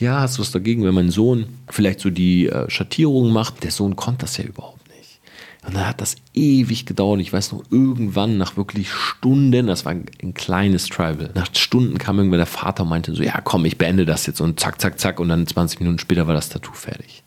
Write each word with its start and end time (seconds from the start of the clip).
ja, 0.00 0.20
hast 0.20 0.38
du 0.38 0.40
was 0.42 0.50
dagegen, 0.50 0.84
wenn 0.84 0.94
mein 0.94 1.10
Sohn 1.10 1.46
vielleicht 1.68 2.00
so 2.00 2.08
die 2.10 2.48
äh, 2.48 2.68
Schattierungen 2.70 3.32
macht? 3.32 3.62
Der 3.62 3.70
Sohn 3.70 3.96
konnte 3.96 4.22
das 4.22 4.38
ja 4.38 4.44
überhaupt 4.44 4.88
nicht. 4.96 5.20
Und 5.66 5.76
dann 5.76 5.86
hat 5.86 6.00
das 6.00 6.16
ewig 6.32 6.86
gedauert. 6.86 7.20
Ich 7.20 7.32
weiß 7.32 7.52
noch, 7.52 7.62
irgendwann 7.70 8.38
nach 8.38 8.56
wirklich 8.56 8.90
Stunden, 8.90 9.66
das 9.66 9.84
war 9.84 9.92
ein, 9.92 10.06
ein 10.22 10.32
kleines 10.32 10.86
Tribal, 10.86 11.30
nach 11.34 11.54
Stunden 11.54 11.98
kam 11.98 12.16
irgendwann 12.16 12.38
der 12.38 12.46
Vater 12.46 12.84
und 12.84 12.88
meinte 12.88 13.14
so, 13.14 13.22
ja 13.22 13.40
komm, 13.42 13.66
ich 13.66 13.76
beende 13.76 14.06
das 14.06 14.24
jetzt 14.24 14.40
und 14.40 14.58
zack, 14.58 14.80
zack, 14.80 14.98
zack. 14.98 15.20
Und 15.20 15.28
dann 15.28 15.46
20 15.46 15.80
Minuten 15.80 15.98
später 15.98 16.26
war 16.26 16.34
das 16.34 16.48
Tattoo 16.48 16.72
fertig. 16.72 17.22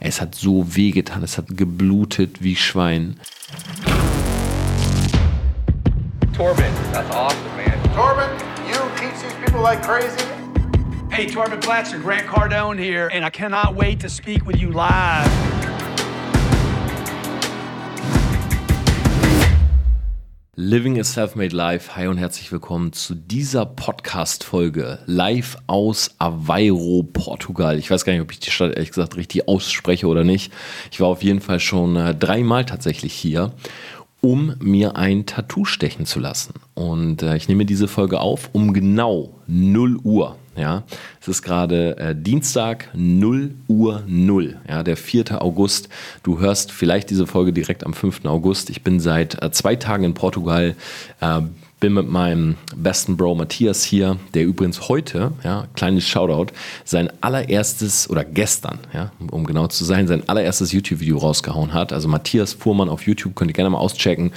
Es 0.00 0.20
hat 0.20 0.34
so 0.34 0.74
wehgetan, 0.74 1.22
es 1.22 1.36
hat 1.36 1.46
geblutet 1.48 2.42
wie 2.42 2.56
Schwein. 2.56 3.20
Torben, 6.34 6.64
that's 6.90 7.10
awesome, 7.14 7.38
man. 7.54 7.94
Torben, 7.94 8.30
you 8.66 8.80
teach 8.96 9.20
these 9.20 9.34
people 9.44 9.62
like 9.62 9.82
crazy. 9.82 10.43
Hey, 11.14 11.28
Torben 11.28 11.60
Blatcher, 11.60 12.00
Grant 12.00 12.26
Cardone 12.26 12.76
here, 12.76 13.08
and 13.12 13.24
I 13.24 13.30
cannot 13.30 13.76
wait 13.76 14.00
to 14.00 14.08
speak 14.08 14.44
with 14.48 14.56
you 14.56 14.72
live. 14.72 15.30
Living 20.56 20.98
a 20.98 21.04
Self-Made 21.04 21.54
Life. 21.54 21.94
Hi 21.94 22.08
und 22.08 22.18
herzlich 22.18 22.50
willkommen 22.50 22.92
zu 22.92 23.14
dieser 23.14 23.64
Podcast-Folge 23.64 24.98
live 25.06 25.56
aus 25.68 26.10
Aveiro, 26.18 27.04
Portugal. 27.04 27.78
Ich 27.78 27.92
weiß 27.92 28.04
gar 28.04 28.12
nicht, 28.12 28.22
ob 28.22 28.32
ich 28.32 28.40
die 28.40 28.50
Stadt 28.50 28.74
ehrlich 28.74 28.88
gesagt 28.88 29.16
richtig 29.16 29.46
ausspreche 29.46 30.08
oder 30.08 30.24
nicht. 30.24 30.52
Ich 30.90 31.00
war 31.00 31.06
auf 31.06 31.22
jeden 31.22 31.40
Fall 31.40 31.60
schon 31.60 31.94
äh, 31.94 32.12
dreimal 32.12 32.64
tatsächlich 32.64 33.12
hier, 33.12 33.52
um 34.20 34.56
mir 34.58 34.96
ein 34.96 35.26
Tattoo 35.26 35.64
stechen 35.64 36.06
zu 36.06 36.18
lassen. 36.18 36.54
Und 36.74 37.22
äh, 37.22 37.36
ich 37.36 37.46
nehme 37.46 37.66
diese 37.66 37.86
Folge 37.86 38.18
auf 38.18 38.50
um 38.52 38.72
genau 38.72 39.30
0 39.46 39.98
Uhr. 40.02 40.38
Ja, 40.56 40.84
es 41.20 41.28
ist 41.28 41.42
gerade 41.42 41.96
äh, 41.98 42.14
Dienstag 42.14 42.88
0 42.94 43.54
Uhr 43.66 44.02
0, 44.06 44.56
ja, 44.68 44.82
der 44.82 44.96
4. 44.96 45.42
August. 45.42 45.88
Du 46.22 46.38
hörst 46.38 46.70
vielleicht 46.70 47.10
diese 47.10 47.26
Folge 47.26 47.52
direkt 47.52 47.84
am 47.84 47.92
5. 47.92 48.24
August. 48.26 48.70
Ich 48.70 48.82
bin 48.82 49.00
seit 49.00 49.42
äh, 49.42 49.50
zwei 49.50 49.74
Tagen 49.74 50.04
in 50.04 50.14
Portugal, 50.14 50.76
äh, 51.20 51.40
bin 51.80 51.94
mit 51.94 52.08
meinem 52.08 52.54
besten 52.76 53.16
Bro 53.16 53.34
Matthias 53.34 53.82
hier, 53.82 54.16
der 54.32 54.44
übrigens 54.44 54.88
heute, 54.88 55.32
ja, 55.42 55.66
kleines 55.74 56.04
Shoutout, 56.04 56.52
sein 56.84 57.10
allererstes 57.20 58.08
oder 58.08 58.24
gestern, 58.24 58.78
ja, 58.92 59.10
um 59.30 59.44
genau 59.44 59.66
zu 59.66 59.84
sein, 59.84 60.06
sein 60.06 60.28
allererstes 60.28 60.72
YouTube-Video 60.72 61.18
rausgehauen 61.18 61.74
hat. 61.74 61.92
Also 61.92 62.08
Matthias 62.08 62.52
Fuhrmann 62.54 62.88
auf 62.88 63.06
YouTube, 63.06 63.34
könnt 63.34 63.50
ihr 63.50 63.54
gerne 63.54 63.70
mal 63.70 63.78
auschecken. 63.78 64.32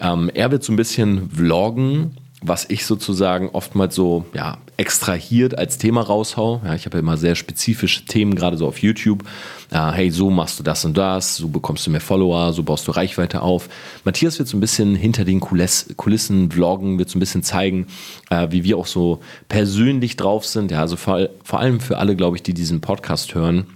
Ähm, 0.00 0.30
er 0.32 0.50
wird 0.50 0.64
so 0.64 0.72
ein 0.72 0.76
bisschen 0.76 1.30
vloggen 1.30 2.16
was 2.42 2.66
ich 2.68 2.86
sozusagen 2.86 3.48
oftmals 3.48 3.94
so 3.94 4.24
ja, 4.32 4.58
extrahiert 4.78 5.58
als 5.58 5.76
Thema 5.76 6.02
raushau. 6.02 6.62
Ja, 6.64 6.74
ich 6.74 6.86
habe 6.86 6.96
ja 6.96 7.00
immer 7.00 7.16
sehr 7.16 7.34
spezifische 7.34 8.04
Themen, 8.06 8.36
gerade 8.36 8.56
so 8.56 8.66
auf 8.66 8.78
YouTube. 8.78 9.24
Äh, 9.70 9.90
hey, 9.90 10.10
so 10.10 10.30
machst 10.30 10.58
du 10.60 10.62
das 10.62 10.84
und 10.84 10.96
das, 10.96 11.36
so 11.36 11.48
bekommst 11.48 11.86
du 11.86 11.90
mehr 11.90 12.00
Follower, 12.00 12.52
so 12.52 12.62
baust 12.62 12.86
du 12.86 12.92
Reichweite 12.92 13.42
auf. 13.42 13.68
Matthias 14.04 14.38
wird 14.38 14.48
so 14.48 14.56
ein 14.56 14.60
bisschen 14.60 14.94
hinter 14.94 15.24
den 15.24 15.40
Kuliss 15.40 15.92
Kulissen 15.96 16.50
vloggen, 16.50 16.98
wird 16.98 17.10
so 17.10 17.18
ein 17.18 17.20
bisschen 17.20 17.42
zeigen, 17.42 17.88
äh, 18.30 18.46
wie 18.50 18.62
wir 18.62 18.78
auch 18.78 18.86
so 18.86 19.20
persönlich 19.48 20.16
drauf 20.16 20.46
sind. 20.46 20.70
Ja, 20.70 20.80
also 20.80 20.96
vor, 20.96 21.28
vor 21.42 21.58
allem 21.58 21.80
für 21.80 21.98
alle, 21.98 22.14
glaube 22.14 22.36
ich, 22.36 22.44
die 22.44 22.54
diesen 22.54 22.80
Podcast 22.80 23.34
hören 23.34 23.66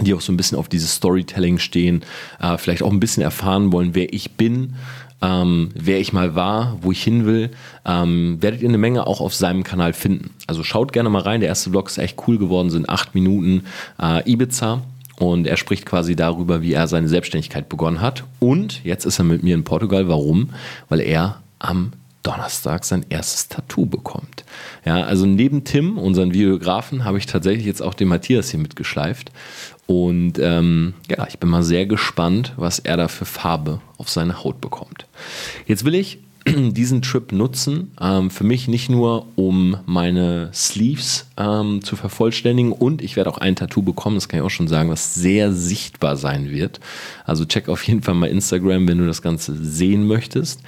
die 0.00 0.14
auch 0.14 0.20
so 0.20 0.32
ein 0.32 0.36
bisschen 0.36 0.56
auf 0.56 0.68
dieses 0.68 0.94
Storytelling 0.94 1.58
stehen, 1.58 2.04
äh, 2.40 2.56
vielleicht 2.58 2.84
auch 2.84 2.92
ein 2.92 3.00
bisschen 3.00 3.24
erfahren 3.24 3.72
wollen, 3.72 3.96
wer 3.96 4.14
ich 4.14 4.36
bin, 4.36 4.76
ähm, 5.22 5.70
wer 5.74 6.00
ich 6.00 6.12
mal 6.12 6.34
war, 6.34 6.78
wo 6.80 6.92
ich 6.92 7.02
hin 7.02 7.26
will, 7.26 7.50
ähm, 7.84 8.38
werdet 8.40 8.62
ihr 8.62 8.68
eine 8.68 8.78
Menge 8.78 9.06
auch 9.06 9.20
auf 9.20 9.34
seinem 9.34 9.64
Kanal 9.64 9.92
finden. 9.92 10.30
Also 10.46 10.62
schaut 10.62 10.92
gerne 10.92 11.10
mal 11.10 11.22
rein. 11.22 11.40
Der 11.40 11.48
erste 11.48 11.70
Vlog 11.70 11.88
ist 11.88 11.98
echt 11.98 12.16
cool 12.26 12.38
geworden, 12.38 12.70
sind 12.70 12.88
acht 12.88 13.14
Minuten 13.14 13.64
äh, 14.00 14.30
Ibiza. 14.30 14.82
Und 15.18 15.46
er 15.46 15.58
spricht 15.58 15.84
quasi 15.84 16.16
darüber, 16.16 16.62
wie 16.62 16.72
er 16.72 16.88
seine 16.88 17.08
Selbstständigkeit 17.08 17.68
begonnen 17.68 18.00
hat. 18.00 18.24
Und 18.38 18.82
jetzt 18.84 19.04
ist 19.04 19.18
er 19.18 19.24
mit 19.26 19.42
mir 19.42 19.54
in 19.54 19.64
Portugal. 19.64 20.08
Warum? 20.08 20.48
Weil 20.88 21.00
er 21.00 21.42
am 21.58 21.92
Donnerstag 22.22 22.84
sein 22.84 23.04
erstes 23.08 23.48
Tattoo 23.48 23.86
bekommt. 23.86 24.44
Ja, 24.84 25.02
also 25.02 25.26
neben 25.26 25.64
Tim, 25.64 25.98
unseren 25.98 26.32
Videografen, 26.32 27.04
habe 27.04 27.18
ich 27.18 27.26
tatsächlich 27.26 27.66
jetzt 27.66 27.82
auch 27.82 27.94
den 27.94 28.08
Matthias 28.08 28.50
hier 28.50 28.60
mitgeschleift. 28.60 29.30
Und 29.90 30.34
ähm, 30.38 30.94
ja, 31.08 31.26
ich 31.26 31.40
bin 31.40 31.50
mal 31.50 31.64
sehr 31.64 31.84
gespannt, 31.84 32.52
was 32.56 32.78
er 32.78 32.96
da 32.96 33.08
für 33.08 33.24
Farbe 33.24 33.80
auf 33.98 34.08
seine 34.08 34.44
Haut 34.44 34.60
bekommt. 34.60 35.06
Jetzt 35.66 35.84
will 35.84 35.96
ich 35.96 36.20
diesen 36.46 37.02
Trip 37.02 37.32
nutzen, 37.32 37.90
ähm, 38.00 38.30
für 38.30 38.44
mich 38.44 38.68
nicht 38.68 38.88
nur, 38.88 39.26
um 39.34 39.78
meine 39.86 40.50
Sleeves 40.54 41.26
ähm, 41.36 41.82
zu 41.82 41.96
vervollständigen 41.96 42.70
und 42.70 43.02
ich 43.02 43.16
werde 43.16 43.30
auch 43.30 43.38
ein 43.38 43.56
Tattoo 43.56 43.82
bekommen, 43.82 44.14
das 44.14 44.28
kann 44.28 44.38
ich 44.38 44.46
auch 44.46 44.50
schon 44.50 44.68
sagen, 44.68 44.90
was 44.90 45.14
sehr 45.16 45.52
sichtbar 45.52 46.16
sein 46.16 46.50
wird. 46.50 46.78
Also 47.24 47.44
check 47.44 47.68
auf 47.68 47.82
jeden 47.82 48.02
Fall 48.02 48.14
mal 48.14 48.28
Instagram, 48.28 48.86
wenn 48.86 48.98
du 48.98 49.06
das 49.06 49.22
Ganze 49.22 49.56
sehen 49.56 50.06
möchtest. 50.06 50.60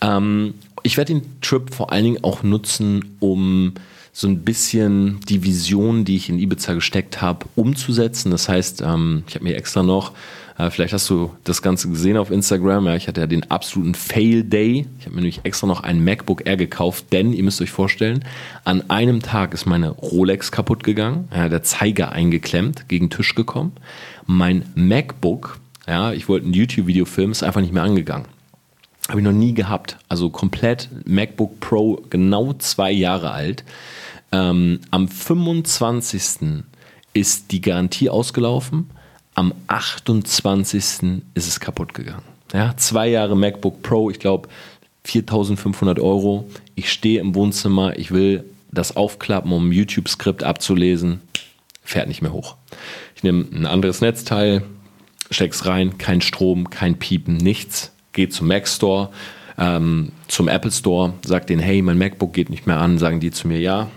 Ähm, 0.00 0.54
ich 0.82 0.96
werde 0.96 1.14
den 1.14 1.40
Trip 1.40 1.72
vor 1.72 1.92
allen 1.92 2.04
Dingen 2.04 2.24
auch 2.24 2.42
nutzen, 2.42 3.14
um 3.20 3.74
so 4.16 4.28
ein 4.28 4.44
bisschen 4.44 5.18
die 5.28 5.42
Vision, 5.42 6.04
die 6.04 6.14
ich 6.14 6.28
in 6.28 6.38
Ibiza 6.38 6.72
gesteckt 6.72 7.20
habe, 7.20 7.46
umzusetzen. 7.56 8.30
Das 8.30 8.48
heißt, 8.48 8.80
ähm, 8.80 9.24
ich 9.26 9.34
habe 9.34 9.44
mir 9.44 9.56
extra 9.56 9.82
noch, 9.82 10.12
äh, 10.56 10.70
vielleicht 10.70 10.92
hast 10.92 11.10
du 11.10 11.32
das 11.42 11.62
Ganze 11.62 11.88
gesehen 11.88 12.16
auf 12.16 12.30
Instagram, 12.30 12.86
ja, 12.86 12.94
ich 12.94 13.08
hatte 13.08 13.22
ja 13.22 13.26
den 13.26 13.50
absoluten 13.50 13.96
Fail 13.96 14.44
Day. 14.44 14.86
Ich 15.00 15.06
habe 15.06 15.16
mir 15.16 15.22
nämlich 15.22 15.40
extra 15.42 15.66
noch 15.66 15.82
ein 15.82 16.04
MacBook 16.04 16.46
Air 16.46 16.56
gekauft, 16.56 17.06
denn 17.10 17.32
ihr 17.32 17.42
müsst 17.42 17.60
euch 17.60 17.72
vorstellen, 17.72 18.24
an 18.62 18.88
einem 18.88 19.20
Tag 19.20 19.52
ist 19.52 19.66
meine 19.66 19.90
Rolex 19.90 20.52
kaputt 20.52 20.84
gegangen, 20.84 21.28
ja, 21.34 21.48
der 21.48 21.64
Zeiger 21.64 22.12
eingeklemmt, 22.12 22.88
gegen 22.88 23.06
den 23.06 23.10
Tisch 23.10 23.34
gekommen. 23.34 23.72
Mein 24.26 24.64
MacBook, 24.76 25.58
ja, 25.88 26.12
ich 26.12 26.28
wollte 26.28 26.48
ein 26.48 26.52
YouTube-Video 26.52 27.04
filmen, 27.04 27.32
ist 27.32 27.42
einfach 27.42 27.60
nicht 27.60 27.74
mehr 27.74 27.82
angegangen. 27.82 28.26
Habe 29.08 29.18
ich 29.18 29.24
noch 29.24 29.32
nie 29.32 29.54
gehabt. 29.54 29.98
Also 30.08 30.30
komplett 30.30 30.88
MacBook 31.04 31.58
Pro, 31.60 32.00
genau 32.08 32.52
zwei 32.54 32.92
Jahre 32.92 33.32
alt. 33.32 33.64
Ähm, 34.34 34.80
am 34.90 35.06
25. 35.06 36.64
ist 37.12 37.52
die 37.52 37.60
Garantie 37.60 38.10
ausgelaufen. 38.10 38.90
Am 39.34 39.54
28. 39.68 41.22
ist 41.34 41.48
es 41.48 41.60
kaputt 41.60 41.94
gegangen. 41.94 42.24
Ja, 42.52 42.76
zwei 42.76 43.08
Jahre 43.08 43.36
MacBook 43.36 43.82
Pro, 43.82 44.10
ich 44.10 44.18
glaube 44.18 44.48
4500 45.04 46.00
Euro. 46.00 46.48
Ich 46.74 46.90
stehe 46.90 47.20
im 47.20 47.36
Wohnzimmer, 47.36 47.96
ich 47.96 48.10
will 48.10 48.44
das 48.72 48.96
aufklappen, 48.96 49.52
um 49.52 49.70
YouTube-Skript 49.70 50.42
abzulesen. 50.42 51.20
Fährt 51.84 52.08
nicht 52.08 52.22
mehr 52.22 52.32
hoch. 52.32 52.56
Ich 53.14 53.22
nehme 53.22 53.46
ein 53.52 53.66
anderes 53.66 54.00
Netzteil, 54.00 54.64
steck's 55.30 55.64
rein, 55.64 55.96
kein 55.98 56.20
Strom, 56.20 56.70
kein 56.70 56.98
Piepen, 56.98 57.36
nichts 57.36 57.92
geht 58.12 58.32
zum 58.32 58.48
Mac 58.48 58.66
Store, 58.66 59.10
ähm, 59.58 60.10
zum 60.26 60.48
Apple 60.48 60.72
Store, 60.72 61.12
sagt 61.24 61.50
denen, 61.50 61.62
hey, 61.62 61.82
mein 61.82 61.98
MacBook 61.98 62.32
geht 62.32 62.50
nicht 62.50 62.66
mehr 62.66 62.78
an, 62.78 62.98
sagen 62.98 63.20
die 63.20 63.30
zu 63.30 63.46
mir, 63.46 63.60
ja, 63.60 63.90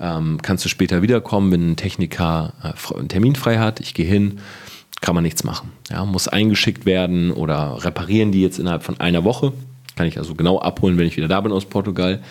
ähm, 0.00 0.38
kannst 0.42 0.64
du 0.64 0.68
später 0.68 1.02
wiederkommen, 1.02 1.52
wenn 1.52 1.72
ein 1.72 1.76
Techniker 1.76 2.52
äh, 2.62 2.98
einen 2.98 3.08
Termin 3.08 3.36
frei 3.36 3.58
hat, 3.58 3.80
ich 3.80 3.94
gehe 3.94 4.06
hin, 4.06 4.40
kann 5.00 5.14
man 5.14 5.24
nichts 5.24 5.44
machen. 5.44 5.72
Ja, 5.90 6.04
muss 6.04 6.28
eingeschickt 6.28 6.86
werden 6.86 7.30
oder 7.30 7.84
reparieren 7.84 8.32
die 8.32 8.42
jetzt 8.42 8.58
innerhalb 8.58 8.82
von 8.82 9.00
einer 9.00 9.24
Woche. 9.24 9.52
Kann 9.96 10.06
ich 10.06 10.18
also 10.18 10.34
genau 10.34 10.58
abholen, 10.58 10.98
wenn 10.98 11.06
ich 11.06 11.16
wieder 11.16 11.28
da 11.28 11.40
bin 11.40 11.52
aus 11.52 11.64
Portugal. 11.64 12.22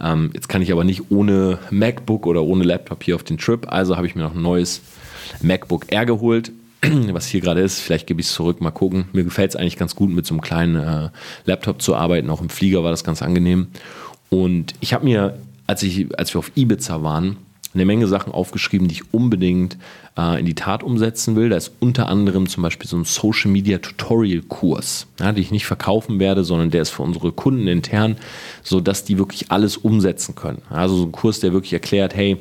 Ähm, 0.00 0.30
jetzt 0.34 0.48
kann 0.48 0.62
ich 0.62 0.72
aber 0.72 0.84
nicht 0.84 1.10
ohne 1.10 1.58
MacBook 1.70 2.26
oder 2.26 2.42
ohne 2.42 2.64
Laptop 2.64 3.02
hier 3.02 3.14
auf 3.14 3.24
den 3.24 3.38
Trip. 3.38 3.66
Also 3.70 3.96
habe 3.96 4.06
ich 4.06 4.14
mir 4.14 4.22
noch 4.22 4.34
ein 4.34 4.42
neues 4.42 4.82
MacBook 5.42 5.86
Air 5.92 6.06
geholt 6.06 6.52
was 7.12 7.26
hier 7.26 7.40
gerade 7.40 7.60
ist. 7.60 7.80
Vielleicht 7.80 8.06
gebe 8.06 8.20
ich 8.20 8.26
es 8.26 8.34
zurück, 8.34 8.60
mal 8.60 8.70
gucken. 8.70 9.06
Mir 9.12 9.24
gefällt 9.24 9.50
es 9.50 9.56
eigentlich 9.56 9.76
ganz 9.76 9.94
gut, 9.94 10.10
mit 10.10 10.26
so 10.26 10.34
einem 10.34 10.40
kleinen 10.40 10.76
äh, 10.76 11.10
Laptop 11.44 11.82
zu 11.82 11.94
arbeiten. 11.94 12.30
Auch 12.30 12.40
im 12.40 12.48
Flieger 12.48 12.84
war 12.84 12.90
das 12.90 13.04
ganz 13.04 13.22
angenehm. 13.22 13.68
Und 14.30 14.74
ich 14.80 14.92
habe 14.92 15.04
mir, 15.04 15.38
als, 15.66 15.82
ich, 15.82 16.18
als 16.18 16.34
wir 16.34 16.38
auf 16.38 16.52
Ibiza 16.54 17.02
waren, 17.02 17.38
eine 17.76 17.84
Menge 17.84 18.06
Sachen 18.06 18.32
aufgeschrieben, 18.32 18.88
die 18.88 18.94
ich 18.94 19.14
unbedingt 19.14 19.76
äh, 20.18 20.40
in 20.40 20.46
die 20.46 20.54
Tat 20.54 20.82
umsetzen 20.82 21.36
will. 21.36 21.50
Da 21.50 21.56
ist 21.56 21.72
unter 21.78 22.08
anderem 22.08 22.48
zum 22.48 22.62
Beispiel 22.62 22.88
so 22.88 22.96
ein 22.96 23.04
Social 23.04 23.50
Media 23.50 23.78
Tutorial 23.78 24.42
Kurs, 24.42 25.06
ja, 25.20 25.30
den 25.32 25.42
ich 25.42 25.50
nicht 25.50 25.66
verkaufen 25.66 26.18
werde, 26.18 26.42
sondern 26.42 26.70
der 26.70 26.82
ist 26.82 26.90
für 26.90 27.02
unsere 27.02 27.32
Kunden 27.32 27.66
intern, 27.68 28.16
sodass 28.62 29.04
die 29.04 29.18
wirklich 29.18 29.50
alles 29.50 29.76
umsetzen 29.76 30.34
können. 30.34 30.62
Also 30.70 30.96
so 30.96 31.04
ein 31.04 31.12
Kurs, 31.12 31.40
der 31.40 31.52
wirklich 31.52 31.74
erklärt, 31.74 32.16
hey, 32.16 32.38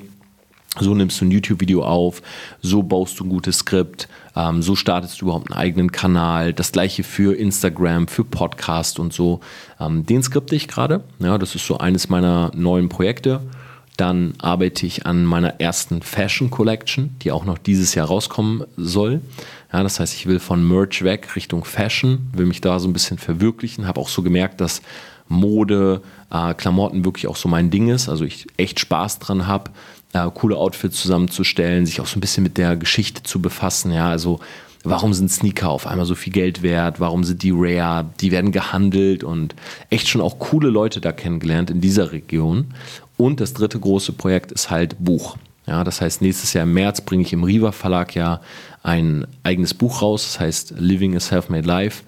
so 0.79 0.93
nimmst 0.93 1.21
du 1.21 1.25
ein 1.25 1.31
YouTube-Video 1.31 1.83
auf, 1.83 2.21
so 2.61 2.83
baust 2.83 3.19
du 3.19 3.25
ein 3.25 3.29
gutes 3.29 3.59
Skript, 3.59 4.07
ähm, 4.35 4.61
so 4.61 4.75
startest 4.75 5.21
du 5.21 5.25
überhaupt 5.25 5.51
einen 5.51 5.59
eigenen 5.59 5.91
Kanal. 5.91 6.53
Das 6.53 6.71
gleiche 6.71 7.03
für 7.03 7.35
Instagram, 7.35 8.07
für 8.07 8.23
Podcast 8.23 8.99
und 8.99 9.13
so. 9.13 9.39
Ähm, 9.79 10.05
den 10.05 10.23
skripte 10.23 10.55
ich 10.55 10.67
gerade. 10.67 11.03
Ja, 11.19 11.37
das 11.37 11.55
ist 11.55 11.65
so 11.65 11.77
eines 11.77 12.09
meiner 12.09 12.51
neuen 12.53 12.89
Projekte. 12.89 13.41
Dann 13.97 14.33
arbeite 14.41 14.85
ich 14.85 15.05
an 15.05 15.23
meiner 15.23 15.61
ersten 15.61 16.01
Fashion 16.01 16.49
Collection, 16.49 17.15
die 17.21 17.31
auch 17.31 17.45
noch 17.45 17.57
dieses 17.57 17.95
Jahr 17.95 18.07
rauskommen 18.07 18.65
soll. 18.75 19.21
Ja, 19.71 19.83
das 19.83 19.99
heißt, 19.99 20.13
ich 20.13 20.25
will 20.25 20.39
von 20.39 20.67
Merch 20.67 21.03
weg 21.03 21.35
Richtung 21.35 21.63
Fashion, 21.63 22.29
will 22.33 22.45
mich 22.45 22.59
da 22.59 22.79
so 22.79 22.89
ein 22.89 22.93
bisschen 22.93 23.17
verwirklichen. 23.17 23.87
Habe 23.87 24.01
auch 24.01 24.09
so 24.09 24.21
gemerkt, 24.21 24.59
dass 24.59 24.81
Mode, 25.27 26.01
äh, 26.29 26.53
Klamotten 26.53 27.05
wirklich 27.05 27.27
auch 27.27 27.35
so 27.35 27.47
mein 27.49 27.71
Ding 27.71 27.87
ist. 27.87 28.09
Also 28.09 28.25
ich 28.25 28.47
echt 28.57 28.79
Spaß 28.79 29.19
dran 29.19 29.47
habe, 29.47 29.71
äh, 30.15 30.31
coole 30.33 30.55
Outfits 30.55 31.01
zusammenzustellen, 31.01 31.85
sich 31.85 31.99
auch 31.99 32.07
so 32.07 32.17
ein 32.17 32.21
bisschen 32.21 32.43
mit 32.43 32.57
der 32.57 32.77
Geschichte 32.77 33.23
zu 33.23 33.41
befassen. 33.41 33.91
Ja, 33.91 34.09
also 34.09 34.39
warum 34.83 35.13
sind 35.13 35.29
Sneaker 35.29 35.69
auf 35.69 35.87
einmal 35.87 36.05
so 36.05 36.15
viel 36.15 36.31
Geld 36.31 36.63
wert? 36.63 37.01
Warum 37.01 37.25
sind 37.25 37.43
die 37.43 37.51
rare? 37.53 38.05
Die 38.21 38.31
werden 38.31 38.53
gehandelt 38.53 39.25
und 39.25 39.55
echt 39.89 40.07
schon 40.07 40.21
auch 40.21 40.39
coole 40.39 40.69
Leute 40.69 41.01
da 41.01 41.11
kennengelernt 41.11 41.69
in 41.69 41.81
dieser 41.81 42.13
Region. 42.13 42.67
Und 43.17 43.41
das 43.41 43.53
dritte 43.53 43.79
große 43.79 44.13
Projekt 44.13 44.53
ist 44.53 44.69
halt 44.69 44.95
Buch. 44.99 45.37
Ja, 45.67 45.83
das 45.83 45.99
heißt, 45.99 46.21
nächstes 46.21 46.53
Jahr 46.53 46.63
im 46.63 46.73
März 46.73 47.01
bringe 47.01 47.23
ich 47.23 47.33
im 47.33 47.43
Riva 47.43 47.71
Verlag 47.71 48.15
ja 48.15 48.39
ein 48.83 49.25
eigenes 49.43 49.73
Buch 49.73 50.01
raus, 50.01 50.23
das 50.23 50.39
heißt 50.39 50.75
Living 50.77 51.15
a 51.15 51.19
Self-Made 51.19 51.67
Life. 51.67 52.03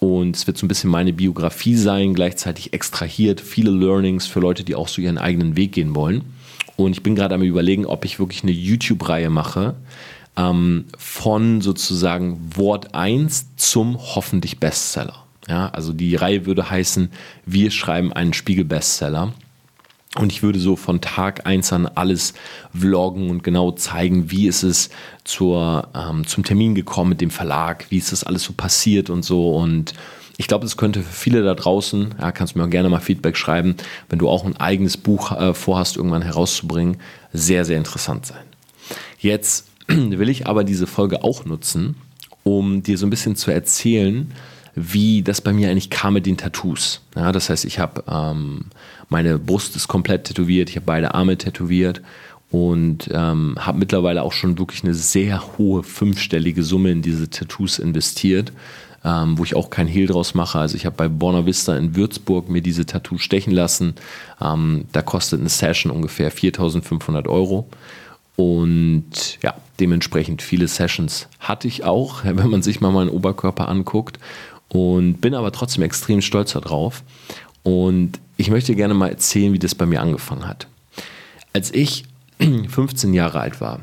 Und 0.00 0.36
es 0.36 0.46
wird 0.46 0.58
so 0.58 0.66
ein 0.66 0.68
bisschen 0.68 0.90
meine 0.90 1.12
Biografie 1.12 1.76
sein, 1.76 2.14
gleichzeitig 2.14 2.72
extrahiert, 2.72 3.40
viele 3.40 3.70
Learnings 3.70 4.26
für 4.26 4.40
Leute, 4.40 4.64
die 4.64 4.74
auch 4.74 4.88
so 4.88 5.00
ihren 5.00 5.18
eigenen 5.18 5.56
Weg 5.56 5.72
gehen 5.72 5.94
wollen. 5.94 6.24
Und 6.84 6.92
ich 6.92 7.02
bin 7.02 7.14
gerade 7.14 7.34
am 7.34 7.42
Überlegen, 7.42 7.86
ob 7.86 8.04
ich 8.04 8.18
wirklich 8.18 8.42
eine 8.42 8.52
YouTube-Reihe 8.52 9.30
mache, 9.30 9.74
ähm, 10.36 10.86
von 10.96 11.60
sozusagen 11.60 12.56
Wort 12.56 12.94
1 12.94 13.56
zum 13.56 13.98
hoffentlich 13.98 14.60
Bestseller. 14.60 15.24
Ja, 15.48 15.68
also 15.70 15.92
die 15.92 16.14
Reihe 16.16 16.46
würde 16.46 16.70
heißen, 16.70 17.10
wir 17.44 17.70
schreiben 17.70 18.12
einen 18.12 18.32
Spiegel-Bestseller. 18.32 19.32
Und 20.16 20.32
ich 20.32 20.42
würde 20.42 20.58
so 20.58 20.74
von 20.74 21.00
Tag 21.00 21.46
1 21.46 21.72
an 21.72 21.86
alles 21.86 22.34
vloggen 22.76 23.30
und 23.30 23.44
genau 23.44 23.70
zeigen, 23.70 24.30
wie 24.30 24.48
ist 24.48 24.64
es 24.64 24.90
zur, 25.22 25.88
ähm, 25.94 26.26
zum 26.26 26.42
Termin 26.44 26.74
gekommen 26.74 27.10
mit 27.10 27.20
dem 27.20 27.30
Verlag, 27.30 27.86
wie 27.90 27.98
ist 27.98 28.10
das 28.10 28.24
alles 28.24 28.42
so 28.42 28.52
passiert 28.52 29.08
und 29.08 29.22
so. 29.22 29.54
Und 29.54 29.92
ich 30.40 30.48
glaube, 30.48 30.64
das 30.64 30.78
könnte 30.78 31.02
für 31.02 31.12
viele 31.12 31.42
da 31.42 31.54
draußen, 31.54 32.14
ja, 32.18 32.32
kannst 32.32 32.56
mir 32.56 32.64
auch 32.64 32.70
gerne 32.70 32.88
mal 32.88 33.00
Feedback 33.00 33.36
schreiben, 33.36 33.74
wenn 34.08 34.18
du 34.18 34.26
auch 34.26 34.46
ein 34.46 34.56
eigenes 34.56 34.96
Buch 34.96 35.32
äh, 35.32 35.52
vorhast, 35.52 35.98
irgendwann 35.98 36.22
herauszubringen, 36.22 36.96
sehr, 37.34 37.66
sehr 37.66 37.76
interessant 37.76 38.24
sein. 38.24 38.44
Jetzt 39.18 39.68
will 39.86 40.30
ich 40.30 40.46
aber 40.46 40.64
diese 40.64 40.86
Folge 40.86 41.24
auch 41.24 41.44
nutzen, 41.44 41.96
um 42.42 42.82
dir 42.82 42.96
so 42.96 43.04
ein 43.04 43.10
bisschen 43.10 43.36
zu 43.36 43.50
erzählen, 43.50 44.32
wie 44.74 45.20
das 45.20 45.42
bei 45.42 45.52
mir 45.52 45.68
eigentlich 45.68 45.90
kam 45.90 46.14
mit 46.14 46.24
den 46.24 46.38
Tattoos. 46.38 47.02
Ja, 47.14 47.32
das 47.32 47.50
heißt, 47.50 47.66
ich 47.66 47.78
habe 47.78 48.04
ähm, 48.08 48.64
meine 49.10 49.38
Brust 49.38 49.76
ist 49.76 49.88
komplett 49.88 50.24
tätowiert, 50.24 50.70
ich 50.70 50.76
habe 50.76 50.86
beide 50.86 51.12
Arme 51.12 51.36
tätowiert 51.36 52.00
und 52.50 53.10
ähm, 53.12 53.56
habe 53.58 53.78
mittlerweile 53.78 54.22
auch 54.22 54.32
schon 54.32 54.58
wirklich 54.58 54.84
eine 54.84 54.94
sehr 54.94 55.58
hohe 55.58 55.82
fünfstellige 55.82 56.62
Summe 56.62 56.92
in 56.92 57.02
diese 57.02 57.28
Tattoos 57.28 57.78
investiert, 57.78 58.54
ähm, 59.04 59.38
wo 59.38 59.44
ich 59.44 59.56
auch 59.56 59.70
kein 59.70 59.86
Hehl 59.86 60.06
draus 60.06 60.34
mache. 60.34 60.58
Also 60.58 60.76
ich 60.76 60.86
habe 60.86 60.96
bei 60.96 61.08
Borna 61.08 61.46
Vista 61.46 61.76
in 61.76 61.96
Würzburg 61.96 62.48
mir 62.48 62.60
diese 62.60 62.86
Tattoos 62.86 63.22
stechen 63.22 63.52
lassen. 63.52 63.94
Ähm, 64.40 64.84
da 64.92 65.02
kostet 65.02 65.40
eine 65.40 65.48
Session 65.48 65.90
ungefähr 65.90 66.32
4.500 66.32 67.28
Euro. 67.28 67.68
Und 68.36 69.38
ja, 69.42 69.54
dementsprechend 69.80 70.42
viele 70.42 70.68
Sessions 70.68 71.28
hatte 71.40 71.68
ich 71.68 71.84
auch, 71.84 72.24
wenn 72.24 72.50
man 72.50 72.62
sich 72.62 72.80
mal 72.80 72.92
meinen 72.92 73.10
Oberkörper 73.10 73.68
anguckt. 73.68 74.18
Und 74.68 75.20
bin 75.20 75.34
aber 75.34 75.50
trotzdem 75.50 75.82
extrem 75.82 76.20
stolz 76.20 76.52
darauf. 76.52 77.02
Und 77.62 78.20
ich 78.36 78.50
möchte 78.50 78.74
gerne 78.74 78.94
mal 78.94 79.08
erzählen, 79.08 79.52
wie 79.52 79.58
das 79.58 79.74
bei 79.74 79.84
mir 79.84 80.00
angefangen 80.00 80.46
hat. 80.46 80.68
Als 81.52 81.74
ich 81.74 82.04
15 82.38 83.12
Jahre 83.12 83.40
alt 83.40 83.60
war, 83.60 83.80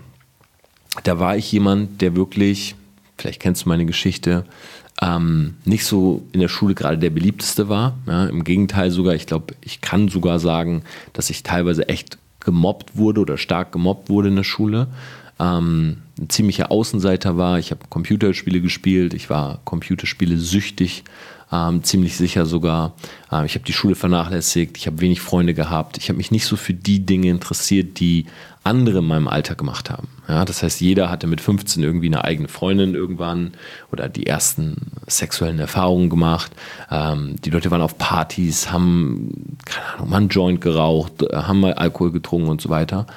da 1.04 1.20
war 1.20 1.38
ich 1.38 1.52
jemand, 1.52 2.02
der 2.02 2.16
wirklich, 2.16 2.76
vielleicht 3.18 3.42
kennst 3.42 3.66
du 3.66 3.70
meine 3.70 3.86
Geschichte, 3.86 4.46
ähm, 5.02 5.56
nicht 5.66 5.86
so 5.86 6.26
in 6.32 6.40
der 6.40 6.48
Schule 6.48 6.74
gerade 6.74 6.98
der 6.98 7.10
beliebteste 7.10 7.70
war. 7.70 7.98
Ja, 8.08 8.26
Im 8.26 8.44
Gegenteil 8.44 8.92
sogar, 8.92 9.14
ich 9.14 9.28
glaube, 9.28 9.56
ich 9.62 9.82
kann 9.82 10.10
sogar 10.10 10.40
sagen, 10.40 10.84
dass 11.14 11.30
ich 11.30 11.44
teilweise 11.44 11.88
echt 11.90 12.18
gemobbt 12.40 12.98
wurde 12.98 13.22
oder 13.22 13.38
stark 13.38 13.72
gemobbt 13.72 14.10
wurde 14.10 14.30
in 14.30 14.36
der 14.36 14.44
Schule. 14.44 14.88
Ähm, 15.40 15.98
ein 16.20 16.30
ziemlicher 16.30 16.72
Außenseiter 16.72 17.38
war. 17.38 17.60
Ich 17.60 17.72
habe 17.72 17.82
Computerspiele 17.90 18.62
gespielt, 18.62 19.14
ich 19.14 19.30
war 19.30 19.60
Computerspiele 19.66 20.38
süchtig, 20.38 21.04
ähm, 21.52 21.84
ziemlich 21.84 22.18
sicher 22.18 22.46
sogar. 22.46 22.94
Ähm, 23.32 23.46
ich 23.46 23.56
habe 23.56 23.66
die 23.66 23.74
Schule 23.74 23.96
vernachlässigt, 23.96 24.78
ich 24.78 24.88
habe 24.88 25.00
wenig 25.00 25.22
Freunde 25.22 25.54
gehabt. 25.54 25.98
Ich 25.98 26.10
habe 26.10 26.18
mich 26.18 26.32
nicht 26.32 26.46
so 26.46 26.56
für 26.56 26.74
die 26.74 27.06
Dinge 27.06 27.30
interessiert, 27.30 28.00
die 28.00 28.26
andere 28.64 29.00
in 29.00 29.06
meinem 29.06 29.30
Alter 29.30 29.56
gemacht 29.56 29.90
haben. 29.90 30.10
Ja, 30.28 30.44
das 30.44 30.62
heißt, 30.62 30.82
jeder 30.82 31.10
hatte 31.10 31.26
mit 31.26 31.40
15 31.40 31.82
irgendwie 31.84 32.08
eine 32.08 32.26
eigene 32.26 32.50
Freundin 32.50 32.96
irgendwann 32.96 33.54
oder 33.94 34.10
die 34.10 34.28
ersten 34.28 34.92
sexuellen 35.08 35.60
Erfahrungen 35.60 36.10
gemacht. 36.10 36.52
Ähm, 36.92 37.38
die 37.44 37.50
Leute 37.50 37.72
waren 37.72 37.82
auf 37.82 37.98
Partys, 37.98 38.72
haben, 38.72 39.58
keine 39.66 39.86
Ahnung, 39.94 40.10
mal 40.10 40.18
einen 40.18 40.30
Joint 40.30 40.62
geraucht, 40.62 41.14
haben 41.34 41.62
mal 41.62 41.74
Alkohol 41.74 42.12
getrunken 42.12 42.50
und 42.50 42.62
so 42.62 42.70
weiter. 42.70 43.08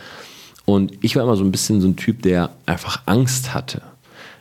Und 0.67 0.93
ich 1.03 1.17
war 1.17 1.25
immer 1.25 1.37
so 1.37 1.43
ein 1.43 1.51
bisschen 1.51 1.81
so 1.81 1.89
ein 1.89 1.97
Typ, 1.97 2.23
der 2.23 2.51
einfach 2.67 3.03
Angst 3.07 3.55
hatte. 3.55 3.83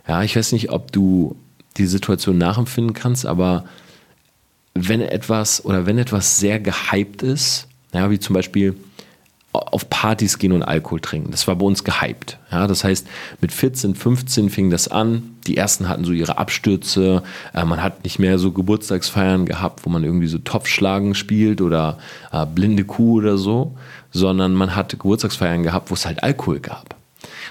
Ja, 0.08 0.22
ich 0.22 0.36
weiß 0.36 0.52
nicht, 0.52 0.70
ob 0.70 0.92
du 0.92 1.36
die 1.80 1.88
Situation 1.88 2.38
nachempfinden 2.38 2.94
kannst, 2.94 3.26
aber 3.26 3.66
wenn 4.74 5.02
etwas 5.02 5.64
oder 5.66 5.86
wenn 5.86 5.98
etwas 5.98 6.38
sehr 6.38 6.60
gehypt 6.60 7.24
ist, 7.24 7.68
ja, 7.94 8.10
wie 8.12 8.20
zum 8.20 8.34
Beispiel 8.34 8.76
auf 9.52 9.90
Partys 9.90 10.38
gehen 10.38 10.52
und 10.52 10.62
Alkohol 10.62 11.00
trinken. 11.00 11.32
Das 11.32 11.48
war 11.48 11.56
bei 11.56 11.66
uns 11.66 11.84
gehypt. 11.84 12.38
Ja, 12.52 12.68
das 12.68 12.84
heißt, 12.84 13.08
mit 13.42 13.52
14, 13.52 13.96
15 13.96 14.50
fing 14.52 14.70
das 14.70 14.88
an. 14.88 15.38
Die 15.48 15.58
ersten 15.58 15.90
hatten 15.90 16.06
so 16.06 16.12
ihre 16.12 16.38
Abstürze. 16.38 17.24
Äh, 17.54 17.66
man 17.66 17.82
hat 17.82 18.04
nicht 18.04 18.20
mehr 18.20 18.38
so 18.38 18.52
Geburtstagsfeiern 18.52 19.48
gehabt, 19.48 19.86
wo 19.86 19.90
man 19.90 20.04
irgendwie 20.04 20.28
so 20.28 20.38
Topfschlagen 20.38 21.16
spielt 21.16 21.62
oder 21.62 21.98
äh, 22.32 22.46
blinde 22.46 22.84
Kuh 22.84 23.18
oder 23.18 23.40
so, 23.40 23.76
sondern 24.12 24.54
man 24.54 24.76
hatte 24.76 24.98
Geburtstagsfeiern 24.98 25.64
gehabt, 25.64 25.90
wo 25.90 25.96
es 25.96 26.06
halt 26.06 26.22
Alkohol 26.22 26.60
gab. 26.60 26.99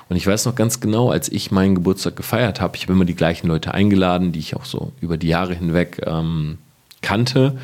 Und 0.08 0.16
ich 0.16 0.26
weiß 0.26 0.46
noch 0.46 0.54
ganz 0.54 0.80
genau, 0.80 1.10
als 1.10 1.30
ich 1.30 1.50
meinen 1.50 1.74
Geburtstag 1.74 2.16
gefeiert 2.16 2.60
habe, 2.60 2.76
ich 2.76 2.84
habe 2.84 2.92
immer 2.92 3.04
die 3.04 3.14
gleichen 3.14 3.48
Leute 3.48 3.74
eingeladen, 3.74 4.32
die 4.32 4.40
ich 4.40 4.56
auch 4.56 4.64
so 4.64 4.92
über 5.00 5.16
die 5.16 5.28
Jahre 5.28 5.54
hinweg 5.54 6.00
ähm, 6.06 6.58
kannte. 7.02 7.58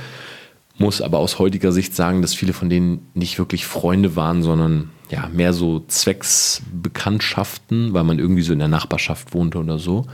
Muss 0.77 1.01
aber 1.01 1.19
aus 1.19 1.39
heutiger 1.39 1.71
Sicht 1.71 1.95
sagen, 1.95 2.21
dass 2.21 2.35
viele 2.35 2.53
von 2.53 2.69
denen 2.69 3.07
nicht 3.15 3.39
wirklich 3.39 3.65
Freunde 3.65 4.17
waren, 4.17 4.43
sondern 4.43 4.91
ja, 5.11 5.29
mehr 5.33 5.53
so 5.53 5.85
Zwecksbekanntschaften, 5.87 7.95
weil 7.95 8.05
man 8.05 8.19
irgendwie 8.19 8.43
so 8.43 8.53
in 8.53 8.59
der 8.59 8.69
Nachbarschaft 8.69 9.35
wohnte 9.35 9.59
oder 9.59 9.79
so. 9.79 10.07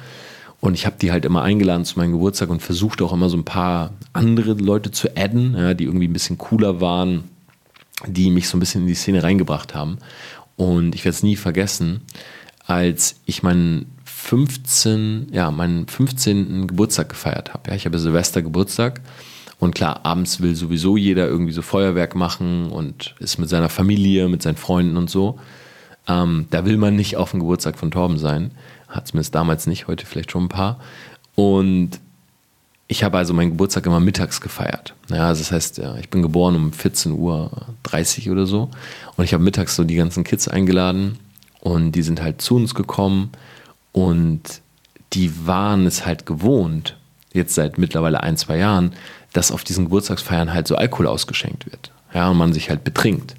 Und 0.60 0.74
ich 0.74 0.84
habe 0.84 0.96
die 1.00 1.10
halt 1.10 1.24
immer 1.24 1.42
eingeladen 1.42 1.86
zu 1.86 1.98
meinem 1.98 2.12
Geburtstag 2.12 2.50
und 2.50 2.60
versucht 2.60 3.00
auch 3.00 3.14
immer 3.14 3.30
so 3.30 3.38
ein 3.38 3.44
paar 3.44 3.94
andere 4.12 4.52
Leute 4.52 4.90
zu 4.90 5.16
adden, 5.16 5.54
ja, 5.56 5.72
die 5.72 5.84
irgendwie 5.84 6.08
ein 6.08 6.12
bisschen 6.12 6.36
cooler 6.36 6.82
waren, 6.82 7.24
die 8.06 8.30
mich 8.30 8.48
so 8.48 8.56
ein 8.56 8.60
bisschen 8.60 8.82
in 8.82 8.86
die 8.86 8.94
Szene 8.94 9.22
reingebracht 9.22 9.74
haben. 9.74 9.98
Und 10.60 10.94
ich 10.94 11.06
werde 11.06 11.16
es 11.16 11.22
nie 11.22 11.36
vergessen, 11.36 12.02
als 12.66 13.14
ich 13.24 13.42
meinen 13.42 13.96
15, 14.04 15.28
ja, 15.32 15.50
meinen 15.50 15.88
15. 15.88 16.66
Geburtstag 16.66 17.08
gefeiert 17.08 17.54
habe. 17.54 17.70
Ja, 17.70 17.76
ich 17.76 17.86
habe 17.86 17.98
Silvester 17.98 18.42
Geburtstag. 18.42 19.00
Und 19.58 19.74
klar, 19.74 20.04
abends 20.04 20.42
will 20.42 20.54
sowieso 20.54 20.98
jeder 20.98 21.26
irgendwie 21.26 21.54
so 21.54 21.62
Feuerwerk 21.62 22.14
machen 22.14 22.70
und 22.70 23.14
ist 23.20 23.38
mit 23.38 23.48
seiner 23.48 23.70
Familie, 23.70 24.28
mit 24.28 24.42
seinen 24.42 24.58
Freunden 24.58 24.98
und 24.98 25.08
so. 25.08 25.38
Ähm, 26.06 26.46
da 26.50 26.66
will 26.66 26.76
man 26.76 26.94
nicht 26.94 27.16
auf 27.16 27.30
dem 27.30 27.40
Geburtstag 27.40 27.78
von 27.78 27.90
Torben 27.90 28.18
sein. 28.18 28.50
Hat 28.86 29.08
zumindest 29.08 29.34
damals 29.34 29.66
nicht, 29.66 29.88
heute 29.88 30.04
vielleicht 30.04 30.30
schon 30.30 30.44
ein 30.44 30.48
paar. 30.50 30.78
Und 31.36 32.00
ich 32.90 33.04
habe 33.04 33.18
also 33.18 33.32
meinen 33.34 33.50
Geburtstag 33.50 33.86
immer 33.86 34.00
mittags 34.00 34.40
gefeiert. 34.40 34.94
Ja, 35.10 35.28
also 35.28 35.42
das 35.42 35.52
heißt, 35.52 35.80
ich 36.00 36.10
bin 36.10 36.22
geboren 36.22 36.56
um 36.56 36.72
14.30 36.72 38.26
Uhr 38.26 38.32
oder 38.32 38.46
so. 38.46 38.68
Und 39.16 39.24
ich 39.24 39.32
habe 39.32 39.44
mittags 39.44 39.76
so 39.76 39.84
die 39.84 39.94
ganzen 39.94 40.24
Kids 40.24 40.48
eingeladen 40.48 41.16
und 41.60 41.92
die 41.92 42.02
sind 42.02 42.20
halt 42.20 42.42
zu 42.42 42.56
uns 42.56 42.74
gekommen 42.74 43.30
und 43.92 44.42
die 45.12 45.46
waren 45.46 45.86
es 45.86 46.04
halt 46.04 46.26
gewohnt, 46.26 46.96
jetzt 47.32 47.54
seit 47.54 47.78
mittlerweile 47.78 48.24
ein, 48.24 48.36
zwei 48.36 48.58
Jahren, 48.58 48.92
dass 49.32 49.52
auf 49.52 49.62
diesen 49.62 49.84
Geburtstagsfeiern 49.84 50.52
halt 50.52 50.66
so 50.66 50.74
Alkohol 50.74 51.06
ausgeschenkt 51.06 51.70
wird. 51.70 51.92
Ja, 52.12 52.28
und 52.28 52.38
man 52.38 52.52
sich 52.52 52.70
halt 52.70 52.82
betrinkt. 52.82 53.36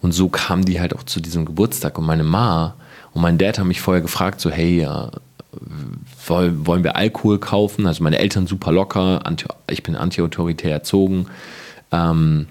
Und 0.00 0.10
so 0.10 0.28
kamen 0.28 0.64
die 0.64 0.80
halt 0.80 0.92
auch 0.96 1.04
zu 1.04 1.20
diesem 1.20 1.44
Geburtstag. 1.44 1.98
Und 1.98 2.06
meine 2.06 2.24
Ma 2.24 2.74
und 3.12 3.22
mein 3.22 3.38
Dad 3.38 3.60
haben 3.60 3.68
mich 3.68 3.80
vorher 3.80 4.02
gefragt, 4.02 4.40
so, 4.40 4.50
hey, 4.50 4.80
ja, 4.80 5.12
wollen 6.26 6.84
wir 6.84 6.96
Alkohol 6.96 7.38
kaufen? 7.38 7.86
Also 7.86 8.02
meine 8.02 8.18
Eltern 8.18 8.46
super 8.46 8.72
locker, 8.72 9.22
ich 9.68 9.82
bin 9.82 9.96
antiautoritär 9.96 10.72
erzogen. 10.72 11.26
Ähm, 11.90 12.46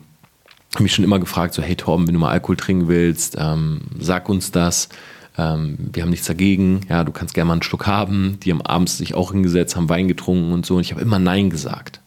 habe 0.73 0.83
mich 0.83 0.93
schon 0.93 1.03
immer 1.03 1.19
gefragt, 1.19 1.53
so 1.53 1.61
hey 1.61 1.75
Torben, 1.75 2.07
wenn 2.07 2.13
du 2.13 2.19
mal 2.19 2.31
Alkohol 2.31 2.57
trinken 2.57 2.87
willst, 2.87 3.35
ähm, 3.39 3.81
sag 3.99 4.29
uns 4.29 4.51
das. 4.51 4.89
Ähm, 5.37 5.77
wir 5.91 6.03
haben 6.03 6.09
nichts 6.09 6.27
dagegen. 6.27 6.81
Ja, 6.89 7.03
du 7.03 7.11
kannst 7.11 7.33
gerne 7.33 7.47
mal 7.47 7.53
einen 7.53 7.63
Schluck 7.63 7.87
haben. 7.87 8.39
Die 8.43 8.51
haben 8.51 8.61
abends 8.61 8.97
sich 8.97 9.13
auch 9.13 9.31
hingesetzt, 9.31 9.75
haben 9.75 9.89
Wein 9.89 10.07
getrunken 10.07 10.53
und 10.53 10.65
so. 10.65 10.75
Und 10.75 10.81
ich 10.81 10.91
habe 10.91 11.01
immer 11.01 11.19
Nein 11.19 11.49
gesagt. 11.49 11.99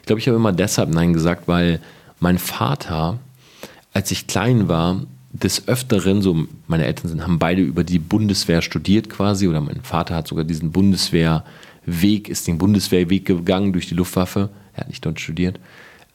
Ich 0.00 0.06
glaube, 0.06 0.20
ich 0.20 0.26
habe 0.26 0.36
immer 0.36 0.52
deshalb 0.52 0.90
Nein 0.90 1.12
gesagt, 1.12 1.46
weil 1.46 1.80
mein 2.20 2.38
Vater, 2.38 3.18
als 3.92 4.10
ich 4.10 4.26
klein 4.26 4.68
war, 4.68 5.02
des 5.42 5.68
Öfteren, 5.68 6.22
so 6.22 6.46
meine 6.66 6.84
Eltern 6.84 7.08
sind, 7.08 7.22
haben 7.22 7.38
beide 7.38 7.62
über 7.62 7.84
die 7.84 7.98
Bundeswehr 7.98 8.62
studiert 8.62 9.08
quasi, 9.08 9.48
oder 9.48 9.60
mein 9.60 9.82
Vater 9.82 10.14
hat 10.14 10.28
sogar 10.28 10.44
diesen 10.44 10.72
Bundeswehrweg, 10.72 12.28
ist 12.28 12.46
den 12.46 12.58
Bundeswehrweg 12.58 13.24
gegangen 13.24 13.72
durch 13.72 13.88
die 13.88 13.94
Luftwaffe. 13.94 14.50
Er 14.74 14.80
hat 14.80 14.88
nicht 14.88 15.04
dort 15.04 15.20
studiert. 15.20 15.58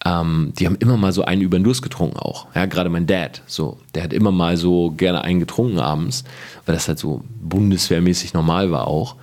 ähm, 0.06 0.54
die 0.58 0.66
haben 0.66 0.76
immer 0.76 0.98
mal 0.98 1.14
so 1.14 1.24
einen 1.24 1.42
über 1.42 1.58
den 1.58 1.64
Durst 1.64 1.82
getrunken 1.82 2.18
auch. 2.18 2.48
Ja, 2.56 2.66
gerade 2.66 2.90
mein 2.90 3.08
Dad, 3.08 3.42
so, 3.46 3.78
der 3.96 4.04
hat 4.04 4.14
immer 4.14 4.32
mal 4.32 4.58
so 4.58 4.92
gerne 4.92 5.24
einen 5.24 5.40
getrunken 5.40 5.80
abends, 5.80 6.24
weil 6.66 6.76
das 6.76 6.88
halt 6.88 7.00
so 7.00 7.24
bundeswehrmäßig 7.42 8.34
normal 8.34 8.72
war 8.72 8.88
auch. 8.88 9.16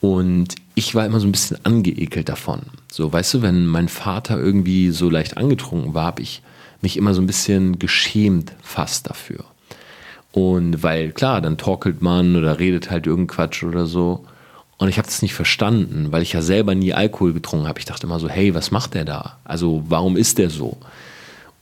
Und 0.00 0.54
ich 0.74 0.94
war 0.94 1.06
immer 1.06 1.20
so 1.20 1.26
ein 1.26 1.32
bisschen 1.32 1.58
angeekelt 1.64 2.28
davon. 2.28 2.62
So, 2.90 3.12
weißt 3.12 3.34
du, 3.34 3.42
wenn 3.42 3.66
mein 3.66 3.88
Vater 3.88 4.38
irgendwie 4.38 4.90
so 4.90 5.10
leicht 5.10 5.36
angetrunken 5.36 5.94
war, 5.94 6.04
habe 6.06 6.22
ich 6.22 6.42
mich 6.82 6.96
immer 6.96 7.14
so 7.14 7.20
ein 7.20 7.26
bisschen 7.26 7.78
geschämt 7.78 8.52
fast 8.62 9.08
dafür. 9.08 9.44
Und 10.32 10.82
weil, 10.82 11.12
klar, 11.12 11.40
dann 11.40 11.56
torkelt 11.56 12.02
man 12.02 12.36
oder 12.36 12.58
redet 12.58 12.90
halt 12.90 13.06
irgendein 13.06 13.34
Quatsch 13.34 13.62
oder 13.62 13.86
so. 13.86 14.24
Und 14.78 14.88
ich 14.88 14.98
habe 14.98 15.06
das 15.06 15.22
nicht 15.22 15.32
verstanden, 15.32 16.12
weil 16.12 16.22
ich 16.22 16.34
ja 16.34 16.42
selber 16.42 16.74
nie 16.74 16.92
Alkohol 16.92 17.32
getrunken 17.32 17.66
habe. 17.66 17.78
Ich 17.78 17.86
dachte 17.86 18.06
immer 18.06 18.20
so, 18.20 18.28
hey, 18.28 18.54
was 18.54 18.70
macht 18.70 18.94
der 18.94 19.06
da? 19.06 19.38
Also 19.44 19.84
warum 19.88 20.16
ist 20.16 20.36
der 20.36 20.50
so? 20.50 20.76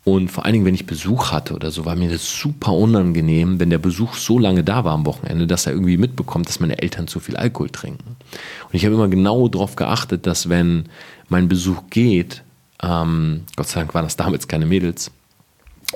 Und 0.04 0.30
vor 0.30 0.44
allen 0.44 0.52
Dingen, 0.52 0.64
wenn 0.66 0.75
ich 0.75 0.85
Besuch 0.85 1.33
hatte 1.33 1.54
oder 1.54 1.71
so, 1.71 1.87
war 1.87 1.97
mir 1.97 2.11
das 2.11 2.38
super 2.38 2.73
unangenehm, 2.73 3.59
wenn 3.59 3.71
der 3.71 3.78
Besuch 3.78 4.14
so 4.14 4.38
lange 4.38 4.62
da 4.62 4.85
war 4.85 4.92
am 4.92 5.06
Wochenende, 5.06 5.47
dass 5.47 5.66
er 5.66 5.73
irgendwie 5.73 5.97
mitbekommt, 5.97 6.47
dass 6.49 6.61
meine 6.61 6.83
Eltern 6.83 7.09
zu 7.09 7.21
viel 7.21 7.37
Alkohol 7.37 7.71
trinken. 7.71 8.16
Und 8.64 8.75
ich 8.75 8.85
habe 8.85 8.94
immer 8.94 9.09
genau 9.09 9.49
darauf 9.49 9.76
geachtet, 9.76 10.26
dass 10.26 10.50
wenn 10.50 10.87
mein 11.30 11.49
Besuch 11.49 11.85
geht, 11.88 12.42
ähm, 12.83 13.43
Gott 13.57 13.69
sei 13.69 13.81
Dank 13.81 13.95
waren 13.95 14.04
das 14.04 14.16
damals 14.16 14.49
keine 14.49 14.66
Mädels, 14.66 15.11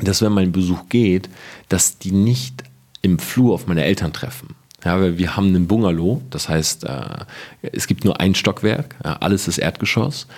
dass 0.00 0.22
wenn 0.22 0.32
mein 0.32 0.52
Besuch 0.52 0.88
geht, 0.88 1.28
dass 1.68 1.98
die 1.98 2.12
nicht 2.12 2.62
im 3.02 3.18
Flur 3.18 3.54
auf 3.54 3.66
meine 3.66 3.84
Eltern 3.84 4.12
treffen. 4.12 4.54
Ja, 4.84 5.00
weil 5.00 5.18
wir 5.18 5.36
haben 5.36 5.48
einen 5.48 5.66
Bungalow, 5.66 6.22
das 6.30 6.48
heißt, 6.48 6.84
äh, 6.84 7.24
es 7.72 7.88
gibt 7.88 8.04
nur 8.04 8.20
ein 8.20 8.34
Stockwerk, 8.34 8.94
ja, 9.04 9.14
alles 9.14 9.48
ist 9.48 9.58
Erdgeschoss. 9.58 10.28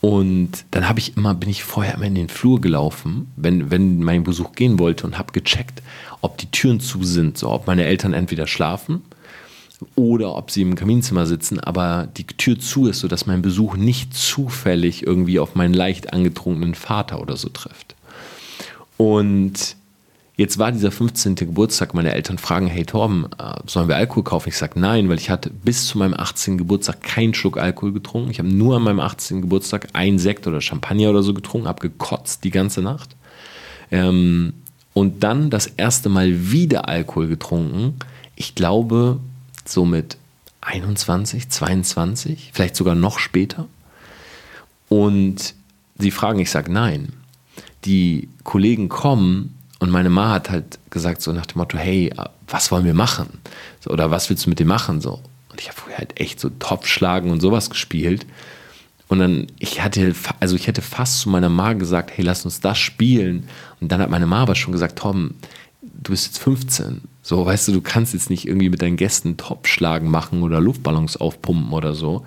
Und 0.00 0.64
dann 0.70 0.88
habe 0.88 1.00
ich 1.00 1.16
immer, 1.16 1.34
bin 1.34 1.48
ich 1.48 1.64
vorher 1.64 1.94
immer 1.94 2.04
in 2.04 2.14
den 2.14 2.28
Flur 2.28 2.60
gelaufen, 2.60 3.32
wenn, 3.36 3.70
wenn 3.70 4.02
mein 4.04 4.24
Besuch 4.24 4.52
gehen 4.52 4.78
wollte 4.78 5.06
und 5.06 5.18
habe 5.18 5.32
gecheckt, 5.32 5.82
ob 6.20 6.38
die 6.38 6.50
Türen 6.50 6.80
zu 6.80 7.02
sind, 7.02 7.38
so 7.38 7.50
ob 7.50 7.66
meine 7.66 7.84
Eltern 7.84 8.12
entweder 8.12 8.46
schlafen 8.46 9.02
oder 9.94 10.34
ob 10.34 10.50
sie 10.50 10.62
im 10.62 10.74
Kaminzimmer 10.74 11.26
sitzen, 11.26 11.60
aber 11.60 12.08
die 12.16 12.26
Tür 12.26 12.58
zu 12.58 12.88
ist, 12.88 13.00
sodass 13.00 13.26
mein 13.26 13.42
Besuch 13.42 13.76
nicht 13.76 14.14
zufällig 14.14 15.06
irgendwie 15.06 15.38
auf 15.38 15.54
meinen 15.54 15.74
leicht 15.74 16.12
angetrunkenen 16.12 16.74
Vater 16.74 17.20
oder 17.20 17.36
so 17.36 17.48
trifft. 17.48 17.94
Und 18.96 19.76
Jetzt 20.38 20.56
war 20.56 20.70
dieser 20.70 20.92
15. 20.92 21.34
Geburtstag, 21.34 21.94
meine 21.94 22.14
Eltern 22.14 22.38
fragen, 22.38 22.68
hey 22.68 22.84
Torben, 22.84 23.26
äh, 23.38 23.54
sollen 23.66 23.88
wir 23.88 23.96
Alkohol 23.96 24.22
kaufen? 24.22 24.50
Ich 24.50 24.56
sage 24.56 24.78
nein, 24.78 25.08
weil 25.08 25.18
ich 25.18 25.30
hatte 25.30 25.50
bis 25.50 25.88
zu 25.88 25.98
meinem 25.98 26.14
18. 26.14 26.58
Geburtstag 26.58 27.02
keinen 27.02 27.34
Schluck 27.34 27.58
Alkohol 27.58 27.92
getrunken. 27.92 28.30
Ich 28.30 28.38
habe 28.38 28.48
nur 28.48 28.76
an 28.76 28.84
meinem 28.84 29.00
18. 29.00 29.40
Geburtstag 29.42 29.88
einen 29.94 30.20
Sekt 30.20 30.46
oder 30.46 30.60
Champagner 30.60 31.10
oder 31.10 31.24
so 31.24 31.34
getrunken, 31.34 31.66
habe 31.66 31.80
gekotzt 31.80 32.44
die 32.44 32.52
ganze 32.52 32.82
Nacht. 32.82 33.16
Ähm, 33.90 34.52
und 34.94 35.24
dann 35.24 35.50
das 35.50 35.66
erste 35.66 36.08
Mal 36.08 36.52
wieder 36.52 36.88
Alkohol 36.88 37.26
getrunken. 37.26 37.94
Ich 38.36 38.54
glaube, 38.54 39.18
so 39.70 39.84
mit 39.84 40.16
21, 40.60 41.48
22, 41.48 42.50
vielleicht 42.52 42.76
sogar 42.76 42.94
noch 42.94 43.18
später. 43.18 43.66
Und 44.88 45.54
sie 45.98 46.10
fragen, 46.10 46.38
ich 46.38 46.50
sage 46.50 46.72
nein. 46.72 47.12
Die 47.84 48.28
Kollegen 48.44 48.88
kommen 48.88 49.54
und 49.78 49.90
meine 49.90 50.10
Ma 50.10 50.30
hat 50.30 50.50
halt 50.50 50.78
gesagt, 50.90 51.22
so 51.22 51.32
nach 51.32 51.46
dem 51.46 51.58
Motto, 51.58 51.78
hey, 51.78 52.12
was 52.48 52.70
wollen 52.70 52.84
wir 52.84 52.94
machen? 52.94 53.40
So, 53.80 53.90
oder 53.90 54.10
was 54.10 54.28
willst 54.28 54.46
du 54.46 54.50
mit 54.50 54.58
dem 54.58 54.68
machen? 54.68 55.00
So. 55.00 55.20
Und 55.50 55.60
ich 55.60 55.68
habe 55.68 55.78
früher 55.78 55.98
halt 55.98 56.20
echt 56.20 56.40
so 56.40 56.50
Topfschlagen 56.50 57.30
und 57.30 57.40
sowas 57.40 57.70
gespielt. 57.70 58.26
Und 59.08 59.20
dann, 59.20 59.46
ich 59.58 59.82
hatte, 59.82 60.14
also 60.40 60.56
ich 60.56 60.66
hätte 60.66 60.82
fast 60.82 61.20
zu 61.20 61.30
meiner 61.30 61.48
Ma 61.48 61.72
gesagt, 61.72 62.10
hey, 62.14 62.24
lass 62.24 62.44
uns 62.44 62.60
das 62.60 62.78
spielen. 62.78 63.48
Und 63.80 63.90
dann 63.90 64.00
hat 64.00 64.10
meine 64.10 64.26
Ma 64.26 64.42
aber 64.42 64.54
schon 64.54 64.72
gesagt, 64.72 64.98
Tom, 64.98 65.34
du 65.80 66.10
bist 66.10 66.26
jetzt 66.26 66.38
15. 66.38 67.02
So, 67.28 67.44
weißt 67.44 67.68
du, 67.68 67.72
du 67.72 67.82
kannst 67.82 68.14
jetzt 68.14 68.30
nicht 68.30 68.48
irgendwie 68.48 68.70
mit 68.70 68.80
deinen 68.80 68.96
Gästen 68.96 69.36
Topfschlagen 69.36 70.10
machen 70.10 70.42
oder 70.42 70.62
Luftballons 70.62 71.18
aufpumpen 71.18 71.74
oder 71.74 71.94
so. 71.94 72.24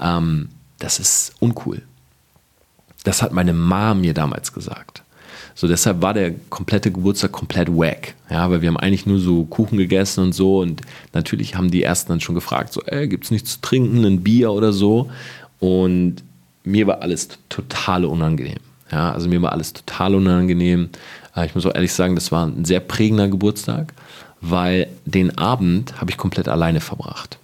Ähm, 0.00 0.48
das 0.80 0.98
ist 0.98 1.34
uncool. 1.38 1.82
Das 3.04 3.22
hat 3.22 3.32
meine 3.32 3.52
Ma 3.52 3.94
mir 3.94 4.12
damals 4.12 4.52
gesagt. 4.52 5.04
So, 5.54 5.68
deshalb 5.68 6.02
war 6.02 6.14
der 6.14 6.34
komplette 6.48 6.90
Geburtstag 6.90 7.30
komplett 7.30 7.68
wack. 7.68 8.16
Ja, 8.28 8.50
weil 8.50 8.60
wir 8.60 8.70
haben 8.70 8.76
eigentlich 8.76 9.06
nur 9.06 9.20
so 9.20 9.44
Kuchen 9.44 9.78
gegessen 9.78 10.24
und 10.24 10.32
so. 10.32 10.58
Und 10.58 10.80
natürlich 11.12 11.54
haben 11.54 11.70
die 11.70 11.84
ersten 11.84 12.08
dann 12.10 12.20
schon 12.20 12.34
gefragt, 12.34 12.72
so, 12.72 12.82
ey, 12.82 13.06
gibt's 13.06 13.30
nichts 13.30 13.52
zu 13.52 13.60
trinken, 13.60 14.04
ein 14.04 14.24
Bier 14.24 14.50
oder 14.50 14.72
so? 14.72 15.12
Und 15.60 16.24
mir 16.64 16.88
war 16.88 17.02
alles 17.02 17.28
total 17.50 18.04
unangenehm. 18.04 18.58
Ja, 18.90 19.12
also 19.12 19.28
mir 19.28 19.40
war 19.42 19.52
alles 19.52 19.72
total 19.72 20.16
unangenehm. 20.16 20.88
Äh, 21.36 21.46
ich 21.46 21.54
muss 21.54 21.66
auch 21.66 21.74
ehrlich 21.74 21.92
sagen, 21.92 22.16
das 22.16 22.32
war 22.32 22.46
ein 22.46 22.64
sehr 22.64 22.80
prägender 22.80 23.28
Geburtstag, 23.28 23.92
weil 24.40 24.88
den 25.04 25.36
Abend 25.38 26.00
habe 26.00 26.10
ich 26.10 26.16
komplett 26.16 26.48
alleine 26.48 26.80
verbracht. 26.80 27.38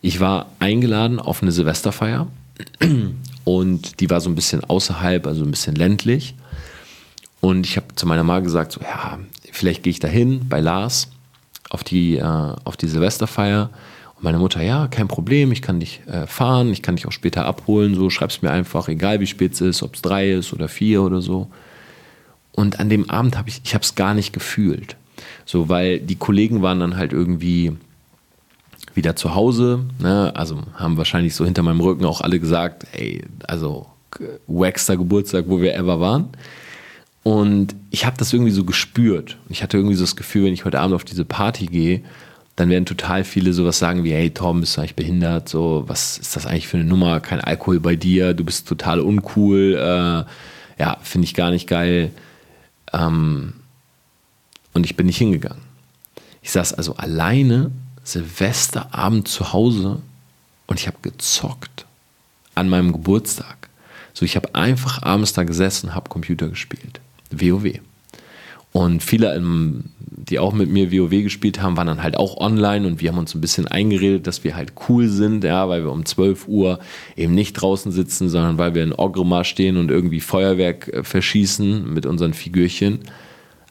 Ich 0.00 0.20
war 0.20 0.46
eingeladen 0.58 1.18
auf 1.18 1.42
eine 1.42 1.52
Silvesterfeier 1.52 2.28
und 3.44 4.00
die 4.00 4.10
war 4.10 4.20
so 4.20 4.28
ein 4.30 4.34
bisschen 4.34 4.62
außerhalb, 4.64 5.26
also 5.26 5.44
ein 5.44 5.50
bisschen 5.50 5.74
ländlich. 5.74 6.34
Und 7.40 7.66
ich 7.66 7.76
habe 7.76 7.94
zu 7.94 8.06
meiner 8.06 8.24
Mama 8.24 8.40
gesagt, 8.40 8.72
so, 8.72 8.80
ja, 8.80 9.18
vielleicht 9.52 9.82
gehe 9.82 9.90
ich 9.90 10.00
dahin 10.00 10.48
bei 10.48 10.60
Lars 10.60 11.08
auf 11.70 11.84
die, 11.84 12.16
äh, 12.16 12.22
auf 12.22 12.76
die 12.76 12.88
Silvesterfeier. 12.88 13.70
Und 14.16 14.24
meine 14.24 14.38
Mutter, 14.38 14.62
ja, 14.62 14.88
kein 14.88 15.08
Problem, 15.08 15.52
ich 15.52 15.62
kann 15.62 15.80
dich 15.80 16.00
äh, 16.06 16.26
fahren, 16.26 16.72
ich 16.72 16.82
kann 16.82 16.96
dich 16.96 17.06
auch 17.06 17.12
später 17.12 17.44
abholen, 17.44 17.94
so 17.94 18.10
schreib's 18.10 18.42
mir 18.42 18.50
einfach, 18.50 18.88
egal 18.88 19.20
wie 19.20 19.26
spät 19.26 19.52
es 19.52 19.60
ist, 19.60 19.82
ob 19.82 19.94
es 19.94 20.02
drei 20.02 20.32
ist 20.32 20.52
oder 20.52 20.68
vier 20.68 21.02
oder 21.02 21.20
so. 21.20 21.48
Und 22.52 22.80
an 22.80 22.88
dem 22.88 23.08
Abend 23.08 23.38
habe 23.38 23.48
ich, 23.48 23.60
ich 23.64 23.74
habe 23.74 23.84
es 23.84 23.94
gar 23.94 24.14
nicht 24.14 24.32
gefühlt. 24.32 24.96
So, 25.44 25.68
weil 25.68 26.00
die 26.00 26.16
Kollegen 26.16 26.62
waren 26.62 26.80
dann 26.80 26.96
halt 26.96 27.12
irgendwie 27.12 27.72
wieder 28.94 29.16
zu 29.16 29.34
Hause, 29.34 29.84
ne? 30.00 30.32
also 30.34 30.60
haben 30.74 30.96
wahrscheinlich 30.96 31.34
so 31.34 31.44
hinter 31.44 31.62
meinem 31.62 31.80
Rücken 31.80 32.04
auch 32.04 32.20
alle 32.20 32.40
gesagt, 32.40 32.86
ey, 32.92 33.22
also 33.46 33.86
wackster 34.46 34.96
Geburtstag, 34.96 35.44
wo 35.48 35.60
wir 35.60 35.74
ever 35.74 36.00
waren. 36.00 36.30
Und 37.22 37.74
ich 37.90 38.06
habe 38.06 38.16
das 38.16 38.32
irgendwie 38.32 38.52
so 38.52 38.64
gespürt. 38.64 39.36
Ich 39.48 39.62
hatte 39.62 39.76
irgendwie 39.76 39.94
so 39.94 40.02
das 40.02 40.16
Gefühl, 40.16 40.44
wenn 40.44 40.54
ich 40.54 40.64
heute 40.64 40.80
Abend 40.80 40.94
auf 40.94 41.04
diese 41.04 41.24
Party 41.24 41.66
gehe, 41.66 42.02
dann 42.56 42.70
werden 42.70 42.86
total 42.86 43.22
viele 43.22 43.52
sowas 43.52 43.78
sagen 43.78 44.02
wie, 44.02 44.12
hey 44.12 44.30
Tom, 44.30 44.60
bist 44.60 44.76
du 44.76 44.80
eigentlich 44.80 44.96
behindert? 44.96 45.48
So, 45.48 45.84
was 45.86 46.18
ist 46.18 46.34
das 46.34 46.46
eigentlich 46.46 46.66
für 46.66 46.78
eine 46.78 46.86
Nummer? 46.86 47.20
Kein 47.20 47.40
Alkohol 47.40 47.78
bei 47.78 47.94
dir, 47.94 48.34
du 48.34 48.44
bist 48.44 48.66
total 48.66 49.00
uncool. 49.00 49.74
Äh, 49.74 50.82
ja, 50.82 50.96
finde 51.02 51.26
ich 51.26 51.34
gar 51.34 51.50
nicht 51.50 51.68
geil. 51.68 52.10
Ähm, 52.92 53.52
und 54.78 54.84
ich 54.84 54.94
bin 54.94 55.06
nicht 55.06 55.18
hingegangen. 55.18 55.62
Ich 56.40 56.52
saß 56.52 56.72
also 56.72 56.94
alleine 56.94 57.72
Silvesterabend 58.04 59.26
zu 59.26 59.52
Hause 59.52 60.00
und 60.68 60.78
ich 60.78 60.86
habe 60.86 60.98
gezockt 61.02 61.84
an 62.54 62.68
meinem 62.68 62.92
Geburtstag. 62.92 63.68
So, 64.14 64.24
ich 64.24 64.36
habe 64.36 64.54
einfach 64.54 65.02
abends 65.02 65.32
da 65.32 65.42
gesessen 65.42 65.88
und 65.88 65.94
habe 65.96 66.08
Computer 66.08 66.48
gespielt. 66.48 67.00
WoW. 67.32 67.80
Und 68.70 69.02
viele, 69.02 69.42
die 70.10 70.38
auch 70.38 70.52
mit 70.52 70.70
mir 70.70 70.92
WoW 70.92 71.10
gespielt 71.24 71.60
haben, 71.60 71.76
waren 71.76 71.88
dann 71.88 72.02
halt 72.04 72.16
auch 72.16 72.36
online 72.36 72.86
und 72.86 73.00
wir 73.00 73.10
haben 73.10 73.18
uns 73.18 73.34
ein 73.34 73.40
bisschen 73.40 73.66
eingeredet, 73.66 74.28
dass 74.28 74.44
wir 74.44 74.54
halt 74.54 74.74
cool 74.88 75.08
sind, 75.08 75.42
ja, 75.42 75.68
weil 75.68 75.82
wir 75.82 75.90
um 75.90 76.06
12 76.06 76.46
Uhr 76.46 76.78
eben 77.16 77.34
nicht 77.34 77.54
draußen 77.54 77.90
sitzen, 77.90 78.28
sondern 78.28 78.58
weil 78.58 78.76
wir 78.76 78.84
in 78.84 78.92
Ogrima 78.92 79.42
stehen 79.42 79.76
und 79.76 79.90
irgendwie 79.90 80.20
Feuerwerk 80.20 80.86
äh, 80.86 81.02
verschießen 81.02 81.92
mit 81.92 82.06
unseren 82.06 82.32
Figürchen. 82.32 83.00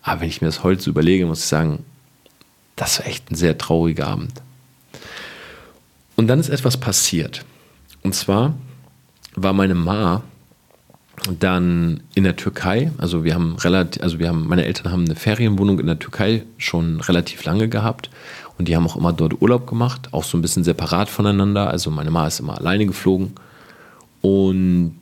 Aber 0.01 0.21
wenn 0.21 0.29
ich 0.29 0.41
mir 0.41 0.47
das 0.47 0.63
heute 0.63 0.81
so 0.81 0.89
überlege, 0.89 1.25
muss 1.25 1.39
ich 1.39 1.45
sagen, 1.45 1.83
das 2.75 2.99
war 2.99 3.07
echt 3.07 3.31
ein 3.31 3.35
sehr 3.35 3.57
trauriger 3.57 4.07
Abend. 4.07 4.41
Und 6.15 6.27
dann 6.27 6.39
ist 6.39 6.49
etwas 6.49 6.77
passiert. 6.77 7.45
Und 8.03 8.15
zwar 8.15 8.53
war 9.35 9.53
meine 9.53 9.75
Ma 9.75 10.23
dann 11.39 12.01
in 12.13 12.23
der 12.23 12.35
Türkei, 12.35 12.91
also 12.97 13.23
wir 13.23 13.33
haben 13.33 13.55
relativ, 13.57 14.01
also 14.03 14.19
wir 14.19 14.29
haben, 14.29 14.47
meine 14.47 14.65
Eltern 14.65 14.91
haben 14.91 15.05
eine 15.05 15.15
Ferienwohnung 15.15 15.79
in 15.79 15.87
der 15.87 15.99
Türkei 15.99 16.43
schon 16.57 17.01
relativ 17.01 17.43
lange 17.43 17.67
gehabt 17.67 18.09
und 18.57 18.67
die 18.67 18.75
haben 18.75 18.85
auch 18.85 18.95
immer 18.95 19.13
dort 19.13 19.41
Urlaub 19.41 19.67
gemacht, 19.67 20.13
auch 20.13 20.23
so 20.23 20.37
ein 20.37 20.41
bisschen 20.41 20.63
separat 20.63 21.09
voneinander. 21.09 21.69
Also 21.69 21.89
meine 21.91 22.11
Mama 22.11 22.27
ist 22.27 22.39
immer 22.39 22.57
alleine 22.57 22.85
geflogen 22.85 23.33
und 24.21 25.01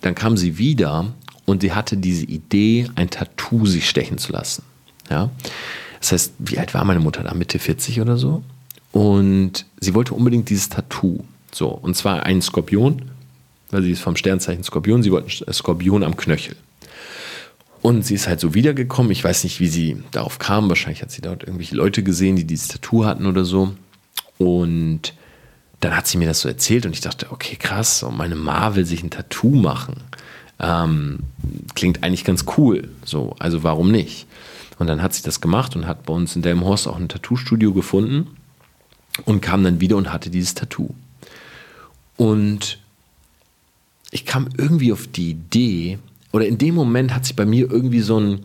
dann 0.00 0.14
kam 0.14 0.36
sie 0.36 0.58
wieder 0.58 1.12
und 1.46 1.62
sie 1.62 1.72
hatte 1.72 1.96
diese 1.96 2.26
Idee, 2.26 2.88
ein 2.94 3.08
Tattoo 3.08 3.66
sich 3.66 3.88
stechen 3.88 4.18
zu 4.18 4.32
lassen. 4.32 4.62
Ja, 5.08 5.30
das 6.00 6.12
heißt, 6.12 6.32
wie 6.38 6.58
alt 6.58 6.74
war 6.74 6.84
meine 6.84 7.00
Mutter 7.00 7.22
da? 7.22 7.32
Mitte 7.32 7.58
40 7.58 8.00
oder 8.00 8.16
so? 8.18 8.42
Und 8.92 9.66
sie 9.80 9.94
wollte 9.94 10.14
unbedingt 10.14 10.50
dieses 10.50 10.68
Tattoo. 10.68 11.24
So, 11.52 11.68
und 11.68 11.96
zwar 11.96 12.24
ein 12.24 12.42
Skorpion 12.42 13.02
weil 13.70 13.82
sie 13.82 13.92
ist 13.92 14.00
vom 14.00 14.16
Sternzeichen 14.16 14.64
Skorpion, 14.64 15.02
sie 15.02 15.12
wollten 15.12 15.30
Skorpion 15.52 16.02
am 16.02 16.16
Knöchel. 16.16 16.56
Und 17.82 18.04
sie 18.04 18.14
ist 18.14 18.26
halt 18.26 18.40
so 18.40 18.54
wiedergekommen. 18.54 19.12
Ich 19.12 19.22
weiß 19.22 19.44
nicht, 19.44 19.60
wie 19.60 19.68
sie 19.68 20.02
darauf 20.10 20.38
kam. 20.38 20.68
Wahrscheinlich 20.68 21.02
hat 21.02 21.10
sie 21.10 21.20
dort 21.20 21.42
irgendwelche 21.42 21.76
Leute 21.76 22.02
gesehen, 22.02 22.36
die 22.36 22.44
dieses 22.44 22.68
Tattoo 22.68 23.04
hatten 23.04 23.26
oder 23.26 23.44
so. 23.44 23.74
Und 24.38 25.14
dann 25.80 25.96
hat 25.96 26.06
sie 26.06 26.18
mir 26.18 26.26
das 26.26 26.40
so 26.40 26.48
erzählt 26.48 26.86
und 26.86 26.94
ich 26.94 27.00
dachte, 27.00 27.30
okay, 27.30 27.56
krass, 27.56 28.04
meine 28.10 28.34
Ma 28.34 28.74
will 28.74 28.86
sich 28.86 29.02
ein 29.02 29.10
Tattoo 29.10 29.50
machen. 29.54 30.02
Ähm, 30.58 31.20
klingt 31.74 32.02
eigentlich 32.02 32.24
ganz 32.24 32.44
cool. 32.56 32.88
So, 33.04 33.36
also 33.38 33.62
warum 33.62 33.90
nicht? 33.90 34.26
Und 34.78 34.86
dann 34.86 35.02
hat 35.02 35.14
sie 35.14 35.22
das 35.22 35.40
gemacht 35.40 35.76
und 35.76 35.86
hat 35.86 36.04
bei 36.06 36.12
uns 36.12 36.36
in 36.36 36.42
Delmenhorst 36.42 36.88
auch 36.88 36.96
ein 36.96 37.08
Tattoo-Studio 37.08 37.72
gefunden 37.72 38.26
und 39.24 39.40
kam 39.40 39.64
dann 39.64 39.80
wieder 39.80 39.96
und 39.96 40.12
hatte 40.12 40.30
dieses 40.30 40.54
Tattoo. 40.54 40.90
Und 42.16 42.78
ich 44.10 44.24
kam 44.24 44.48
irgendwie 44.56 44.92
auf 44.92 45.06
die 45.06 45.30
Idee, 45.30 45.98
oder 46.32 46.46
in 46.46 46.58
dem 46.58 46.74
Moment 46.74 47.14
hat 47.14 47.24
sich 47.24 47.36
bei 47.36 47.46
mir 47.46 47.70
irgendwie 47.70 48.00
so 48.00 48.20
ein, 48.20 48.40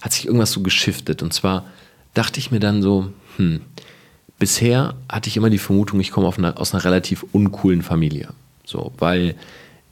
hat 0.00 0.12
sich 0.12 0.26
irgendwas 0.26 0.52
so 0.52 0.60
geschiftet. 0.60 1.22
Und 1.22 1.32
zwar 1.32 1.64
dachte 2.12 2.40
ich 2.40 2.50
mir 2.50 2.60
dann 2.60 2.82
so, 2.82 3.10
hm, 3.36 3.60
bisher 4.38 4.94
hatte 5.08 5.28
ich 5.28 5.36
immer 5.36 5.50
die 5.50 5.58
Vermutung, 5.58 6.00
ich 6.00 6.10
komme 6.10 6.32
eine, 6.36 6.56
aus 6.56 6.74
einer 6.74 6.84
relativ 6.84 7.24
uncoolen 7.32 7.82
Familie. 7.82 8.30
So, 8.64 8.92
weil 8.98 9.36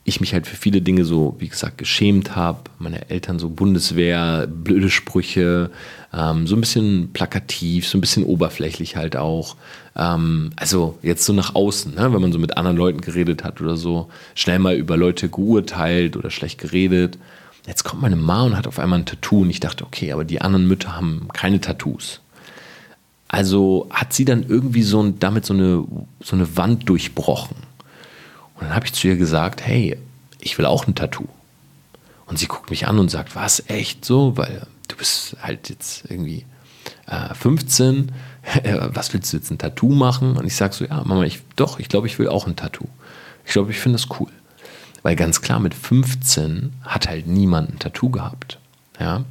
ich 0.05 0.21
mich 0.21 0.33
halt 0.33 0.47
für 0.47 0.57
viele 0.57 0.83
Dinge 0.83 1.05
so, 1.05 1.37
wie 1.39 1.49
gesagt, 1.49 1.79
geschämt 1.79 2.35
habe. 2.35 2.59
Meine 2.79 3.09
Eltern 3.11 3.39
so 3.39 3.49
Bundeswehr, 3.49 4.49
blöde 4.49 4.91
Sprüche, 4.91 5.71
ähm, 6.13 6.47
so 6.47 6.57
ein 6.57 6.61
bisschen 6.61 7.13
plakativ, 7.13 7.87
so 7.87 7.99
ein 7.99 8.01
bisschen 8.01 8.25
oberflächlich 8.25 8.97
halt 8.97 9.17
auch. 9.17 9.57
Ähm, 9.97 10.51
also 10.57 10.99
jetzt 11.03 11.25
so 11.25 11.33
nach 11.33 11.55
außen, 11.55 11.95
ne? 11.95 12.13
wenn 12.13 12.21
man 12.21 12.33
so 12.33 12.39
mit 12.39 12.57
anderen 12.57 12.77
Leuten 12.77 13.01
geredet 13.01 13.45
hat 13.45 13.61
oder 13.61 13.77
so, 13.77 14.09
schnell 14.35 14.59
mal 14.59 14.75
über 14.75 14.97
Leute 14.97 15.29
geurteilt 15.29 16.17
oder 16.17 16.31
schlecht 16.31 16.59
geredet. 16.59 17.19
Jetzt 17.67 17.85
kommt 17.85 18.03
meine 18.03 18.17
Ma 18.17 18.43
und 18.43 18.57
hat 18.57 18.67
auf 18.67 18.81
einmal 18.81 18.99
ein 18.99 19.07
Tattoo 19.07 19.43
und 19.43 19.51
ich 19.51 19.61
dachte, 19.61 19.85
okay, 19.85 20.13
aber 20.13 20.25
die 20.25 20.41
anderen 20.41 20.67
Mütter 20.67 20.97
haben 20.97 21.29
keine 21.33 21.61
Tattoos. 21.61 22.21
Also 23.29 23.87
hat 23.91 24.13
sie 24.13 24.25
dann 24.25 24.45
irgendwie 24.47 24.83
so 24.83 25.11
damit 25.11 25.47
so 25.47 25.55
eine, 25.55 25.85
so 26.23 26.37
eine 26.37 26.57
Wand 26.57 26.89
durchbrochen. 26.89 27.57
Und 28.63 28.69
dann 28.69 28.77
habe 28.77 28.87
ich 28.87 28.93
zu 28.93 29.09
ihr 29.09 29.17
gesagt, 29.17 29.67
hey, 29.67 29.99
ich 30.39 30.57
will 30.57 30.67
auch 30.67 30.87
ein 30.87 30.95
Tattoo. 30.95 31.27
Und 32.27 32.39
sie 32.39 32.47
guckt 32.47 32.71
mich 32.71 32.87
an 32.87 33.01
und 33.01 33.11
sagt, 33.11 33.35
was, 33.35 33.69
echt 33.69 34.05
so? 34.05 34.37
Weil 34.37 34.69
du 34.87 34.97
bist 34.97 35.37
halt 35.43 35.69
jetzt 35.69 36.05
irgendwie 36.09 36.45
äh, 37.09 37.35
15, 37.35 38.13
was 38.93 39.13
willst 39.13 39.33
du 39.33 39.37
jetzt 39.39 39.51
ein 39.51 39.59
Tattoo 39.59 39.89
machen? 39.89 40.37
Und 40.37 40.47
ich 40.47 40.55
sage 40.55 40.75
so, 40.75 40.85
ja, 40.85 41.03
Mama, 41.05 41.25
ich, 41.25 41.41
doch, 41.57 41.81
ich 41.81 41.89
glaube, 41.89 42.07
ich 42.07 42.21
will 42.21 42.29
auch 42.29 42.47
ein 42.47 42.55
Tattoo. 42.55 42.87
Ich 43.45 43.51
glaube, 43.51 43.73
ich 43.73 43.81
finde 43.81 43.99
das 43.99 44.21
cool. 44.21 44.31
Weil 45.03 45.17
ganz 45.17 45.43
klar, 45.43 45.59
mit 45.59 45.75
15 45.75 46.73
hat 46.83 47.09
halt 47.09 47.27
niemand 47.27 47.69
ein 47.69 47.79
Tattoo 47.81 48.11
gehabt. 48.11 48.61
Ja. 49.01 49.25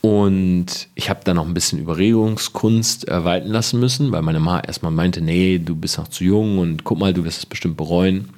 Und 0.00 0.88
ich 0.96 1.08
habe 1.08 1.20
dann 1.22 1.36
noch 1.36 1.46
ein 1.46 1.54
bisschen 1.54 1.78
Überregungskunst 1.78 3.06
erweitern 3.06 3.52
lassen 3.52 3.78
müssen, 3.78 4.10
weil 4.10 4.22
meine 4.22 4.40
Ma 4.40 4.58
erstmal 4.58 4.90
meinte, 4.90 5.20
nee, 5.20 5.58
du 5.58 5.76
bist 5.76 5.98
noch 5.98 6.08
zu 6.08 6.24
jung 6.24 6.58
und 6.58 6.82
guck 6.82 6.98
mal, 6.98 7.14
du 7.14 7.22
wirst 7.22 7.38
es 7.38 7.46
bestimmt 7.46 7.76
bereuen. 7.76 8.30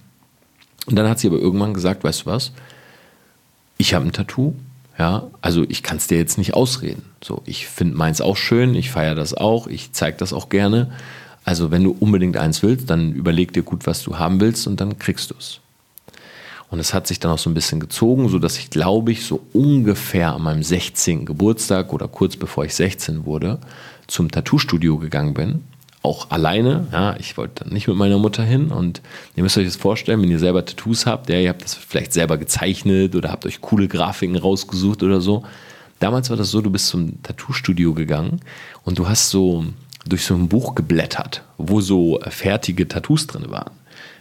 Und 0.87 0.97
dann 0.97 1.09
hat 1.09 1.19
sie 1.19 1.29
aber 1.29 1.39
irgendwann 1.39 1.75
gesagt, 1.75 2.05
weißt 2.05 2.23
du 2.23 2.27
was, 2.27 2.53
ich 3.79 3.95
habe 3.95 4.07
ein 4.07 4.13
Tattoo, 4.13 4.55
ja, 4.99 5.25
also 5.41 5.65
ich 5.69 5.83
kann 5.83 5.97
es 5.97 6.07
dir 6.07 6.19
jetzt 6.19 6.39
nicht 6.39 6.55
ausreden. 6.55 7.05
So, 7.23 7.43
ich 7.47 7.67
finde 7.67 7.97
meins 7.97 8.21
auch 8.21 8.37
schön, 8.37 8.75
ich 8.75 8.91
feiere 8.91 9.15
das 9.15 9.35
auch, 9.35 9.67
ich 9.67 9.93
zeige 9.93 10.17
das 10.17 10.33
auch 10.33 10.49
gerne. 10.49 10.93
Also 11.45 11.71
wenn 11.71 11.83
du 11.83 11.97
unbedingt 11.99 12.37
eins 12.37 12.63
willst, 12.63 12.91
dann 12.91 13.13
überleg 13.13 13.53
dir 13.53 13.63
gut, 13.63 13.87
was 13.87 14.03
du 14.03 14.19
haben 14.19 14.41
willst 14.41 14.67
und 14.67 14.81
dann 14.81 14.99
kriegst 14.99 15.31
du 15.31 15.35
es. 15.39 15.61
Und 16.71 16.79
es 16.79 16.95
hat 16.95 17.07
sich 17.07 17.21
dann 17.21 17.33
auch 17.33 17.39
so 17.39 17.51
ein 17.51 17.55
bisschen 17.55 17.81
gezogen, 17.81 18.29
sodass 18.29 18.57
ich, 18.57 18.71
glaube 18.71 19.13
ich, 19.13 19.27
so 19.27 19.45
ungefähr 19.53 20.33
an 20.33 20.43
meinem 20.43 20.63
16. 20.63 21.27
Geburtstag 21.27 21.93
oder 21.93 22.09
kurz 22.09 22.37
bevor 22.37 22.65
ich 22.65 22.75
16 22.75 23.27
wurde, 23.27 23.59
zum 24.07 24.31
Tattoo-Studio 24.31 24.97
gegangen 24.97 25.35
bin. 25.35 25.65
Auch 26.03 26.31
alleine. 26.31 26.89
Ja, 26.93 27.17
ich 27.19 27.37
wollte 27.37 27.73
nicht 27.73 27.87
mit 27.87 27.97
meiner 27.97 28.19
Mutter 28.19 28.43
hin. 28.43 28.71
Und 28.71 29.03
ihr 29.37 29.43
müsst 29.43 29.57
euch 29.57 29.67
das 29.67 29.77
vorstellen, 29.77 30.21
wenn 30.23 30.31
ihr 30.31 30.39
selber 30.39 30.65
Tattoos 30.65 31.07
habt, 31.07 31.29
ja, 31.29 31.39
ihr 31.39 31.49
habt 31.49 31.63
das 31.63 31.75
vielleicht 31.75 32.13
selber 32.13 32.39
gezeichnet 32.39 33.15
oder 33.15 33.31
habt 33.31 33.47
euch 33.47 33.61
coole 33.61 33.89
Grafiken 33.89 34.37
rausgesucht 34.37 35.03
oder 35.03 35.21
so. 35.21 35.45
Damals 36.01 36.31
war 36.31 36.37
das 36.37 36.51
so, 36.51 36.61
du 36.61 36.71
bist 36.71 36.89
zum 36.89 37.23
Tattoo-Studio 37.23 37.95
gegangen 37.95 38.41
und 38.85 38.99
du 38.99 39.09
hast 39.09 39.31
so 39.31 39.65
durch 40.05 40.25
so 40.25 40.35
ein 40.35 40.49
Buch 40.49 40.75
geblättert, 40.75 41.43
wo 41.59 41.81
so 41.81 42.19
fertige 42.29 42.89
Tattoos 42.89 43.29
drin 43.29 43.51
waren. 43.51 43.71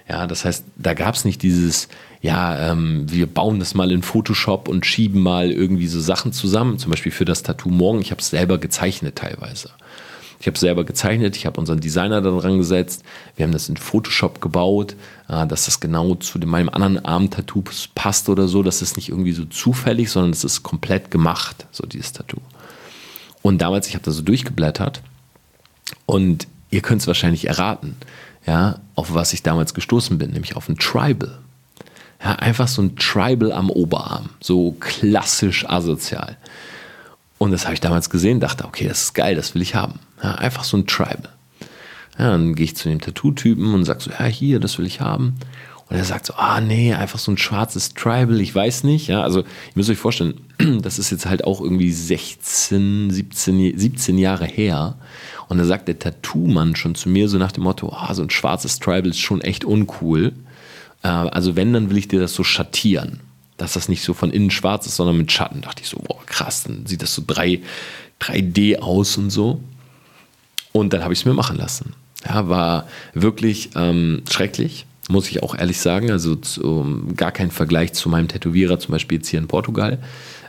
Ja, 0.08 0.28
das 0.28 0.46
heißt, 0.46 0.66
da 0.76 0.94
gab 0.94 1.16
es 1.16 1.26
nicht 1.26 1.42
dieses, 1.42 1.88
ja, 2.22 2.72
ähm, 2.72 3.06
wir 3.10 3.28
bauen 3.28 3.60
das 3.60 3.74
mal 3.74 3.92
in 3.92 4.04
Photoshop 4.04 4.68
und 4.68 4.86
schieben 4.86 5.22
mal 5.22 5.52
irgendwie 5.52 5.88
so 5.88 6.00
Sachen 6.02 6.34
zusammen. 6.34 6.78
Zum 6.78 6.92
Beispiel 6.92 7.12
für 7.12 7.26
das 7.26 7.44
Tattoo 7.44 7.70
morgen. 7.70 8.02
Ich 8.02 8.12
habe 8.12 8.22
es 8.22 8.30
selber 8.30 8.58
gezeichnet 8.58 9.16
teilweise. 9.16 9.70
Ich 10.42 10.48
habe 10.48 10.58
selber 10.58 10.84
gezeichnet, 10.84 11.38
ich 11.38 11.46
habe 11.46 11.60
unseren 11.60 11.80
Designer 11.80 12.22
dann 12.22 12.38
rangesetzt. 12.38 13.04
Wir 13.36 13.46
haben 13.46 13.54
das 13.54 13.70
in 13.70 13.78
Photoshop 13.78 14.42
gebaut, 14.42 14.96
äh, 15.30 15.48
dass 15.48 15.66
das 15.66 15.80
genau 15.80 16.16
zu 16.16 16.40
meinem 16.40 16.70
anderen 16.70 17.06
Arm-Tattoo 17.06 17.64
passt 17.96 18.28
oder 18.28 18.48
so. 18.48 18.64
Das 18.64 18.82
ist 18.82 18.98
nicht 18.98 19.10
irgendwie 19.10 19.34
so 19.34 19.46
zufällig, 19.46 20.10
sondern 20.12 20.32
es 20.32 20.44
ist 20.44 20.64
komplett 20.64 21.12
gemacht, 21.12 21.68
so 21.72 21.86
dieses 21.86 22.12
Tattoo. 22.12 22.42
Und 23.42 23.62
damals, 23.62 23.88
ich 23.88 23.94
habe 23.94 24.04
da 24.04 24.12
so 24.12 24.22
durchgeblättert 24.22 25.02
und 26.06 26.48
ihr 26.70 26.82
könnt 26.82 27.02
es 27.02 27.08
wahrscheinlich 27.08 27.46
erraten 27.46 27.96
ja, 28.46 28.80
auf 28.96 29.14
was 29.14 29.34
ich 29.34 29.44
damals 29.44 29.74
gestoßen 29.74 30.18
bin, 30.18 30.32
nämlich 30.32 30.56
auf 30.56 30.68
ein 30.68 30.78
Tribal. 30.78 31.38
Ja, 32.24 32.36
einfach 32.36 32.68
so 32.68 32.82
ein 32.82 32.96
Tribal 32.96 33.52
am 33.52 33.70
Oberarm, 33.70 34.30
so 34.40 34.76
klassisch 34.80 35.68
asozial. 35.68 36.38
Und 37.38 37.52
das 37.52 37.66
habe 37.66 37.74
ich 37.74 37.82
damals 37.82 38.12
gesehen, 38.12 38.40
dachte, 38.40 38.66
okay, 38.66 38.88
das 38.88 39.04
ist 39.04 39.14
geil, 39.14 39.36
das 39.36 39.56
will 39.56 39.62
ich 39.62 39.74
haben. 39.74 40.00
Ja, 40.24 40.36
einfach 40.36 40.64
so 40.64 40.78
ein 40.78 40.88
Tribal. 40.88 41.30
Ja, 42.18 42.32
dann 42.32 42.56
gehe 42.56 42.66
ich 42.66 42.76
zu 42.76 42.90
dem 42.90 43.02
Tattoo-Typen 43.02 43.74
und 43.74 43.86
sage 43.86 44.02
so, 44.02 44.12
ja, 44.12 44.26
hier, 44.26 44.60
das 44.60 44.78
will 44.78 44.86
ich 44.86 45.02
haben. 45.02 45.36
Und 45.92 45.98
er 45.98 46.06
sagt 46.06 46.26
so, 46.26 46.36
ah 46.36 46.62
nee, 46.62 46.94
einfach 46.94 47.20
so 47.20 47.32
ein 47.32 47.38
schwarzes 47.38 47.94
Tribal, 47.94 48.40
ich 48.40 48.56
weiß 48.56 48.86
nicht. 48.86 49.08
Ja, 49.08 49.24
also 49.24 49.42
ihr 49.42 49.46
müsst 49.76 49.90
euch 49.90 49.98
vorstellen, 49.98 50.36
das 50.82 51.00
ist 51.00 51.12
jetzt 51.12 51.26
halt 51.26 51.44
auch 51.44 51.60
irgendwie 51.60 51.92
16, 51.92 53.12
17, 53.12 53.78
17 53.78 54.18
Jahre 54.18 54.46
her. 54.46 54.96
Und 55.50 55.58
da 55.58 55.66
sagt 55.66 55.90
der 55.90 56.00
Tattoo-Mann 56.00 56.78
schon 56.78 56.96
zu 56.96 57.10
mir 57.10 57.28
so 57.28 57.38
nach 57.38 57.52
dem 57.52 57.66
Motto, 57.66 57.92
ah, 57.92 58.14
so 58.14 58.22
ein 58.22 58.30
schwarzes 58.30 58.80
Tribal 58.80 59.08
ist 59.08 59.20
schon 59.20 59.42
echt 59.42 59.66
uncool. 59.66 60.32
Äh, 61.04 61.10
also 61.10 61.58
wenn, 61.58 61.74
dann 61.74 61.90
will 61.90 61.98
ich 61.98 62.08
dir 62.08 62.22
das 62.22 62.34
so 62.34 62.46
schattieren. 62.46 63.20
Dass 63.58 63.74
das 63.74 63.90
nicht 63.90 64.04
so 64.04 64.14
von 64.14 64.32
innen 64.32 64.50
schwarz 64.50 64.88
ist, 64.88 64.96
sondern 64.96 65.18
mit 65.18 65.32
Schatten. 65.32 65.60
Da 65.62 65.68
dachte 65.68 65.84
ich 65.84 65.90
so, 65.90 65.98
boah, 65.98 66.26
krass, 66.26 66.64
dann 66.64 66.86
sieht 66.86 67.02
das 67.02 67.14
so 67.14 67.22
3, 67.28 67.60
3D 68.22 68.80
aus 68.80 69.18
und 69.18 69.30
so. 69.30 69.60
Und 70.72 70.94
dann 70.94 71.04
habe 71.04 71.14
ich 71.14 71.20
es 71.20 71.26
mir 71.26 71.34
machen 71.34 71.58
lassen. 71.58 71.94
Ja, 72.26 72.48
war 72.48 72.88
wirklich 73.14 73.72
ähm, 73.76 74.24
schrecklich 74.30 74.86
muss 75.12 75.30
ich 75.30 75.44
auch 75.44 75.56
ehrlich 75.56 75.80
sagen. 75.80 76.12
Also 76.12 76.36
zu, 76.36 77.04
gar 77.16 77.32
kein 77.32 77.52
Vergleich 77.52 77.94
zu 77.94 78.10
meinem 78.10 78.28
Tätowierer, 78.28 78.80
zum 78.80 78.94
Beispiel 78.94 79.20
jetzt 79.20 79.28
hier 79.28 79.40
in 79.40 79.48
Portugal. 79.48 80.00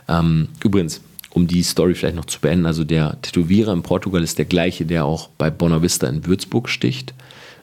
Ähm, 0.07 0.47
übrigens, 0.63 1.01
um 1.29 1.47
die 1.47 1.63
Story 1.63 1.95
vielleicht 1.95 2.15
noch 2.15 2.25
zu 2.25 2.39
beenden, 2.39 2.65
also 2.65 2.83
der 2.83 3.21
Tätowierer 3.21 3.73
in 3.73 3.83
Portugal 3.83 4.23
ist 4.23 4.37
der 4.37 4.45
gleiche, 4.45 4.85
der 4.85 5.05
auch 5.05 5.29
bei 5.37 5.49
Bonavista 5.49 6.07
in 6.07 6.25
Würzburg 6.25 6.69
sticht. 6.69 7.13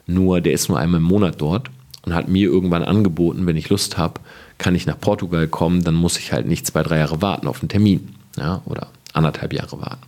Nur 0.07 0.41
der 0.41 0.53
ist 0.53 0.69
nur 0.69 0.79
einmal 0.79 0.99
im 0.99 1.05
Monat 1.05 1.35
dort 1.39 1.69
und 2.03 2.13
hat 2.13 2.27
mir 2.27 2.49
irgendwann 2.49 2.83
angeboten, 2.83 3.45
wenn 3.45 3.57
ich 3.57 3.69
Lust 3.69 3.97
habe, 3.97 4.19
kann 4.57 4.75
ich 4.75 4.85
nach 4.85 4.99
Portugal 4.99 5.47
kommen, 5.47 5.83
dann 5.83 5.95
muss 5.95 6.17
ich 6.17 6.33
halt 6.33 6.47
nicht 6.47 6.67
zwei, 6.67 6.83
drei 6.83 6.99
Jahre 6.99 7.21
warten 7.21 7.47
auf 7.47 7.61
einen 7.61 7.69
Termin. 7.69 8.15
Ja, 8.37 8.61
oder 8.65 8.87
anderthalb 9.13 9.53
Jahre 9.53 9.79
warten. 9.79 10.01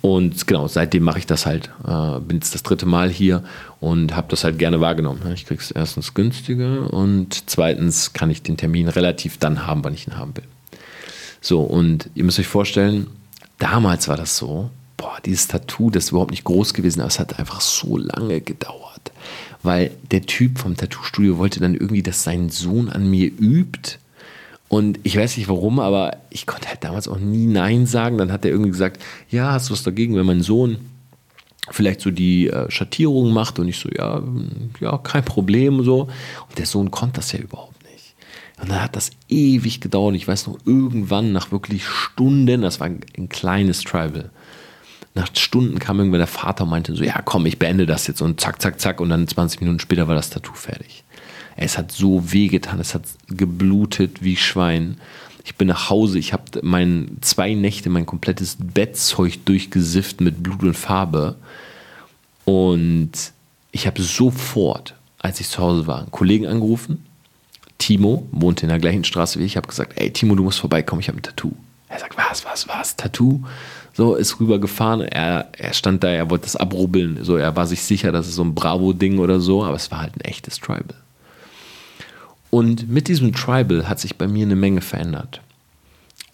Und 0.00 0.46
genau, 0.46 0.68
seitdem 0.68 1.02
mache 1.02 1.18
ich 1.18 1.26
das 1.26 1.46
halt. 1.46 1.70
Äh, 1.86 2.20
bin 2.20 2.38
jetzt 2.38 2.54
das 2.54 2.62
dritte 2.62 2.86
Mal 2.86 3.10
hier 3.10 3.42
und 3.80 4.16
habe 4.16 4.28
das 4.30 4.44
halt 4.44 4.58
gerne 4.58 4.80
wahrgenommen. 4.80 5.20
Ich 5.34 5.46
kriege 5.46 5.60
es 5.60 5.70
erstens 5.70 6.14
günstiger 6.14 6.92
und 6.92 7.48
zweitens 7.48 8.12
kann 8.12 8.30
ich 8.30 8.42
den 8.42 8.56
Termin 8.56 8.88
relativ 8.88 9.38
dann 9.38 9.66
haben, 9.66 9.84
wann 9.84 9.94
ich 9.94 10.06
ihn 10.06 10.16
haben 10.16 10.36
will. 10.36 10.44
So, 11.40 11.60
und 11.60 12.10
ihr 12.14 12.24
müsst 12.24 12.38
euch 12.38 12.46
vorstellen, 12.46 13.06
damals 13.58 14.08
war 14.08 14.16
das 14.16 14.36
so, 14.36 14.70
boah, 14.96 15.18
dieses 15.24 15.48
Tattoo, 15.48 15.90
das 15.90 16.04
ist 16.04 16.10
überhaupt 16.10 16.30
nicht 16.30 16.44
groß 16.44 16.74
gewesen, 16.74 17.00
aber 17.00 17.08
es 17.08 17.18
hat 17.18 17.38
einfach 17.38 17.60
so 17.60 17.96
lange 17.96 18.40
gedauert. 18.40 19.12
Weil 19.62 19.90
der 20.10 20.22
Typ 20.22 20.58
vom 20.58 20.76
Tattoo-Studio 20.76 21.38
wollte 21.38 21.60
dann 21.60 21.74
irgendwie, 21.74 22.02
dass 22.02 22.22
sein 22.22 22.50
Sohn 22.50 22.88
an 22.88 23.08
mir 23.08 23.26
übt 23.26 23.98
und 24.68 24.98
ich 25.04 25.16
weiß 25.16 25.36
nicht 25.36 25.48
warum, 25.48 25.78
aber 25.78 26.16
ich 26.30 26.46
konnte 26.46 26.68
halt 26.68 26.82
damals 26.82 27.08
auch 27.08 27.18
nie 27.18 27.46
Nein 27.46 27.86
sagen. 27.86 28.18
Dann 28.18 28.32
hat 28.32 28.44
er 28.44 28.50
irgendwie 28.50 28.70
gesagt, 28.70 29.02
ja, 29.30 29.52
hast 29.52 29.68
du 29.68 29.72
was 29.72 29.82
dagegen, 29.82 30.16
wenn 30.16 30.26
mein 30.26 30.42
Sohn 30.42 30.78
vielleicht 31.70 32.00
so 32.00 32.10
die 32.10 32.48
äh, 32.48 32.70
Schattierung 32.70 33.32
macht 33.32 33.58
und 33.58 33.68
ich 33.68 33.78
so, 33.78 33.88
ja, 33.90 34.22
ja, 34.80 34.98
kein 34.98 35.24
Problem 35.24 35.84
so. 35.84 36.02
Und 36.02 36.58
der 36.58 36.66
Sohn 36.66 36.90
konnte 36.90 37.16
das 37.16 37.32
ja 37.32 37.38
überhaupt 37.38 37.82
nicht. 37.84 38.14
Und 38.60 38.70
dann 38.70 38.82
hat 38.82 38.96
das 38.96 39.10
ewig 39.28 39.80
gedauert. 39.80 40.16
Ich 40.16 40.26
weiß 40.26 40.48
noch, 40.48 40.58
irgendwann 40.64 41.32
nach 41.32 41.52
wirklich 41.52 41.84
Stunden, 41.86 42.62
das 42.62 42.80
war 42.80 42.88
ein, 42.88 43.00
ein 43.16 43.28
kleines 43.28 43.82
Tribal, 43.82 44.30
nach 45.14 45.28
Stunden 45.34 45.78
kam 45.78 45.98
irgendwann 45.98 46.20
der 46.20 46.26
Vater 46.26 46.64
und 46.64 46.70
meinte 46.70 46.94
so, 46.94 47.02
ja 47.02 47.22
komm, 47.22 47.46
ich 47.46 47.58
beende 47.58 47.86
das 47.86 48.06
jetzt 48.06 48.20
und 48.20 48.38
zack, 48.38 48.60
zack, 48.60 48.78
zack 48.78 49.00
und 49.00 49.08
dann 49.08 49.26
20 49.26 49.60
Minuten 49.60 49.80
später 49.80 50.08
war 50.08 50.14
das 50.14 50.28
Tattoo 50.28 50.52
fertig. 50.52 51.04
Es 51.56 51.78
hat 51.78 51.90
so 51.90 52.32
wehgetan, 52.32 52.80
es 52.80 52.94
hat 52.94 53.04
geblutet 53.28 54.22
wie 54.22 54.36
Schwein. 54.36 54.98
Ich 55.44 55.54
bin 55.54 55.68
nach 55.68 55.90
Hause, 55.90 56.18
ich 56.18 56.32
habe 56.32 56.44
mein, 56.62 57.18
zwei 57.22 57.54
Nächte 57.54 57.88
mein 57.88 58.04
komplettes 58.04 58.56
Bettzeug 58.60 59.44
durchgesifft 59.44 60.20
mit 60.20 60.42
Blut 60.42 60.62
und 60.62 60.74
Farbe. 60.74 61.36
Und 62.44 63.12
ich 63.72 63.86
habe 63.86 64.02
sofort, 64.02 64.94
als 65.18 65.40
ich 65.40 65.48
zu 65.48 65.62
Hause 65.62 65.86
war, 65.86 66.00
einen 66.00 66.10
Kollegen 66.10 66.46
angerufen, 66.46 67.04
Timo 67.78 68.26
wohnt 68.32 68.62
in 68.62 68.68
der 68.68 68.78
gleichen 68.78 69.04
Straße 69.04 69.38
wie 69.38 69.44
ich. 69.44 69.52
Ich 69.52 69.56
habe 69.56 69.68
gesagt, 69.68 69.92
ey 69.96 70.12
Timo, 70.12 70.34
du 70.34 70.42
musst 70.42 70.60
vorbeikommen, 70.60 71.00
ich 71.00 71.08
habe 71.08 71.18
ein 71.18 71.22
Tattoo. 71.22 71.52
Er 71.88 72.00
sagt, 72.00 72.16
was, 72.16 72.44
was, 72.44 72.68
was, 72.68 72.96
Tattoo? 72.96 73.44
So, 73.94 74.14
ist 74.14 74.40
rübergefahren. 74.40 75.02
Er, 75.02 75.48
er 75.56 75.72
stand 75.72 76.04
da, 76.04 76.08
er 76.08 76.28
wollte 76.28 76.44
das 76.44 76.56
abrubbeln. 76.56 77.22
So, 77.22 77.36
er 77.36 77.56
war 77.56 77.66
sich 77.66 77.82
sicher, 77.82 78.12
das 78.12 78.28
ist 78.28 78.34
so 78.34 78.42
ein 78.42 78.54
Bravo-Ding 78.54 79.18
oder 79.18 79.40
so, 79.40 79.64
aber 79.64 79.76
es 79.76 79.90
war 79.90 80.00
halt 80.00 80.16
ein 80.16 80.20
echtes 80.22 80.58
Tribal. 80.58 80.96
Und 82.50 82.88
mit 82.88 83.08
diesem 83.08 83.32
Tribal 83.32 83.88
hat 83.88 84.00
sich 84.00 84.16
bei 84.16 84.26
mir 84.26 84.46
eine 84.46 84.56
Menge 84.56 84.80
verändert. 84.80 85.40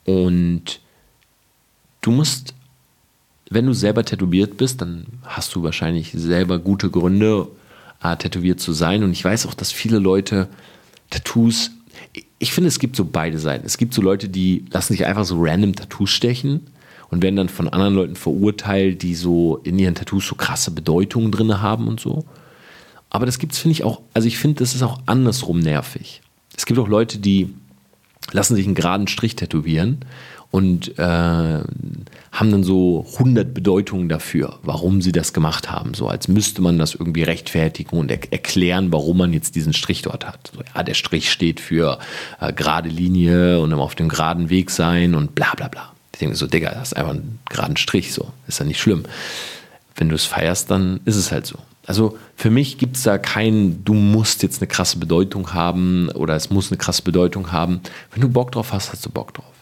Und 0.05 0.81
du 2.01 2.11
musst, 2.11 2.55
wenn 3.51 3.67
du 3.67 3.73
selber 3.73 4.05
tätowiert 4.05 4.57
bist, 4.57 4.81
dann 4.81 5.07
hast 5.25 5.55
du 5.55 5.63
wahrscheinlich 5.63 6.13
selber 6.13 6.59
gute 6.59 6.91
Gründe, 6.91 7.49
äh, 8.03 8.17
tätowiert 8.17 8.61
zu 8.61 8.73
sein. 8.73 9.03
Und 9.03 9.13
ich 9.13 9.25
weiß 9.25 9.47
auch, 9.47 9.55
dass 9.55 9.73
viele 9.73 9.99
Leute 9.99 10.49
Tattoos 11.11 11.71
ich 12.39 12.53
finde, 12.53 12.69
es 12.69 12.79
gibt 12.79 12.97
so 12.97 13.05
beide 13.05 13.39
Seiten. 13.39 13.65
Es 13.65 13.79
gibt 13.79 13.95
so 13.95 14.03
Leute, 14.03 14.29
die 14.29 14.65
lassen 14.71 14.95
sich 14.95 15.07
einfach 15.07 15.25
so 15.25 15.41
random 15.41 15.77
Tattoos 15.77 16.11
stechen 16.11 16.63
und 17.11 17.23
werden 17.23 17.37
dann 17.37 17.49
von 17.49 17.69
anderen 17.69 17.95
Leuten 17.95 18.17
verurteilt, 18.17 19.03
die 19.03 19.15
so 19.15 19.61
in 19.65 19.79
ihren 19.79 19.95
Tattoos 19.95 20.27
so 20.27 20.35
krasse 20.35 20.73
Bedeutungen 20.73 21.31
drin 21.31 21.63
haben 21.63 21.87
und 21.87 22.01
so. 22.01 22.25
Aber 23.15 23.27
das 23.27 23.39
gibt 23.39 23.53
es, 23.53 23.59
finde 23.59 23.73
ich, 23.75 23.85
auch, 23.85 24.01
also 24.15 24.27
ich 24.27 24.39
finde, 24.39 24.61
das 24.61 24.75
ist 24.75 24.83
auch 24.83 25.01
andersrum 25.05 25.61
nervig. 25.61 26.23
Es 26.57 26.65
gibt 26.65 26.81
auch 26.81 26.89
Leute, 26.89 27.19
die 27.19 27.55
lassen 28.33 28.57
sich 28.57 28.65
einen 28.65 28.75
geraden 28.75 29.07
Strich 29.07 29.37
tätowieren 29.37 29.99
und 30.51 30.99
äh, 30.99 31.03
haben 31.03 32.51
dann 32.51 32.65
so 32.65 33.07
100 33.13 33.53
Bedeutungen 33.53 34.09
dafür, 34.09 34.59
warum 34.63 35.03
sie 35.03 35.13
das 35.13 35.35
gemacht 35.35 35.71
haben. 35.71 35.93
So 35.93 36.09
als 36.09 36.27
müsste 36.27 36.63
man 36.63 36.79
das 36.79 36.95
irgendwie 36.95 37.23
rechtfertigen 37.23 37.99
und 37.99 38.11
er 38.11 38.33
erklären, 38.33 38.91
warum 38.91 39.19
man 39.19 39.35
jetzt 39.35 39.57
diesen 39.57 39.75
Strich 39.75 40.01
dort 40.01 40.27
hat. 40.27 40.51
So, 40.55 40.63
ja, 40.75 40.83
der 40.83 40.95
Strich 40.95 41.31
steht 41.31 41.61
für 41.61 41.99
äh, 42.41 42.51
gerade 42.55 42.89
Linie 42.89 43.61
und 43.61 43.75
auf 43.75 43.95
dem 43.95 44.09
geraden 44.09 44.49
Weg 44.49 44.71
sein 44.71 45.15
und 45.15 45.35
bla 45.35 45.53
bla 45.55 45.69
bla. 45.69 45.93
Ich 46.15 46.21
denke 46.21 46.37
so, 46.37 46.47
Digga, 46.47 46.71
das 46.71 46.93
ist 46.93 46.97
einfach 46.97 47.13
ein 47.13 47.41
geraden 47.51 47.77
Strich, 47.77 48.15
so. 48.15 48.31
Ist 48.47 48.59
ja 48.59 48.65
nicht 48.65 48.81
schlimm. 48.81 49.03
Wenn 49.97 50.09
du 50.09 50.15
es 50.15 50.25
feierst, 50.25 50.71
dann 50.71 51.01
ist 51.05 51.17
es 51.17 51.31
halt 51.31 51.45
so. 51.45 51.59
Also 51.93 52.17
für 52.37 52.49
mich 52.49 52.79
gibt 52.79 52.97
es 52.97 53.03
da 53.03 53.19
kein, 53.19 53.85
du 53.85 53.93
musst 53.93 54.43
jetzt 54.43 54.63
eine 54.63 54.67
krasse 54.67 54.99
Bedeutung 54.99 55.53
haben 55.53 56.09
oder 56.09 56.35
es 56.35 56.49
muss 56.49 56.71
eine 56.71 56.79
krasse 56.79 57.03
Bedeutung 57.03 57.53
haben. 57.53 57.83
Wenn 58.11 58.23
du 58.23 58.31
Bock 58.31 58.51
drauf 58.51 58.73
hast, 58.73 58.91
hast 58.91 59.05
du 59.05 59.11
Bock 59.11 59.35
drauf. 59.35 59.53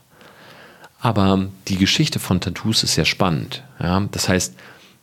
Aber 1.00 1.48
die 1.66 1.76
Geschichte 1.76 2.20
von 2.20 2.40
Tattoos 2.40 2.84
ist 2.84 2.94
sehr 2.94 3.04
spannend. 3.04 3.64
Ja? 3.80 4.06
Das 4.12 4.28
heißt, 4.28 4.54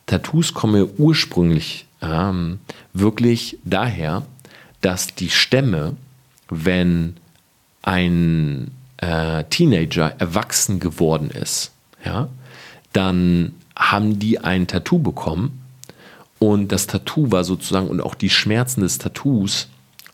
Tattoos 0.05 0.53
kommen 0.53 0.87
ursprünglich 0.97 1.85
ähm, 2.01 2.59
wirklich 2.93 3.57
daher, 3.65 4.25
dass 4.79 5.07
die 5.07 5.29
Stämme, 5.29 5.97
wenn 6.47 7.17
ein 7.81 8.71
äh, 8.99 9.43
Teenager 9.49 10.15
erwachsen 10.17 10.79
geworden 10.79 11.29
ist, 11.31 11.73
ja, 12.05 12.29
dann 12.93 13.53
haben 13.75 14.17
die 14.17 14.39
ein 14.39 14.65
Tattoo 14.65 14.99
bekommen 14.99 15.66
und 16.39 16.71
das 16.71 16.87
Tattoo 16.87 17.31
war 17.31 17.43
sozusagen 17.43 17.87
und 17.87 18.01
auch 18.01 18.15
die 18.15 18.29
Schmerzen 18.29 18.81
des 18.81 18.97
Tattoos, 18.97 19.67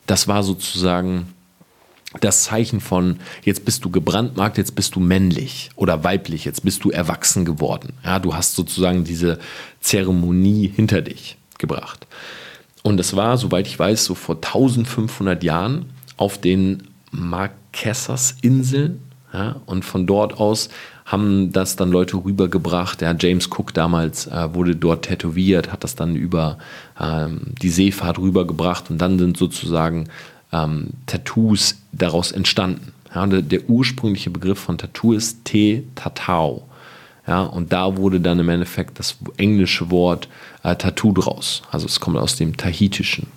das 0.07 0.27
war 0.27 0.43
sozusagen 0.43 1.27
das 2.19 2.43
Zeichen 2.43 2.79
von, 2.79 3.19
jetzt 3.43 3.65
bist 3.65 3.83
du 3.83 3.89
gebrandmarkt, 3.89 4.57
jetzt 4.57 4.75
bist 4.75 4.95
du 4.95 4.99
männlich 4.99 5.71
oder 5.75 6.03
weiblich, 6.03 6.45
jetzt 6.45 6.63
bist 6.63 6.83
du 6.83 6.91
erwachsen 6.91 7.43
geworden. 7.43 7.93
Ja, 8.03 8.19
du 8.19 8.35
hast 8.35 8.55
sozusagen 8.55 9.03
diese 9.03 9.39
Zeremonie 9.81 10.71
hinter 10.73 11.01
dich 11.01 11.37
gebracht. 11.57 12.05
Und 12.83 12.99
es 12.99 13.15
war, 13.15 13.37
soweit 13.37 13.65
ich 13.67 13.79
weiß, 13.79 14.05
so 14.05 14.13
vor 14.13 14.35
1500 14.35 15.43
Jahren 15.43 15.87
auf 16.17 16.37
den 16.37 16.89
Marquesas-Inseln. 17.11 18.99
Ja, 19.33 19.55
und 19.65 19.83
von 19.83 20.05
dort 20.05 20.37
aus 20.37 20.69
haben 21.05 21.51
das 21.51 21.75
dann 21.75 21.91
Leute 21.91 22.17
rübergebracht. 22.17 23.01
Ja, 23.01 23.15
James 23.19 23.47
Cook 23.47 23.73
damals 23.73 24.27
äh, 24.27 24.53
wurde 24.53 24.75
dort 24.75 25.05
tätowiert, 25.05 25.71
hat 25.71 25.83
das 25.83 25.95
dann 25.95 26.15
über 26.15 26.57
ähm, 26.99 27.41
die 27.61 27.69
Seefahrt 27.69 28.19
rübergebracht 28.19 28.89
und 28.89 28.99
dann 28.99 29.19
sind 29.19 29.37
sozusagen 29.37 30.07
ähm, 30.51 30.91
Tattoos 31.05 31.75
daraus 31.91 32.31
entstanden. 32.31 32.93
Ja, 33.13 33.25
der, 33.27 33.41
der, 33.41 33.69
ursprüngliche 33.69 34.29
Begriff 34.29 34.59
von 34.59 34.77
Tattoo 34.77 35.13
ist 35.13 35.45
Te-Tatau. 35.45 36.67
Ja, 37.27 37.41
und 37.43 37.71
da 37.71 37.97
wurde 37.97 38.19
dann 38.19 38.39
im 38.39 38.49
Endeffekt 38.49 38.99
das 38.99 39.17
englische 39.37 39.91
Wort 39.91 40.27
äh, 40.63 40.75
Tattoo 40.75 41.13
draus. 41.13 41.61
Also 41.71 41.85
es 41.85 41.99
kommt 41.99 42.17
aus 42.17 42.35
dem 42.35 42.57
Tahitischen. 42.57 43.27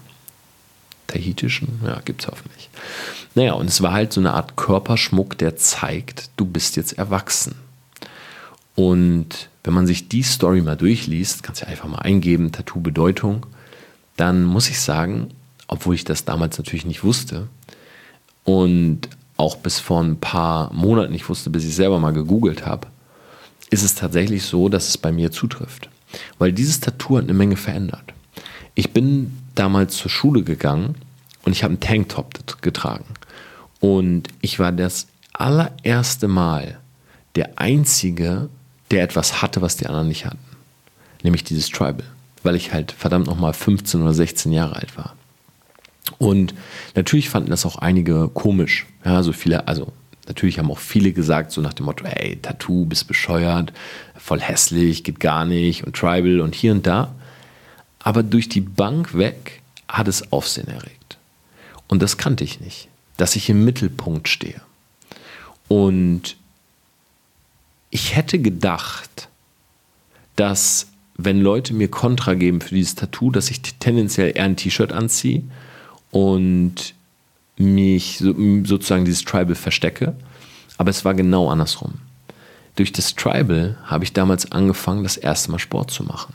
Tahitischen? 1.07 1.81
Ja, 1.85 2.00
gibt 2.05 2.22
es 2.22 2.29
hoffentlich. 2.29 2.68
Naja, 3.37 3.53
und 3.53 3.68
es 3.68 3.83
war 3.83 3.92
halt 3.92 4.14
so 4.14 4.20
eine 4.20 4.33
Art 4.33 4.57
Körperschmuck, 4.57 5.37
der 5.37 5.57
zeigt, 5.57 6.31
du 6.38 6.46
bist 6.46 6.75
jetzt 6.77 6.96
erwachsen. 6.96 7.55
Und 8.75 9.51
wenn 9.62 9.75
man 9.75 9.87
sich 9.87 10.09
die 10.09 10.22
Story 10.22 10.62
mal 10.62 10.77
durchliest, 10.77 11.42
kannst 11.42 11.61
du 11.61 11.66
ja 11.66 11.70
einfach 11.70 11.87
mal 11.87 11.99
eingeben, 11.99 12.51
Tattoo-Bedeutung, 12.51 13.44
dann 14.16 14.42
muss 14.42 14.70
ich 14.70 14.81
sagen, 14.81 15.29
obwohl 15.68 15.94
ich 15.94 16.05
das 16.05 16.25
damals 16.25 16.57
natürlich 16.57 16.87
nicht 16.87 17.05
wusste 17.05 17.49
und 18.44 19.11
auch 19.37 19.57
bis 19.57 19.81
vor 19.81 20.03
ein 20.03 20.18
paar 20.18 20.72
Monaten 20.72 21.12
nicht 21.12 21.29
wusste, 21.29 21.51
bis 21.51 21.66
ich 21.66 21.75
selber 21.75 22.01
mal 22.01 22.14
gegoogelt 22.14 22.64
habe, 22.64 22.87
ist 23.68 23.83
es 23.83 23.94
tatsächlich 23.94 24.44
so, 24.44 24.70
dass 24.70 24.88
es 24.88 24.96
bei 24.96 25.12
mir 25.12 25.31
zutrifft. 25.31 25.90
Weil 26.38 26.55
dieses 26.55 26.81
Tattoo 26.81 27.18
hat 27.18 27.25
eine 27.25 27.35
Menge 27.35 27.57
verändert. 27.57 28.14
Ich 28.75 28.94
bin 28.94 29.37
damals 29.55 29.99
zur 29.99 30.11
Schule 30.11 30.42
gegangen 30.42 30.94
und 31.44 31.53
ich 31.53 31.64
habe 31.64 31.72
einen 31.72 31.81
Tanktop 31.81 32.62
getragen. 32.62 33.05
Und 33.80 34.28
ich 34.40 34.58
war 34.58 34.72
das 34.72 35.06
allererste 35.32 36.28
Mal 36.28 36.78
der 37.34 37.58
Einzige, 37.58 38.48
der 38.90 39.02
etwas 39.02 39.42
hatte, 39.42 39.62
was 39.62 39.76
die 39.76 39.86
anderen 39.86 40.08
nicht 40.08 40.24
hatten. 40.24 40.38
Nämlich 41.22 41.44
dieses 41.44 41.68
Tribal. 41.68 42.04
Weil 42.42 42.56
ich 42.56 42.72
halt 42.72 42.92
verdammt 42.92 43.26
nochmal 43.26 43.52
15 43.52 44.02
oder 44.02 44.14
16 44.14 44.52
Jahre 44.52 44.76
alt 44.76 44.96
war. 44.96 45.14
Und 46.18 46.54
natürlich 46.94 47.28
fanden 47.28 47.50
das 47.50 47.66
auch 47.66 47.76
einige 47.76 48.28
komisch. 48.28 48.86
Ja, 49.04 49.22
so 49.22 49.32
viele, 49.32 49.66
also 49.66 49.92
natürlich 50.28 50.58
haben 50.58 50.70
auch 50.70 50.78
viele 50.78 51.12
gesagt, 51.12 51.52
so 51.52 51.60
nach 51.60 51.74
dem 51.74 51.86
Motto, 51.86 52.04
ey, 52.04 52.36
Tattoo, 52.40 52.84
bist 52.84 53.08
bescheuert, 53.08 53.72
voll 54.16 54.40
hässlich, 54.40 55.04
geht 55.04 55.20
gar 55.20 55.44
nicht 55.44 55.84
und 55.84 55.96
Tribal 55.96 56.40
und 56.40 56.54
hier 56.54 56.72
und 56.72 56.86
da. 56.86 57.14
Aber 57.98 58.22
durch 58.22 58.48
die 58.48 58.60
Bank 58.60 59.16
weg 59.16 59.62
hat 59.88 60.08
es 60.08 60.32
Aufsehen 60.32 60.68
erregt. 60.68 61.18
Und 61.88 62.02
das 62.02 62.16
kannte 62.16 62.44
ich 62.44 62.60
nicht, 62.60 62.88
dass 63.16 63.37
ich 63.37 63.48
im 63.48 63.64
Mittelpunkt 63.64 64.29
stehe. 64.29 64.61
Und 65.68 66.37
ich 67.90 68.14
hätte 68.14 68.38
gedacht, 68.38 69.29
dass 70.37 70.88
wenn 71.16 71.40
Leute 71.40 71.72
mir 71.72 71.88
Kontra 71.88 72.35
geben 72.35 72.61
für 72.61 72.74
dieses 72.74 72.94
Tattoo, 72.94 73.31
dass 73.31 73.50
ich 73.50 73.62
tendenziell 73.62 74.33
eher 74.37 74.44
ein 74.44 74.57
T-Shirt 74.57 74.92
anziehe 74.92 75.42
und 76.11 76.94
mich 77.57 78.18
so, 78.18 78.35
sozusagen 78.64 79.07
dieses 79.07 79.24
Tribal 79.24 79.55
verstecke. 79.55 80.14
Aber 80.76 80.90
es 80.90 81.05
war 81.05 81.14
genau 81.14 81.48
andersrum. 81.48 81.94
Durch 82.74 82.92
das 82.92 83.14
Tribal 83.14 83.79
habe 83.85 84.05
ich 84.05 84.12
damals 84.12 84.52
angefangen, 84.52 85.02
das 85.02 85.16
erste 85.16 85.50
Mal 85.50 85.59
Sport 85.59 85.90
zu 85.90 86.05
machen. 86.05 86.35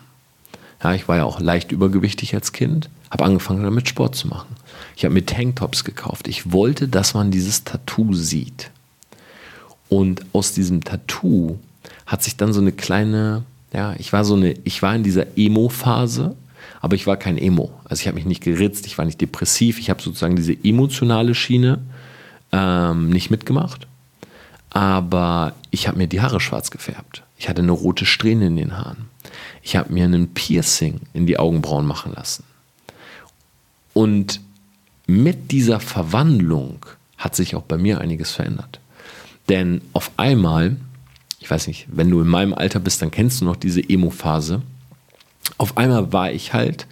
Ja, 0.84 0.96
ich 0.96 1.08
war 1.08 1.18
ja 1.18 1.26
auch 1.26 1.40
leicht 1.40 1.72
übergewichtig 1.72 2.34
als 2.34 2.54
Kind, 2.54 2.90
habe 3.12 3.26
angefangen 3.26 3.64
damit 3.64 3.88
Sport 3.88 4.16
zu 4.16 4.28
machen. 4.28 4.56
Ich 4.96 5.04
habe 5.04 5.14
mir 5.14 5.26
Tanktops 5.26 5.84
gekauft. 5.84 6.28
Ich 6.28 6.52
wollte, 6.52 6.88
dass 6.88 7.14
man 7.14 7.30
dieses 7.30 7.64
Tattoo 7.64 8.14
sieht. 8.14 8.72
Und 9.90 10.22
aus 10.32 10.54
diesem 10.54 10.84
Tattoo 10.84 11.60
hat 12.06 12.24
sich 12.24 12.38
dann 12.38 12.54
so 12.54 12.62
eine 12.62 12.72
kleine, 12.72 13.44
ja, 13.74 13.94
ich 13.98 14.14
war 14.14 14.24
so 14.24 14.36
eine, 14.36 14.56
ich 14.64 14.82
war 14.82 14.96
in 14.96 15.04
dieser 15.04 15.38
Emo-Phase, 15.38 16.36
aber 16.80 16.96
ich 16.96 17.06
war 17.06 17.18
kein 17.18 17.38
Emo. 17.38 17.72
Also 17.84 18.02
ich 18.02 18.08
habe 18.08 18.16
mich 18.16 18.26
nicht 18.26 18.44
geritzt, 18.44 18.86
ich 18.88 18.98
war 18.98 19.06
nicht 19.06 19.20
depressiv, 19.20 19.80
ich 19.80 19.90
habe 19.90 20.02
sozusagen 20.02 20.38
diese 20.38 20.56
emotionale 20.64 21.36
Schiene 21.36 21.80
ähm, 22.54 23.10
nicht 23.10 23.30
mitgemacht. 23.30 23.88
Aber 24.70 25.54
ich 25.70 25.90
habe 25.90 25.98
mir 25.98 26.08
die 26.08 26.22
Haare 26.22 26.40
schwarz 26.40 26.72
gefärbt. 26.72 27.24
Ich 27.38 27.50
hatte 27.50 27.62
eine 27.62 27.74
rote 27.74 28.06
Strähne 28.06 28.48
in 28.48 28.56
den 28.56 28.78
Haaren. 28.78 29.10
Ich 29.62 29.76
habe 29.76 29.92
mir 29.92 30.06
einen 30.06 30.34
Piercing 30.34 31.02
in 31.14 31.28
die 31.28 31.38
Augenbrauen 31.38 31.86
machen 31.86 32.14
lassen. 32.16 32.46
Und 33.94 34.42
mit 35.08 35.52
dieser 35.52 35.80
Verwandlung 35.80 36.86
hat 37.18 37.36
sich 37.36 37.56
auch 37.56 37.64
bei 37.64 37.78
mir 37.78 38.00
einiges 38.00 38.32
verändert. 38.32 38.80
Denn 39.50 39.82
auf 39.94 40.12
einmal, 40.18 40.78
ich 41.40 41.50
weiß 41.50 41.68
nicht, 41.68 41.88
wenn 41.92 42.10
du 42.10 42.22
in 42.22 42.28
meinem 42.28 42.54
Alter 42.54 42.80
bist, 42.80 43.02
dann 43.02 43.12
kennst 43.12 43.42
du 43.42 43.46
noch 43.46 43.56
diese 43.56 43.82
Emo-Phase 43.82 44.62
auf 45.58 45.78
einmal 45.78 46.12
war 46.12 46.32
ich 46.32 46.54
halt 46.54 46.88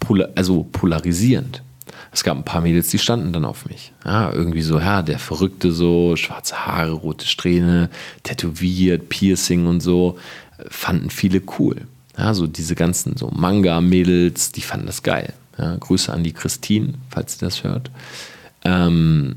polar, 0.00 0.30
also 0.34 0.64
polarisierend. 0.64 1.62
Es 2.10 2.24
gab 2.24 2.38
ein 2.38 2.44
paar 2.44 2.62
Mädels, 2.62 2.88
die 2.88 2.98
standen 2.98 3.32
dann 3.32 3.44
auf 3.44 3.66
mich. 3.66 3.92
Ja, 4.04 4.32
irgendwie 4.32 4.62
so, 4.62 4.78
ja, 4.78 5.02
der 5.02 5.18
Verrückte 5.18 5.72
so, 5.72 6.16
schwarze 6.16 6.66
Haare, 6.66 6.92
rote 6.92 7.26
Strähne, 7.26 7.90
tätowiert, 8.22 9.10
Piercing 9.10 9.66
und 9.66 9.80
so, 9.80 10.18
fanden 10.68 11.10
viele 11.10 11.42
cool. 11.58 11.82
Ja, 12.16 12.32
so 12.34 12.46
diese 12.46 12.74
ganzen 12.74 13.16
so 13.16 13.30
Manga-Mädels, 13.30 14.52
die 14.52 14.62
fanden 14.62 14.86
das 14.86 15.02
geil. 15.02 15.34
Ja, 15.58 15.76
Grüße 15.76 16.12
an 16.12 16.24
die 16.24 16.32
Christine, 16.32 16.94
falls 17.10 17.34
sie 17.34 17.44
das 17.44 17.64
hört. 17.64 17.90
ähm, 18.64 19.36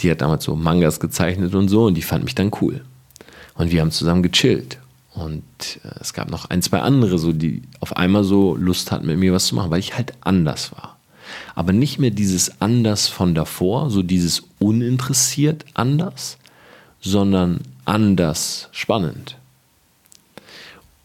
die 0.00 0.10
hat 0.10 0.20
damals 0.20 0.44
so 0.44 0.54
Mangas 0.54 1.00
gezeichnet 1.00 1.54
und 1.54 1.68
so 1.68 1.86
und 1.86 1.94
die 1.94 2.02
fand 2.02 2.24
mich 2.24 2.34
dann 2.34 2.52
cool. 2.60 2.84
Und 3.54 3.72
wir 3.72 3.80
haben 3.80 3.90
zusammen 3.90 4.22
gechillt. 4.22 4.78
Und 5.14 5.42
äh, 5.82 5.98
es 6.00 6.12
gab 6.12 6.30
noch 6.30 6.50
ein, 6.50 6.62
zwei 6.62 6.80
andere, 6.80 7.18
so, 7.18 7.32
die 7.32 7.62
auf 7.80 7.96
einmal 7.96 8.22
so 8.22 8.54
Lust 8.54 8.92
hatten, 8.92 9.06
mit 9.06 9.18
mir 9.18 9.32
was 9.32 9.46
zu 9.46 9.56
machen, 9.56 9.70
weil 9.70 9.80
ich 9.80 9.96
halt 9.96 10.12
anders 10.20 10.72
war. 10.72 10.96
Aber 11.54 11.72
nicht 11.72 11.98
mehr 11.98 12.10
dieses 12.10 12.60
anders 12.60 13.08
von 13.08 13.34
davor, 13.34 13.90
so 13.90 14.02
dieses 14.02 14.44
uninteressiert 14.60 15.64
anders, 15.74 16.38
sondern 17.00 17.60
anders 17.84 18.68
spannend. 18.70 19.36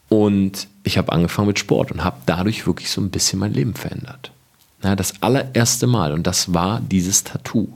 Und 0.08 0.68
ich 0.84 0.98
habe 0.98 1.12
angefangen 1.12 1.48
mit 1.48 1.58
Sport 1.58 1.90
und 1.90 2.04
habe 2.04 2.18
dadurch 2.26 2.66
wirklich 2.66 2.90
so 2.90 3.00
ein 3.00 3.10
bisschen 3.10 3.38
mein 3.38 3.52
Leben 3.52 3.74
verändert. 3.74 4.30
Ja, 4.82 4.94
das 4.94 5.22
allererste 5.22 5.86
Mal 5.86 6.12
und 6.12 6.26
das 6.26 6.52
war 6.52 6.80
dieses 6.80 7.24
Tattoo. 7.24 7.68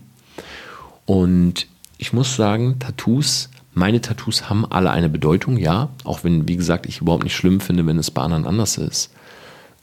Und 1.06 1.66
ich 1.96 2.12
muss 2.12 2.36
sagen, 2.36 2.78
Tattoos, 2.78 3.48
meine 3.72 4.02
Tattoos 4.02 4.50
haben 4.50 4.70
alle 4.70 4.90
eine 4.90 5.08
Bedeutung, 5.08 5.56
ja, 5.56 5.88
auch 6.04 6.22
wenn, 6.22 6.46
wie 6.46 6.56
gesagt, 6.56 6.86
ich 6.86 7.00
überhaupt 7.00 7.24
nicht 7.24 7.34
schlimm 7.34 7.60
finde, 7.60 7.86
wenn 7.86 7.98
es 7.98 8.10
bei 8.10 8.22
anderen 8.22 8.46
anders 8.46 8.76
ist. 8.76 9.10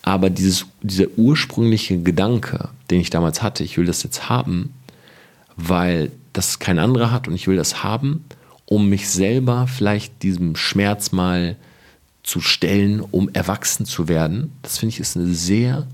Aber 0.04 0.30
dieses, 0.30 0.68
dieser 0.84 1.08
ursprüngliche 1.18 1.98
Gedanke, 1.98 2.70
den 2.92 3.02
ich 3.02 3.10
damals 3.10 3.42
hatte, 3.42 3.64
ich 3.64 3.76
will 3.78 3.88
das 3.88 4.04
jetzt 4.04 4.30
haben, 4.30 4.76
weil 5.56 6.12
das 6.32 6.60
kein 6.60 6.78
anderer 6.78 7.12
hat 7.12 7.28
und 7.28 7.34
ich 7.34 7.48
will 7.48 7.58
das 7.58 7.82
haben, 7.84 8.24
um 8.66 8.88
mich 8.88 9.10
selber 9.10 9.66
vielleicht 9.68 10.22
diesem 10.22 10.56
Schmerz 10.56 11.12
mal 11.12 11.56
zu 11.56 11.75
stellen, 12.42 13.02
um 13.02 13.30
erwachsen 13.30 13.86
zu 13.86 14.08
werden, 14.08 14.52
das 14.62 14.80
finde 14.80 14.94
ich 14.94 15.00
ist 15.00 15.16
eine 15.16 15.28
sehr 15.28 15.88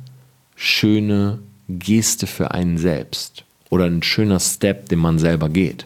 schöne 0.56 1.39
Geste 1.67 2.28
für 2.28 2.52
einen 2.52 2.78
selbst 2.78 3.44
oder 3.70 3.86
ein 3.86 4.04
schöner 4.04 4.39
Step, 4.39 4.89
den 4.89 5.00
man 5.00 5.20
selber 5.20 5.50
geht. 5.50 5.86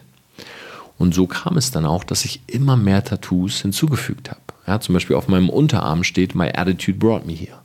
Und 0.98 1.14
so 1.14 1.26
kam 1.26 1.56
es 1.56 1.70
dann 1.70 1.84
auch, 1.84 2.04
dass 2.04 2.24
ich 2.24 2.40
immer 2.46 2.76
mehr 2.76 3.04
Tattoos 3.04 3.60
hinzugefügt 3.60 4.30
habe. 4.30 4.40
Ja, 4.66 4.80
zum 4.80 4.94
Beispiel 4.94 5.16
auf 5.16 5.28
meinem 5.28 5.48
Unterarm 5.48 6.04
steht 6.04 6.34
My 6.34 6.50
Attitude 6.54 6.98
Brought 6.98 7.26
Me 7.26 7.32
Here. 7.32 7.58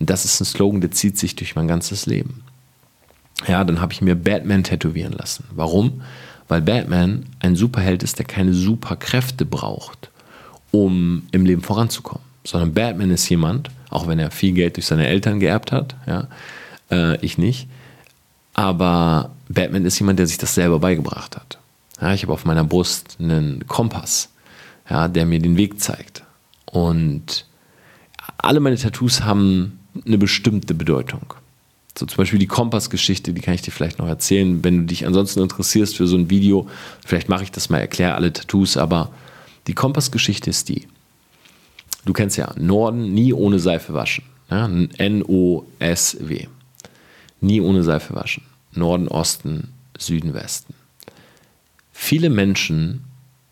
Und 0.00 0.10
das 0.10 0.24
ist 0.24 0.40
ein 0.40 0.44
Slogan, 0.44 0.80
der 0.80 0.90
zieht 0.90 1.18
sich 1.18 1.36
durch 1.36 1.54
mein 1.54 1.68
ganzes 1.68 2.06
Leben. 2.06 2.42
Ja, 3.46 3.64
dann 3.64 3.80
habe 3.80 3.92
ich 3.92 4.00
mir 4.00 4.14
Batman 4.14 4.64
tätowieren 4.64 5.12
lassen. 5.12 5.44
Warum? 5.50 6.02
Weil 6.48 6.62
Batman 6.62 7.26
ein 7.40 7.56
Superheld 7.56 8.02
ist, 8.02 8.18
der 8.18 8.26
keine 8.26 8.54
Superkräfte 8.54 9.44
braucht, 9.46 10.10
um 10.74 11.22
im 11.30 11.46
Leben 11.46 11.62
voranzukommen. 11.62 12.24
Sondern 12.44 12.74
Batman 12.74 13.10
ist 13.10 13.28
jemand, 13.28 13.70
auch 13.90 14.06
wenn 14.06 14.18
er 14.18 14.30
viel 14.30 14.52
Geld 14.52 14.76
durch 14.76 14.86
seine 14.86 15.06
Eltern 15.06 15.40
geerbt 15.40 15.72
hat, 15.72 15.94
ja, 16.06 16.26
äh, 16.90 17.16
ich 17.24 17.38
nicht, 17.38 17.68
aber 18.52 19.30
Batman 19.48 19.84
ist 19.84 19.98
jemand, 19.98 20.18
der 20.18 20.26
sich 20.26 20.38
das 20.38 20.54
selber 20.54 20.80
beigebracht 20.80 21.36
hat. 21.36 21.58
Ja, 22.00 22.12
ich 22.12 22.22
habe 22.22 22.32
auf 22.32 22.44
meiner 22.44 22.64
Brust 22.64 23.16
einen 23.20 23.66
Kompass, 23.66 24.30
ja, 24.90 25.08
der 25.08 25.26
mir 25.26 25.38
den 25.38 25.56
Weg 25.56 25.80
zeigt. 25.80 26.24
Und 26.66 27.46
alle 28.36 28.60
meine 28.60 28.76
Tattoos 28.76 29.22
haben 29.22 29.78
eine 30.04 30.18
bestimmte 30.18 30.74
Bedeutung. 30.74 31.34
So 31.96 32.04
zum 32.06 32.16
Beispiel 32.16 32.40
die 32.40 32.48
Kompassgeschichte, 32.48 33.32
die 33.32 33.40
kann 33.40 33.54
ich 33.54 33.62
dir 33.62 33.70
vielleicht 33.70 34.00
noch 34.00 34.08
erzählen, 34.08 34.64
wenn 34.64 34.78
du 34.78 34.84
dich 34.86 35.06
ansonsten 35.06 35.40
interessierst 35.40 35.96
für 35.96 36.08
so 36.08 36.16
ein 36.16 36.28
Video. 36.28 36.68
Vielleicht 37.06 37.28
mache 37.28 37.44
ich 37.44 37.52
das 37.52 37.70
mal, 37.70 37.78
erkläre 37.78 38.14
alle 38.14 38.32
Tattoos, 38.32 38.76
aber 38.76 39.10
die 39.66 39.74
Kompassgeschichte 39.74 40.50
ist 40.50 40.68
die. 40.68 40.86
Du 42.04 42.12
kennst 42.12 42.36
ja 42.36 42.52
Norden 42.56 43.14
nie 43.14 43.32
ohne 43.32 43.58
Seife 43.58 43.94
waschen. 43.94 44.24
Ja, 44.50 44.66
N-O-S-W. 44.66 46.46
Nie 47.40 47.60
ohne 47.60 47.82
Seife 47.82 48.14
waschen. 48.14 48.44
Norden, 48.72 49.08
Osten, 49.08 49.68
Süden, 49.98 50.34
Westen. 50.34 50.74
Viele 51.92 52.28
Menschen 52.28 53.04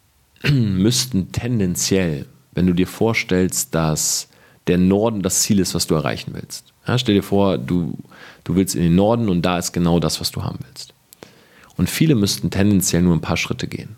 müssten 0.43 1.33
tendenziell, 1.33 2.27
wenn 2.53 2.67
du 2.67 2.75
dir 2.75 2.87
vorstellst, 2.87 3.75
dass 3.75 4.29
der 4.67 4.79
Norden 4.79 5.23
das 5.23 5.41
Ziel 5.41 5.59
ist, 5.59 5.75
was 5.75 5.87
du 5.87 5.95
erreichen 5.95 6.33
willst. 6.35 6.73
Ja, 6.87 6.99
stell 6.99 7.15
dir 7.15 7.23
vor, 7.23 7.59
du, 7.59 7.97
du 8.45 8.55
willst 8.55 8.75
in 8.75 8.83
den 8.83 8.95
Norden 8.95 9.29
und 9.29 9.43
da 9.43 9.59
ist 9.59 9.73
genau 9.73 10.01
das, 10.01 10.21
was 10.21 10.31
du 10.31 10.43
haben 10.43 10.59
willst. 10.67 10.95
Und 11.77 11.89
viele 11.89 12.15
müssten 12.15 12.51
tendenziell 12.51 13.03
nur 13.03 13.15
ein 13.15 13.21
paar 13.21 13.37
Schritte 13.37 13.67
gehen, 13.67 13.97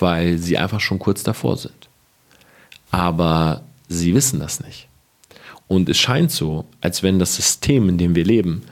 weil 0.00 0.38
sie 0.38 0.58
einfach 0.58 0.80
schon 0.80 0.98
kurz 0.98 1.22
davor 1.22 1.56
sind. 1.56 1.88
Aber 2.90 3.62
sie 3.88 4.14
wissen 4.14 4.40
das 4.40 4.60
nicht. 4.60 4.88
Und 5.66 5.88
es 5.88 5.98
scheint 5.98 6.30
so, 6.30 6.64
als 6.80 7.02
wenn 7.02 7.18
das 7.18 7.36
System, 7.36 7.88
in 7.88 7.98
dem 7.98 8.14
wir 8.14 8.24
leben, 8.24 8.62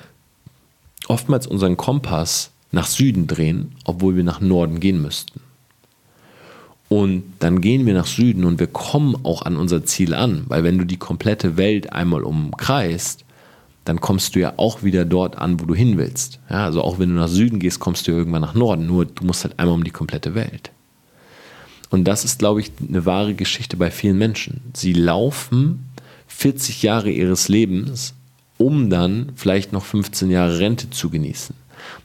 oftmals 1.08 1.46
unseren 1.46 1.76
Kompass 1.76 2.50
nach 2.72 2.86
Süden 2.86 3.26
drehen, 3.26 3.76
obwohl 3.84 4.16
wir 4.16 4.24
nach 4.24 4.40
Norden 4.40 4.80
gehen 4.80 5.00
müssten. 5.00 5.40
Und 6.88 7.24
dann 7.40 7.60
gehen 7.60 7.84
wir 7.84 7.94
nach 7.94 8.06
Süden 8.06 8.44
und 8.44 8.60
wir 8.60 8.68
kommen 8.68 9.16
auch 9.24 9.42
an 9.42 9.56
unser 9.56 9.84
Ziel 9.84 10.14
an, 10.14 10.44
weil 10.48 10.62
wenn 10.62 10.78
du 10.78 10.84
die 10.84 10.98
komplette 10.98 11.56
Welt 11.56 11.92
einmal 11.92 12.22
umkreist, 12.22 13.24
dann 13.84 14.00
kommst 14.00 14.34
du 14.34 14.40
ja 14.40 14.54
auch 14.56 14.82
wieder 14.82 15.04
dort 15.04 15.36
an, 15.36 15.60
wo 15.60 15.64
du 15.64 15.74
hin 15.74 15.98
willst. 15.98 16.40
Ja, 16.48 16.64
also 16.64 16.82
auch 16.82 16.98
wenn 16.98 17.10
du 17.10 17.16
nach 17.16 17.28
Süden 17.28 17.58
gehst, 17.58 17.80
kommst 17.80 18.06
du 18.06 18.12
irgendwann 18.12 18.42
nach 18.42 18.54
Norden, 18.54 18.86
nur 18.86 19.04
du 19.04 19.24
musst 19.24 19.44
halt 19.44 19.58
einmal 19.58 19.74
um 19.74 19.84
die 19.84 19.90
komplette 19.90 20.34
Welt. 20.34 20.70
Und 21.90 22.04
das 22.04 22.24
ist, 22.24 22.38
glaube 22.38 22.60
ich, 22.60 22.72
eine 22.86 23.06
wahre 23.06 23.34
Geschichte 23.34 23.76
bei 23.76 23.90
vielen 23.90 24.18
Menschen. 24.18 24.60
Sie 24.74 24.92
laufen 24.92 25.88
40 26.28 26.82
Jahre 26.82 27.10
ihres 27.10 27.48
Lebens, 27.48 28.14
um 28.58 28.90
dann 28.90 29.32
vielleicht 29.36 29.72
noch 29.72 29.84
15 29.84 30.30
Jahre 30.30 30.58
Rente 30.58 30.90
zu 30.90 31.10
genießen. 31.10 31.54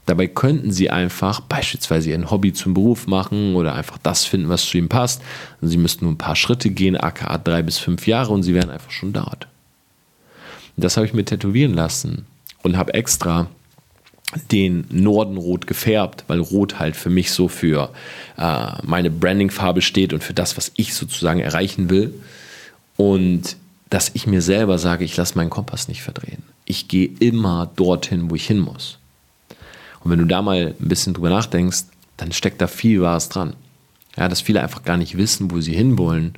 Dabei 0.05 0.27
könnten 0.27 0.71
sie 0.71 0.89
einfach 0.89 1.41
beispielsweise 1.41 2.09
ihren 2.09 2.29
Hobby 2.29 2.53
zum 2.53 2.73
Beruf 2.73 3.07
machen 3.07 3.55
oder 3.55 3.75
einfach 3.75 3.97
das 3.97 4.25
finden, 4.25 4.49
was 4.49 4.65
zu 4.65 4.77
ihnen 4.77 4.89
passt. 4.89 5.21
Und 5.61 5.69
sie 5.69 5.77
müssten 5.77 6.05
nur 6.05 6.13
ein 6.13 6.17
paar 6.17 6.35
Schritte 6.35 6.69
gehen, 6.69 6.97
aka 6.97 7.37
drei 7.37 7.61
bis 7.61 7.77
fünf 7.77 8.07
Jahre 8.07 8.33
und 8.33 8.43
sie 8.43 8.53
wären 8.53 8.69
einfach 8.69 8.91
schon 8.91 9.13
dort. 9.13 9.47
Und 10.75 10.83
das 10.83 10.97
habe 10.97 11.05
ich 11.05 11.13
mir 11.13 11.25
tätowieren 11.25 11.73
lassen 11.73 12.25
und 12.63 12.77
habe 12.77 12.93
extra 12.93 13.47
den 14.51 14.85
Norden 14.89 15.37
rot 15.37 15.67
gefärbt, 15.67 16.23
weil 16.27 16.39
rot 16.39 16.79
halt 16.79 16.95
für 16.95 17.09
mich 17.09 17.31
so 17.31 17.47
für 17.47 17.89
äh, 18.37 18.67
meine 18.83 19.09
Brandingfarbe 19.09 19.81
steht 19.81 20.13
und 20.13 20.23
für 20.23 20.33
das, 20.33 20.57
was 20.57 20.71
ich 20.75 20.93
sozusagen 20.93 21.39
erreichen 21.39 21.89
will. 21.89 22.13
Und 22.97 23.57
dass 23.89 24.11
ich 24.13 24.25
mir 24.27 24.41
selber 24.41 24.77
sage, 24.77 25.03
ich 25.03 25.17
lasse 25.17 25.37
meinen 25.37 25.49
Kompass 25.49 25.87
nicht 25.87 26.01
verdrehen. 26.01 26.43
Ich 26.65 26.87
gehe 26.87 27.09
immer 27.19 27.69
dorthin, 27.75 28.29
wo 28.29 28.35
ich 28.35 28.47
hin 28.47 28.59
muss. 28.59 28.99
Und 30.03 30.11
wenn 30.11 30.19
du 30.19 30.25
da 30.25 30.41
mal 30.41 30.75
ein 30.79 30.87
bisschen 30.87 31.13
drüber 31.13 31.29
nachdenkst, 31.29 31.83
dann 32.17 32.31
steckt 32.31 32.61
da 32.61 32.67
viel 32.67 33.01
Wahres 33.01 33.29
dran. 33.29 33.53
Ja, 34.17 34.29
dass 34.29 34.41
viele 34.41 34.61
einfach 34.61 34.83
gar 34.83 34.97
nicht 34.97 35.17
wissen, 35.17 35.51
wo 35.51 35.59
sie 35.59 35.73
hinwollen 35.73 36.33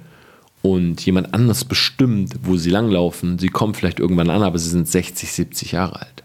und 0.62 1.06
jemand 1.06 1.34
anders 1.34 1.65
bestimmt, 1.65 2.34
wo 2.43 2.56
sie 2.58 2.69
langlaufen. 2.69 3.38
Sie 3.38 3.49
kommen 3.49 3.73
vielleicht 3.73 3.99
irgendwann 3.99 4.29
an, 4.29 4.43
aber 4.43 4.58
sie 4.58 4.69
sind 4.69 4.88
60, 4.88 5.32
70 5.32 5.73
Jahre 5.73 6.01
alt. 6.01 6.22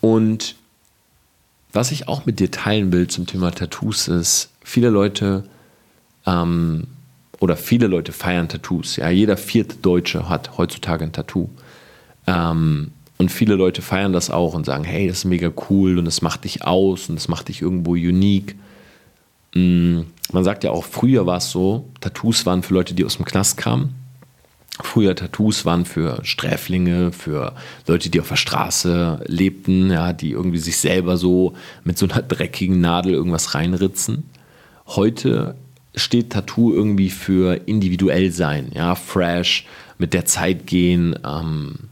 Und 0.00 0.56
was 1.72 1.90
ich 1.90 2.08
auch 2.08 2.26
mit 2.26 2.40
dir 2.40 2.50
teilen 2.50 2.92
will 2.92 3.08
zum 3.08 3.26
Thema 3.26 3.50
Tattoos 3.50 4.08
ist, 4.08 4.50
viele 4.62 4.90
Leute 4.90 5.44
ähm, 6.26 6.86
oder 7.38 7.56
viele 7.56 7.86
Leute 7.86 8.12
feiern 8.12 8.48
Tattoos. 8.48 8.96
Ja, 8.96 9.10
jeder 9.10 9.36
vierte 9.36 9.76
Deutsche 9.76 10.28
hat 10.28 10.56
heutzutage 10.56 11.04
ein 11.04 11.12
Tattoo. 11.12 11.48
Ähm, 12.26 12.92
und 13.18 13.30
viele 13.30 13.54
Leute 13.54 13.82
feiern 13.82 14.12
das 14.12 14.30
auch 14.30 14.54
und 14.54 14.66
sagen, 14.66 14.84
hey, 14.84 15.08
das 15.08 15.18
ist 15.18 15.24
mega 15.24 15.50
cool 15.70 15.98
und 15.98 16.04
das 16.04 16.20
macht 16.22 16.44
dich 16.44 16.64
aus 16.64 17.08
und 17.08 17.16
das 17.16 17.28
macht 17.28 17.48
dich 17.48 17.62
irgendwo 17.62 17.92
unique. 17.92 18.56
Mm, 19.54 20.00
man 20.32 20.44
sagt 20.44 20.64
ja 20.64 20.70
auch, 20.70 20.84
früher 20.84 21.24
war 21.24 21.38
es 21.38 21.50
so, 21.50 21.88
Tattoos 22.00 22.44
waren 22.44 22.62
für 22.62 22.74
Leute, 22.74 22.94
die 22.94 23.04
aus 23.04 23.16
dem 23.16 23.24
Knast 23.24 23.56
kamen. 23.56 23.94
Früher 24.82 25.16
Tattoos 25.16 25.64
waren 25.64 25.86
für 25.86 26.20
Sträflinge, 26.22 27.10
für 27.12 27.54
Leute, 27.86 28.10
die 28.10 28.20
auf 28.20 28.28
der 28.28 28.36
Straße 28.36 29.20
lebten, 29.26 29.90
ja, 29.90 30.12
die 30.12 30.32
irgendwie 30.32 30.58
sich 30.58 30.76
selber 30.76 31.16
so 31.16 31.54
mit 31.84 31.96
so 31.96 32.06
einer 32.06 32.22
dreckigen 32.28 32.80
Nadel 32.80 33.14
irgendwas 33.14 33.54
reinritzen. 33.54 34.24
Heute 34.86 35.56
steht 35.94 36.30
Tattoo 36.30 36.74
irgendwie 36.74 37.08
für 37.08 37.54
individuell 37.66 38.30
sein, 38.30 38.70
ja, 38.74 38.94
fresh, 38.94 39.64
mit 39.98 40.12
der 40.12 40.26
Zeit 40.26 40.66
gehen, 40.66 41.18
ähm, 41.24 41.88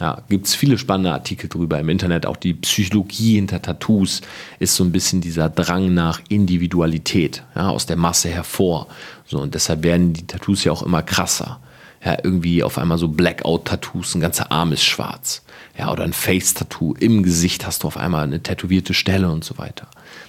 ja, 0.00 0.22
gibt 0.28 0.46
es 0.46 0.54
viele 0.54 0.78
spannende 0.78 1.12
Artikel 1.12 1.48
drüber 1.48 1.78
im 1.78 1.88
Internet. 1.88 2.26
Auch 2.26 2.36
die 2.36 2.54
Psychologie 2.54 3.36
hinter 3.36 3.62
Tattoos 3.62 4.22
ist 4.58 4.74
so 4.74 4.82
ein 4.82 4.92
bisschen 4.92 5.20
dieser 5.20 5.48
Drang 5.48 5.94
nach 5.94 6.20
Individualität, 6.28 7.44
ja, 7.54 7.68
aus 7.68 7.86
der 7.86 7.96
Masse 7.96 8.28
hervor. 8.30 8.88
So, 9.26 9.38
und 9.38 9.54
deshalb 9.54 9.82
werden 9.82 10.12
die 10.12 10.26
Tattoos 10.26 10.64
ja 10.64 10.72
auch 10.72 10.82
immer 10.82 11.02
krasser. 11.02 11.60
Ja, 12.04 12.18
irgendwie 12.22 12.62
auf 12.62 12.76
einmal 12.76 12.98
so 12.98 13.08
Blackout-Tattoos, 13.08 14.14
ein 14.14 14.20
ganzer 14.20 14.52
Arm 14.52 14.72
ist 14.72 14.84
schwarz. 14.84 15.42
Ja, 15.78 15.90
oder 15.90 16.04
ein 16.04 16.12
Face-Tattoo, 16.12 16.94
im 17.00 17.22
Gesicht 17.22 17.66
hast 17.66 17.82
du 17.82 17.88
auf 17.88 17.96
einmal 17.96 18.24
eine 18.24 18.42
tätowierte 18.42 18.94
Stelle 18.94 19.30
und 19.30 19.42
so 19.42 19.58
weiter. 19.58 19.88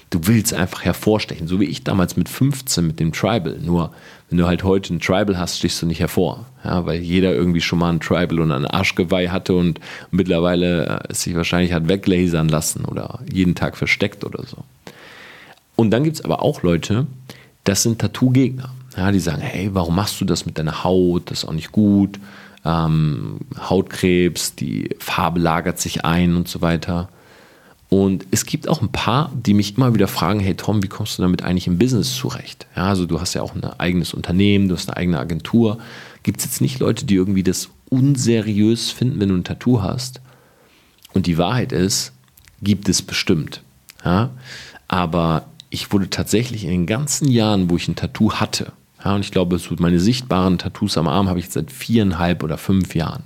Du 0.10 0.28
willst 0.28 0.54
einfach 0.54 0.86
hervorstechen, 0.86 1.48
so 1.48 1.60
wie 1.60 1.66
ich 1.66 1.84
damals 1.84 2.16
mit 2.16 2.30
15 2.30 2.88
mit 2.88 3.00
dem 3.00 3.12
Tribal. 3.12 3.60
Nur, 3.60 3.92
wenn 4.30 4.38
du 4.38 4.48
halt 4.48 4.64
heute 4.64 4.94
ein 4.94 5.00
Tribal 5.00 5.38
hast, 5.38 5.58
stichst 5.58 5.82
du 5.82 5.86
nicht 5.86 6.00
hervor. 6.00 6.46
Ja, 6.64 6.86
weil 6.86 7.02
jeder 7.02 7.34
irgendwie 7.34 7.62
schon 7.62 7.80
mal 7.80 7.90
ein 7.90 8.00
Tribal 8.00 8.40
und 8.40 8.52
ein 8.52 8.66
Arschgeweih 8.66 9.28
hatte 9.28 9.54
und 9.54 9.80
mittlerweile 10.12 11.04
es 11.10 11.22
sich 11.24 11.36
wahrscheinlich 11.36 11.74
hat 11.74 11.88
weglasern 11.90 12.48
lassen 12.48 12.86
oder 12.86 13.20
jeden 13.32 13.56
Tag 13.56 13.76
versteckt 13.76 14.24
oder 14.24 14.44
so. 14.46 14.58
Und 15.76 15.92
dann 15.92 16.04
gibt 16.04 16.18
es 16.18 16.24
aber 16.24 16.42
auch 16.42 16.64
Leute, 16.64 17.08
das 17.66 17.84
sind 17.84 18.00
Tattoo-Gegner. 18.00 18.70
Ja, 18.98 19.12
die 19.12 19.20
sagen, 19.20 19.42
hey, 19.42 19.70
warum 19.74 19.96
machst 19.96 20.20
du 20.22 20.26
das 20.26 20.46
mit 20.46 20.58
deiner 20.58 20.84
Haut? 20.84 21.30
Das 21.30 21.40
ist 21.40 21.46
auch 21.46 21.54
nicht 21.54 21.72
gut. 21.72 22.20
Ähm, 22.64 23.40
Hautkrebs, 23.60 24.56
die 24.56 24.90
Farbe 25.00 25.40
lagert 25.40 25.80
sich 25.80 26.06
ein 26.06 26.36
und 26.36 26.48
so 26.48 26.62
weiter. 26.62 27.10
Und 27.90 28.26
es 28.32 28.46
gibt 28.46 28.68
auch 28.68 28.82
ein 28.82 28.92
paar, 28.92 29.32
die 29.36 29.54
mich 29.54 29.78
immer 29.78 29.94
wieder 29.94 30.08
fragen, 30.08 30.40
hey 30.40 30.56
Tom, 30.56 30.82
wie 30.82 30.88
kommst 30.88 31.18
du 31.18 31.22
damit 31.22 31.44
eigentlich 31.44 31.68
im 31.68 31.78
Business 31.78 32.16
zurecht? 32.16 32.66
Ja, 32.76 32.90
also 32.90 33.06
du 33.06 33.22
hast 33.22 33.36
ja 33.36 33.42
auch 33.42 33.54
ein 33.54 33.64
eigenes 33.64 34.14
Unternehmen, 34.14 34.70
du 34.70 34.76
hast 34.76 34.90
eine 34.90 34.98
eigene 34.98 35.20
Agentur. 35.20 35.78
Gibt 36.24 36.40
es 36.40 36.46
jetzt 36.46 36.62
nicht 36.62 36.80
Leute, 36.80 37.06
die 37.06 37.16
irgendwie 37.16 37.44
das 37.44 37.70
unseriös 37.90 38.90
finden, 38.90 39.20
wenn 39.20 39.30
du 39.30 39.36
ein 39.36 39.44
Tattoo 39.44 39.82
hast? 39.82 40.22
Und 41.14 41.28
die 41.28 41.38
Wahrheit 41.38 41.72
ist, 41.72 42.12
gibt 42.62 42.90
es 42.90 43.02
bestimmt. 43.02 43.62
Ja? 44.04 44.32
Aber 44.88 45.46
ich 45.70 45.92
wurde 45.92 46.10
tatsächlich 46.10 46.64
in 46.64 46.72
den 46.72 46.86
ganzen 46.88 47.30
Jahren, 47.30 47.70
wo 47.70 47.76
ich 47.76 47.88
ein 47.88 47.96
Tattoo 47.96 48.34
hatte, 48.34 48.74
ja, 49.06 49.14
und 49.14 49.22
ich 49.22 49.32
glaube, 49.32 49.60
meine 49.78 50.00
sichtbaren 50.00 50.58
Tattoos 50.58 50.98
am 50.98 51.08
Arm 51.08 51.30
habe 51.30 51.38
ich 51.38 51.50
seit 51.50 51.72
viereinhalb 51.72 52.42
oder 52.44 52.58
fünf 52.58 52.96
Jahren. 52.96 53.24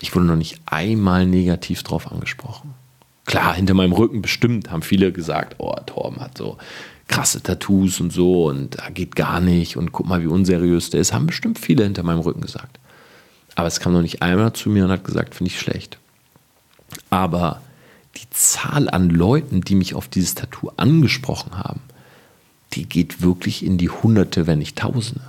Ich 0.00 0.14
wurde 0.14 0.26
noch 0.26 0.36
nicht 0.36 0.60
einmal 0.66 1.24
negativ 1.24 1.84
drauf 1.84 2.10
angesprochen. 2.10 2.74
Klar, 3.24 3.54
hinter 3.54 3.74
meinem 3.74 3.92
Rücken 3.92 4.20
bestimmt 4.22 4.72
haben 4.72 4.82
viele 4.82 5.12
gesagt, 5.12 5.54
oh, 5.58 5.76
Torben 5.86 6.20
hat 6.20 6.36
so 6.36 6.58
krasse 7.06 7.40
Tattoos 7.40 8.00
und 8.00 8.12
so 8.12 8.46
und 8.46 8.80
da 8.80 8.90
geht 8.90 9.14
gar 9.14 9.38
nicht 9.38 9.76
und 9.76 9.92
guck 9.92 10.08
mal, 10.08 10.20
wie 10.20 10.26
unseriös 10.26 10.90
der 10.90 11.00
ist. 11.00 11.12
Haben 11.12 11.26
bestimmt 11.26 11.60
viele 11.60 11.84
hinter 11.84 12.02
meinem 12.02 12.20
Rücken 12.20 12.40
gesagt. 12.40 12.80
Aber 13.54 13.68
es 13.68 13.78
kam 13.78 13.92
noch 13.92 14.02
nicht 14.02 14.20
einmal 14.20 14.52
zu 14.52 14.68
mir 14.68 14.84
und 14.84 14.90
hat 14.90 15.04
gesagt, 15.04 15.36
finde 15.36 15.52
ich 15.52 15.60
schlecht. 15.60 15.98
Aber 17.10 17.62
die 18.16 18.28
Zahl 18.30 18.90
an 18.90 19.10
Leuten, 19.10 19.60
die 19.60 19.76
mich 19.76 19.94
auf 19.94 20.08
dieses 20.08 20.34
Tattoo 20.34 20.72
angesprochen 20.76 21.56
haben, 21.56 21.80
die 22.74 22.88
geht 22.88 23.22
wirklich 23.22 23.64
in 23.64 23.78
die 23.78 23.90
Hunderte, 23.90 24.46
wenn 24.46 24.58
nicht 24.58 24.78
Tausende. 24.78 25.24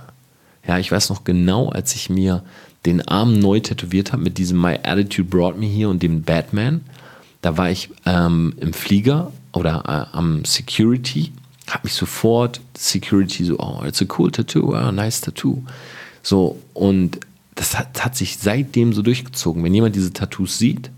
Ja, 0.66 0.78
ich 0.78 0.90
weiß 0.90 1.10
noch 1.10 1.24
genau, 1.24 1.68
als 1.68 1.94
ich 1.94 2.08
mir 2.08 2.42
den 2.86 3.06
Arm 3.06 3.38
neu 3.38 3.60
tätowiert 3.60 4.12
habe 4.12 4.22
mit 4.22 4.38
diesem 4.38 4.60
My 4.60 4.78
Attitude 4.82 5.28
Brought 5.28 5.58
Me 5.58 5.66
Here 5.66 5.88
und 5.88 6.02
dem 6.02 6.22
Batman. 6.22 6.82
Da 7.42 7.56
war 7.56 7.70
ich 7.70 7.90
ähm, 8.06 8.54
im 8.60 8.72
Flieger 8.72 9.32
oder 9.52 9.84
äh, 9.86 10.16
am 10.16 10.44
Security, 10.44 11.32
habe 11.68 11.84
mich 11.84 11.94
sofort 11.94 12.60
Security 12.76 13.44
so, 13.44 13.58
oh, 13.58 13.82
it's 13.86 14.02
a 14.02 14.06
cool 14.18 14.30
Tattoo, 14.30 14.74
oh, 14.74 14.90
nice 14.90 15.20
Tattoo. 15.20 15.62
So, 16.22 16.58
und 16.72 17.20
das 17.54 17.78
hat, 17.78 18.04
hat 18.04 18.16
sich 18.16 18.38
seitdem 18.38 18.92
so 18.92 19.02
durchgezogen. 19.02 19.62
Wenn 19.62 19.74
jemand 19.74 19.94
diese 19.94 20.12
Tattoos 20.12 20.58
sieht, 20.58 20.90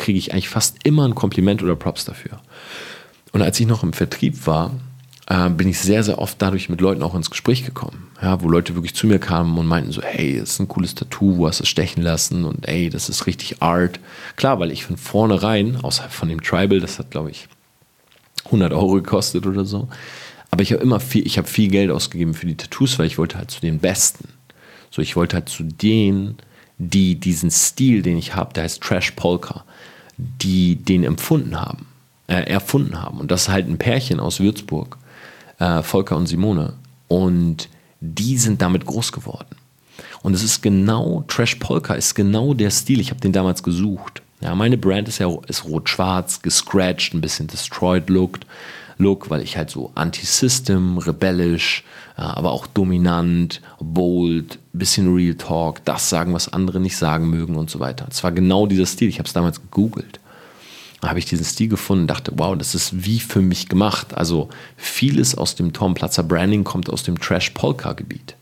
kriege 0.00 0.18
ich 0.18 0.32
eigentlich 0.32 0.48
fast 0.48 0.78
immer 0.84 1.06
ein 1.06 1.14
Kompliment 1.14 1.62
oder 1.62 1.76
Props 1.76 2.04
dafür. 2.04 2.40
Und 3.32 3.42
als 3.42 3.60
ich 3.60 3.66
noch 3.66 3.82
im 3.82 3.92
Vertrieb 3.92 4.46
war, 4.46 4.72
äh, 5.30 5.48
bin 5.48 5.68
ich 5.68 5.78
sehr, 5.78 6.02
sehr 6.02 6.18
oft 6.18 6.42
dadurch 6.42 6.68
mit 6.68 6.80
Leuten 6.80 7.02
auch 7.02 7.14
ins 7.14 7.30
Gespräch 7.30 7.64
gekommen. 7.64 8.08
Ja, 8.20 8.42
wo 8.42 8.48
Leute 8.48 8.74
wirklich 8.74 8.94
zu 8.94 9.06
mir 9.06 9.20
kamen 9.20 9.56
und 9.56 9.66
meinten 9.66 9.92
so, 9.92 10.02
hey, 10.02 10.38
das 10.38 10.50
ist 10.50 10.58
ein 10.58 10.68
cooles 10.68 10.96
Tattoo, 10.96 11.38
wo 11.38 11.46
hast 11.46 11.60
du 11.60 11.62
es 11.62 11.68
stechen 11.68 12.02
lassen 12.02 12.44
und 12.44 12.68
ey, 12.68 12.90
das 12.90 13.08
ist 13.08 13.26
richtig 13.28 13.62
Art. 13.62 14.00
Klar, 14.36 14.58
weil 14.58 14.72
ich 14.72 14.84
von 14.84 14.96
vornherein, 14.96 15.76
außerhalb 15.76 16.12
von 16.12 16.28
dem 16.28 16.42
Tribal, 16.42 16.80
das 16.80 16.98
hat 16.98 17.12
glaube 17.12 17.30
ich 17.30 17.46
100 18.46 18.72
Euro 18.72 18.94
gekostet 18.94 19.46
oder 19.46 19.64
so, 19.64 19.88
aber 20.50 20.62
ich 20.62 20.72
habe 20.72 20.82
immer 20.82 20.98
viel, 20.98 21.24
ich 21.24 21.38
habe 21.38 21.46
viel 21.46 21.70
Geld 21.70 21.92
ausgegeben 21.92 22.34
für 22.34 22.46
die 22.46 22.56
Tattoos, 22.56 22.98
weil 22.98 23.06
ich 23.06 23.16
wollte 23.16 23.38
halt 23.38 23.52
zu 23.52 23.60
den 23.60 23.78
Besten. 23.78 24.28
So, 24.90 25.00
ich 25.00 25.14
wollte 25.14 25.36
halt 25.36 25.48
zu 25.48 25.62
denen, 25.62 26.38
die 26.78 27.14
diesen 27.14 27.52
Stil, 27.52 28.02
den 28.02 28.18
ich 28.18 28.34
habe, 28.34 28.52
der 28.52 28.64
heißt 28.64 28.82
Trash 28.82 29.12
Polka, 29.12 29.64
die 30.16 30.74
den 30.74 31.04
empfunden 31.04 31.60
haben, 31.60 31.86
äh, 32.26 32.50
erfunden 32.50 33.00
haben. 33.00 33.20
Und 33.20 33.30
das 33.30 33.42
ist 33.42 33.48
halt 33.50 33.68
ein 33.68 33.78
Pärchen 33.78 34.18
aus 34.18 34.40
Würzburg 34.40 34.98
äh, 35.60 35.82
Volker 35.82 36.16
und 36.16 36.26
Simone. 36.26 36.74
Und 37.06 37.68
die 38.00 38.36
sind 38.38 38.60
damit 38.60 38.84
groß 38.84 39.12
geworden. 39.12 39.56
Und 40.22 40.34
es 40.34 40.42
ist 40.42 40.62
genau, 40.62 41.24
Trash 41.28 41.56
Polka 41.56 41.94
ist 41.94 42.14
genau 42.14 42.54
der 42.54 42.70
Stil. 42.70 43.00
Ich 43.00 43.10
habe 43.10 43.20
den 43.20 43.32
damals 43.32 43.62
gesucht. 43.62 44.22
Ja, 44.40 44.54
meine 44.54 44.78
Brand 44.78 45.08
ist 45.08 45.18
ja 45.18 45.30
ist 45.46 45.64
rot-schwarz, 45.64 46.40
gescratcht, 46.40 47.14
ein 47.14 47.20
bisschen 47.20 47.46
destroyed 47.46 48.08
looked, 48.08 48.46
Look, 48.96 49.30
weil 49.30 49.42
ich 49.42 49.56
halt 49.56 49.70
so 49.70 49.92
anti-system, 49.94 50.98
rebellisch, 50.98 51.84
äh, 52.18 52.20
aber 52.20 52.52
auch 52.52 52.66
dominant, 52.66 53.62
bold, 53.80 54.58
bisschen 54.74 55.14
Real 55.14 55.34
Talk, 55.34 55.82
das 55.86 56.10
sagen, 56.10 56.34
was 56.34 56.52
andere 56.52 56.80
nicht 56.80 56.98
sagen 56.98 57.30
mögen 57.30 57.56
und 57.56 57.70
so 57.70 57.80
weiter. 57.80 58.06
Es 58.10 58.22
war 58.22 58.30
genau 58.30 58.66
dieser 58.66 58.84
Stil. 58.84 59.08
Ich 59.08 59.18
habe 59.18 59.26
es 59.26 59.32
damals 59.32 59.62
gegoogelt 59.62 60.19
habe 61.02 61.18
ich 61.18 61.24
diesen 61.24 61.44
Stil 61.44 61.68
gefunden 61.68 62.02
und 62.02 62.08
dachte, 62.08 62.32
wow, 62.36 62.56
das 62.56 62.74
ist 62.74 63.04
wie 63.04 63.20
für 63.20 63.40
mich 63.40 63.68
gemacht. 63.68 64.14
Also 64.14 64.50
vieles 64.76 65.34
aus 65.34 65.54
dem 65.54 65.72
Tom 65.72 65.94
Platzer 65.94 66.22
Branding 66.22 66.64
kommt 66.64 66.90
aus 66.90 67.02
dem 67.02 67.18
Trash-Polka-Gebiet. 67.18 68.36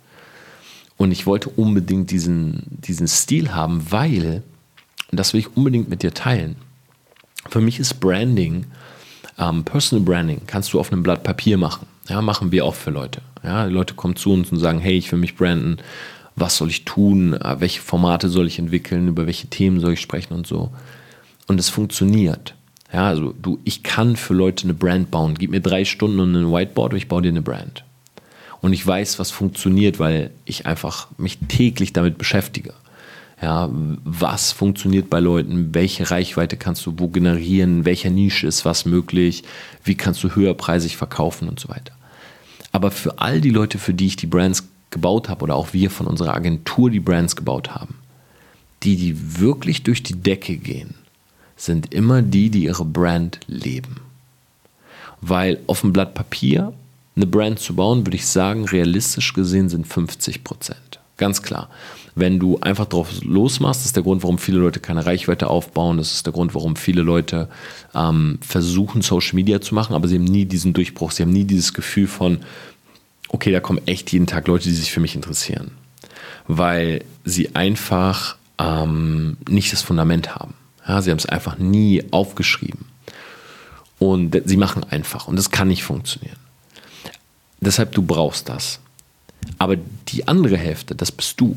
Und 0.96 1.12
ich 1.12 1.26
wollte 1.26 1.48
unbedingt 1.50 2.10
diesen, 2.10 2.64
diesen 2.66 3.06
Stil 3.06 3.54
haben, 3.54 3.90
weil, 3.90 4.42
und 5.10 5.20
das 5.20 5.32
will 5.32 5.40
ich 5.40 5.56
unbedingt 5.56 5.88
mit 5.88 6.02
dir 6.02 6.12
teilen, 6.12 6.56
für 7.48 7.60
mich 7.60 7.78
ist 7.78 8.00
Branding, 8.00 8.66
ähm, 9.38 9.62
Personal 9.62 10.04
Branding, 10.04 10.40
kannst 10.46 10.72
du 10.72 10.80
auf 10.80 10.92
einem 10.92 11.04
Blatt 11.04 11.22
Papier 11.22 11.56
machen. 11.56 11.86
Ja, 12.08 12.20
machen 12.20 12.50
wir 12.50 12.64
auch 12.64 12.74
für 12.74 12.90
Leute. 12.90 13.22
Ja, 13.44 13.64
Leute 13.64 13.94
kommen 13.94 14.16
zu 14.16 14.32
uns 14.32 14.50
und 14.50 14.58
sagen, 14.58 14.80
hey, 14.80 14.98
ich 14.98 15.12
will 15.12 15.20
mich 15.20 15.36
branden, 15.36 15.78
was 16.34 16.56
soll 16.56 16.68
ich 16.68 16.84
tun, 16.84 17.34
äh, 17.34 17.60
welche 17.60 17.80
Formate 17.80 18.28
soll 18.28 18.48
ich 18.48 18.58
entwickeln, 18.58 19.06
über 19.06 19.26
welche 19.26 19.46
Themen 19.46 19.78
soll 19.78 19.92
ich 19.92 20.00
sprechen 20.00 20.34
und 20.34 20.46
so 20.46 20.72
und 21.48 21.58
es 21.58 21.68
funktioniert. 21.68 22.54
Ja, 22.92 23.08
also 23.08 23.32
du, 23.32 23.58
ich 23.64 23.82
kann 23.82 24.16
für 24.16 24.34
Leute 24.34 24.64
eine 24.64 24.74
Brand 24.74 25.10
bauen. 25.10 25.34
Gib 25.36 25.50
mir 25.50 25.60
drei 25.60 25.84
Stunden 25.84 26.20
und 26.20 26.34
ein 26.34 26.52
Whiteboard 26.52 26.92
und 26.92 26.98
ich 26.98 27.08
baue 27.08 27.22
dir 27.22 27.28
eine 27.28 27.42
Brand. 27.42 27.84
Und 28.60 28.72
ich 28.72 28.86
weiß, 28.86 29.18
was 29.18 29.30
funktioniert, 29.30 29.98
weil 29.98 30.30
ich 30.44 30.66
einfach 30.66 31.08
mich 31.18 31.38
täglich 31.48 31.92
damit 31.92 32.18
beschäftige. 32.18 32.72
Ja, 33.40 33.68
was 33.72 34.50
funktioniert 34.50 35.10
bei 35.10 35.20
Leuten? 35.20 35.72
Welche 35.72 36.10
Reichweite 36.10 36.56
kannst 36.56 36.84
du 36.86 36.94
wo 36.96 37.08
generieren? 37.08 37.78
In 37.78 37.84
welcher 37.84 38.10
Nische 38.10 38.48
ist 38.48 38.64
was 38.64 38.84
möglich? 38.84 39.44
Wie 39.84 39.94
kannst 39.94 40.24
du 40.24 40.34
höherpreisig 40.34 40.96
verkaufen 40.96 41.48
und 41.48 41.60
so 41.60 41.68
weiter? 41.68 41.92
Aber 42.72 42.90
für 42.90 43.18
all 43.20 43.40
die 43.40 43.50
Leute, 43.50 43.78
für 43.78 43.94
die 43.94 44.06
ich 44.06 44.16
die 44.16 44.26
Brands 44.26 44.68
gebaut 44.90 45.28
habe 45.28 45.44
oder 45.44 45.54
auch 45.54 45.72
wir 45.72 45.90
von 45.90 46.06
unserer 46.06 46.34
Agentur 46.34 46.90
die 46.90 47.00
Brands 47.00 47.36
gebaut 47.36 47.74
haben, 47.74 47.94
die, 48.82 48.96
die 48.96 49.40
wirklich 49.40 49.84
durch 49.84 50.02
die 50.02 50.14
Decke 50.14 50.56
gehen, 50.56 50.94
sind 51.58 51.92
immer 51.92 52.22
die, 52.22 52.48
die 52.48 52.64
ihre 52.64 52.84
Brand 52.84 53.40
leben. 53.46 53.96
Weil 55.20 55.58
auf 55.66 55.82
dem 55.82 55.92
Blatt 55.92 56.14
Papier 56.14 56.72
eine 57.16 57.26
Brand 57.26 57.58
zu 57.58 57.74
bauen, 57.74 58.06
würde 58.06 58.16
ich 58.16 58.26
sagen, 58.26 58.64
realistisch 58.64 59.34
gesehen 59.34 59.68
sind 59.68 59.86
50 59.86 60.44
Prozent. 60.44 61.00
Ganz 61.16 61.42
klar. 61.42 61.68
Wenn 62.14 62.38
du 62.38 62.58
einfach 62.60 62.86
drauf 62.86 63.08
losmachst, 63.22 63.84
ist 63.84 63.96
der 63.96 64.04
Grund, 64.04 64.22
warum 64.22 64.38
viele 64.38 64.58
Leute 64.58 64.78
keine 64.78 65.04
Reichweite 65.04 65.48
aufbauen. 65.48 65.98
Das 65.98 66.12
ist 66.12 66.26
der 66.26 66.32
Grund, 66.32 66.54
warum 66.54 66.76
viele 66.76 67.02
Leute 67.02 67.48
ähm, 67.94 68.38
versuchen, 68.40 69.02
Social 69.02 69.34
Media 69.34 69.60
zu 69.60 69.74
machen, 69.74 69.94
aber 69.94 70.08
sie 70.08 70.16
haben 70.16 70.24
nie 70.24 70.44
diesen 70.44 70.72
Durchbruch. 70.72 71.10
Sie 71.10 71.22
haben 71.22 71.32
nie 71.32 71.44
dieses 71.44 71.74
Gefühl 71.74 72.06
von, 72.06 72.38
okay, 73.28 73.50
da 73.50 73.60
kommen 73.60 73.80
echt 73.86 74.12
jeden 74.12 74.26
Tag 74.26 74.46
Leute, 74.46 74.64
die 74.64 74.74
sich 74.74 74.92
für 74.92 75.00
mich 75.00 75.16
interessieren. 75.16 75.72
Weil 76.46 77.04
sie 77.24 77.54
einfach 77.56 78.36
ähm, 78.58 79.36
nicht 79.48 79.72
das 79.72 79.82
Fundament 79.82 80.36
haben. 80.36 80.54
Ja, 80.88 81.02
sie 81.02 81.10
haben 81.10 81.18
es 81.18 81.26
einfach 81.26 81.58
nie 81.58 82.02
aufgeschrieben. 82.10 82.86
Und 83.98 84.40
sie 84.44 84.56
machen 84.56 84.84
einfach. 84.84 85.28
Und 85.28 85.36
das 85.36 85.50
kann 85.50 85.68
nicht 85.68 85.84
funktionieren. 85.84 86.38
Deshalb, 87.60 87.92
du 87.92 88.02
brauchst 88.02 88.48
das. 88.48 88.80
Aber 89.58 89.76
die 90.08 90.26
andere 90.26 90.56
Hälfte, 90.56 90.94
das 90.94 91.12
bist 91.12 91.40
du. 91.40 91.56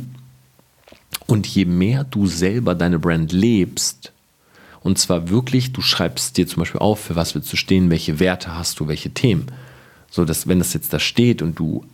Und 1.27 1.47
je 1.47 1.65
mehr 1.65 2.03
du 2.03 2.27
selber 2.27 2.75
deine 2.75 2.99
Brand 2.99 3.31
lebst, 3.31 4.11
und 4.83 4.97
zwar 4.97 5.29
wirklich, 5.29 5.73
du 5.73 5.81
schreibst 5.81 6.37
dir 6.37 6.47
zum 6.47 6.61
Beispiel 6.61 6.81
auf, 6.81 6.99
für 6.99 7.15
was 7.15 7.35
willst 7.35 7.53
du 7.53 7.57
stehen, 7.57 7.91
welche 7.91 8.19
Werte 8.19 8.55
hast 8.55 8.79
du, 8.79 8.87
welche 8.87 9.11
Themen. 9.11 9.45
So, 10.09 10.25
dass 10.25 10.47
wenn 10.47 10.59
das 10.59 10.73
jetzt 10.73 10.91
da 10.91 10.99
steht 10.99 11.41
und 11.43 11.57
du 11.59 11.85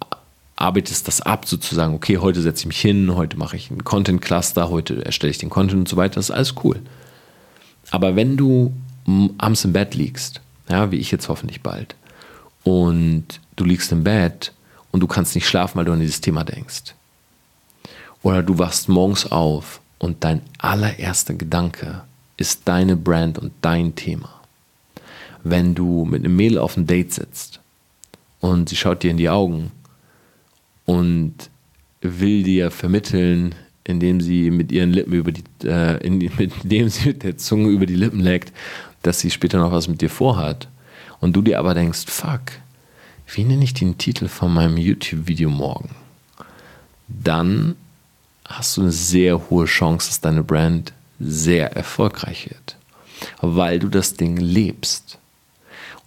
arbeitest 0.56 1.08
das 1.08 1.22
ab, 1.22 1.46
sozusagen, 1.46 1.94
okay, 1.94 2.18
heute 2.18 2.42
setze 2.42 2.62
ich 2.62 2.68
mich 2.68 2.80
hin, 2.80 3.14
heute 3.14 3.38
mache 3.38 3.58
ich 3.58 3.70
einen 3.70 3.84
Content-Cluster, 3.84 4.70
heute 4.70 5.06
erstelle 5.06 5.32
ich 5.32 5.38
den 5.38 5.50
Content 5.50 5.82
und 5.82 5.90
so 5.90 5.98
weiter, 5.98 6.16
das 6.16 6.30
ist 6.30 6.36
alles 6.36 6.56
cool. 6.64 6.80
Aber 7.92 8.16
wenn 8.16 8.38
du 8.38 8.74
abends 9.38 9.66
im 9.66 9.74
Bett 9.74 9.96
liegst, 9.96 10.42
ja, 10.70 10.92
wie 10.92 10.98
ich 10.98 11.12
jetzt 11.12 11.30
hoffentlich 11.30 11.62
bald, 11.62 11.96
und 12.64 13.40
du 13.56 13.64
liegst 13.64 13.92
im 13.92 14.04
Bett 14.04 14.52
und 14.92 15.00
du 15.00 15.08
kannst 15.08 15.36
nicht 15.36 15.48
schlafen, 15.48 15.78
weil 15.78 15.86
du 15.86 15.94
an 15.94 16.02
dieses 16.02 16.22
Thema 16.22 16.44
denkst, 16.44 16.96
Oder 18.24 18.44
du 18.44 18.58
wachst 18.58 18.90
morgens 18.90 19.32
auf 19.32 19.80
und 20.00 20.24
dein 20.24 20.42
allererster 20.58 21.34
Gedanke 21.34 22.04
ist 22.36 22.68
deine 22.68 22.96
Brand 22.96 23.40
und 23.40 23.54
dein 23.62 23.96
Thema. 23.96 24.30
Wenn 25.44 25.76
du 25.76 26.04
mit 26.04 26.26
einem 26.26 26.36
Mädel 26.36 26.58
auf 26.58 26.76
einem 26.76 26.88
Date 26.88 27.14
sitzt 27.14 27.62
und 28.42 28.70
sie 28.70 28.76
schaut 28.76 29.04
dir 29.04 29.12
in 29.12 29.18
die 29.18 29.30
Augen 29.30 29.72
und 30.86 31.36
will 32.02 32.44
dir 32.44 32.70
vermitteln, 32.70 33.56
indem 33.88 34.20
sie 34.20 34.52
mit 34.52 34.72
ihren 34.72 34.92
Lippen 34.92 35.14
über 35.14 35.32
die, 35.32 35.44
äh, 35.64 35.98
indem 36.06 36.30
sie 36.90 37.08
mit 37.10 37.24
der 37.24 37.38
Zunge 37.38 37.70
über 37.70 37.86
die 37.86 37.96
Lippen 37.96 38.20
leckt, 38.20 38.52
dass 39.02 39.20
sie 39.22 39.32
später 39.32 39.58
noch 39.60 39.72
was 39.72 39.88
mit 39.88 40.02
dir 40.02 40.10
vorhat. 40.10 40.68
Und 41.20 41.36
du 41.36 41.42
dir 41.42 41.58
aber 41.58 41.74
denkst, 41.74 42.06
fuck, 42.08 42.42
wie 43.34 43.44
nenne 43.44 43.64
ich 43.64 43.74
den 43.74 43.98
Titel 43.98 44.28
von 44.28 44.54
meinem 44.54 44.78
YouTube-Video 44.78 45.50
morgen? 45.50 45.90
Dann 47.08 47.76
hast 48.46 48.78
du 48.78 48.82
eine 48.82 48.92
sehr 48.92 49.50
hohe 49.50 49.66
Chance, 49.66 50.10
dass 50.10 50.22
deine 50.22 50.44
Brand 50.44 50.94
sehr 51.20 51.76
erfolgreich 51.76 52.50
wird, 52.50 52.76
weil 53.42 53.80
du 53.80 53.88
das 53.88 54.16
Ding 54.16 54.38
lebst. 54.38 55.18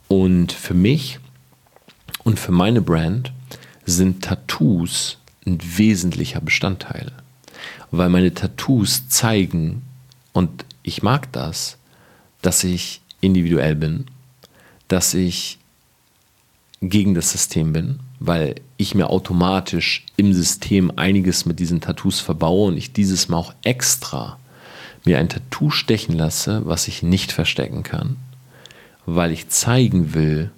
Und 0.07 0.53
für 0.53 0.75
mich 0.75 1.19
und 2.25 2.39
für 2.39 2.53
meine 2.53 2.83
Brand 2.83 3.33
sind 3.87 4.23
Tattoos 4.23 5.19
ein 5.47 5.59
wesentlicher 5.79 6.41
Bestandteil, 6.41 7.13
weil 7.91 8.09
meine 8.09 8.35
Tattoos 8.35 9.09
zeigen, 9.09 9.83
und 10.33 10.65
ich 10.83 11.03
mag 11.03 11.33
das, 11.33 11.79
dass 12.43 12.65
ich 12.65 13.01
individuell 13.21 13.75
bin, 13.75 14.07
dass 14.89 15.15
ich 15.15 15.59
gegen 16.81 17.15
das 17.15 17.33
System 17.33 17.73
bin, 17.73 18.01
weil 18.19 18.57
ich 18.77 18.95
mir 18.95 19.11
automatisch 19.11 20.07
im 20.17 20.33
System 20.33 20.93
einiges 20.97 21.47
mit 21.47 21.59
diesen 21.59 21.81
Tattoos 21.81 22.21
verbaue 22.21 22.69
und 22.69 22.77
ich 22.77 22.93
dieses 22.93 23.29
Mal 23.29 23.39
auch 23.39 23.55
extra 23.63 24.39
mir 25.05 25.19
ein 25.19 25.29
Tattoo 25.29 25.71
stechen 25.71 26.17
lasse, 26.17 26.63
was 26.67 26.89
ich 26.89 27.03
nicht 27.03 27.33
verstecken 27.33 27.83
kann, 27.83 28.17
weil 29.07 29.33
ich 29.33 29.49
zeigen 29.49 30.15
will, 30.15 30.51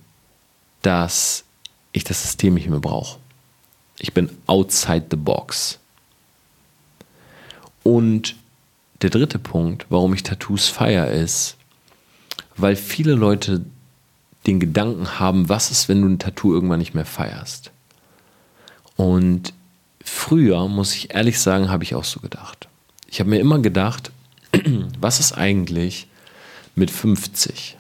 dass 0.83 1.45
ich 1.93 2.05
das 2.05 2.23
System 2.23 2.55
nicht 2.55 2.69
mehr 2.69 2.81
brauche. 2.81 3.19
Ich 3.99 4.13
bin 4.13 4.31
outside 4.47 5.07
the 5.11 5.17
box. 5.17 5.79
Und 7.83 8.37
der 9.03 9.11
dritte 9.11 9.39
Punkt, 9.39 9.87
warum 9.89 10.15
ich 10.15 10.23
Tattoos 10.23 10.69
feiere, 10.69 11.11
ist, 11.11 11.57
weil 12.57 12.77
viele 12.77 13.15
Leute 13.15 13.65
den 14.47 14.61
Gedanken 14.61 15.19
haben, 15.19 15.49
was 15.49 15.71
ist, 15.71 15.89
wenn 15.89 16.03
du 16.03 16.09
ein 16.09 16.19
Tattoo 16.19 16.53
irgendwann 16.53 16.79
nicht 16.79 16.95
mehr 16.95 17.05
feierst. 17.05 17.71
Und 18.97 19.53
früher, 20.05 20.69
muss 20.69 20.95
ich 20.95 21.15
ehrlich 21.15 21.41
sagen, 21.41 21.71
habe 21.71 21.85
ich 21.85 21.95
auch 21.95 22.05
so 22.05 22.21
gedacht. 22.21 22.69
Ich 23.09 23.21
habe 23.21 23.31
mir 23.31 23.41
immer 23.41 23.59
gedacht, 23.61 24.11
was 25.01 25.21
ist 25.21 25.33
eigentlich 25.33 26.09
mit 26.75 26.91
50? 26.91 27.77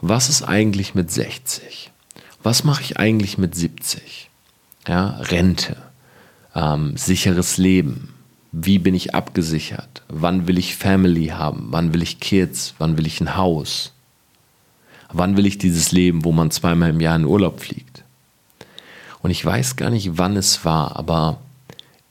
Was 0.00 0.28
ist 0.28 0.42
eigentlich 0.42 0.94
mit 0.94 1.10
60? 1.10 1.90
Was 2.42 2.64
mache 2.64 2.82
ich 2.82 2.98
eigentlich 2.98 3.38
mit 3.38 3.54
70? 3.54 4.30
Ja, 4.86 5.18
Rente, 5.20 5.76
ähm, 6.54 6.96
sicheres 6.96 7.56
Leben. 7.56 8.13
Wie 8.56 8.78
bin 8.78 8.94
ich 8.94 9.16
abgesichert? 9.16 10.02
Wann 10.08 10.46
will 10.46 10.58
ich 10.58 10.76
Family 10.76 11.26
haben? 11.26 11.66
Wann 11.70 11.92
will 11.92 12.02
ich 12.02 12.20
Kids? 12.20 12.74
Wann 12.78 12.96
will 12.96 13.04
ich 13.04 13.20
ein 13.20 13.36
Haus? 13.36 13.90
Wann 15.12 15.36
will 15.36 15.44
ich 15.44 15.58
dieses 15.58 15.90
Leben, 15.90 16.24
wo 16.24 16.30
man 16.30 16.52
zweimal 16.52 16.90
im 16.90 17.00
Jahr 17.00 17.16
in 17.16 17.24
Urlaub 17.24 17.58
fliegt? 17.58 18.04
Und 19.22 19.32
ich 19.32 19.44
weiß 19.44 19.74
gar 19.74 19.90
nicht, 19.90 20.18
wann 20.18 20.36
es 20.36 20.64
war, 20.64 20.94
aber 20.94 21.40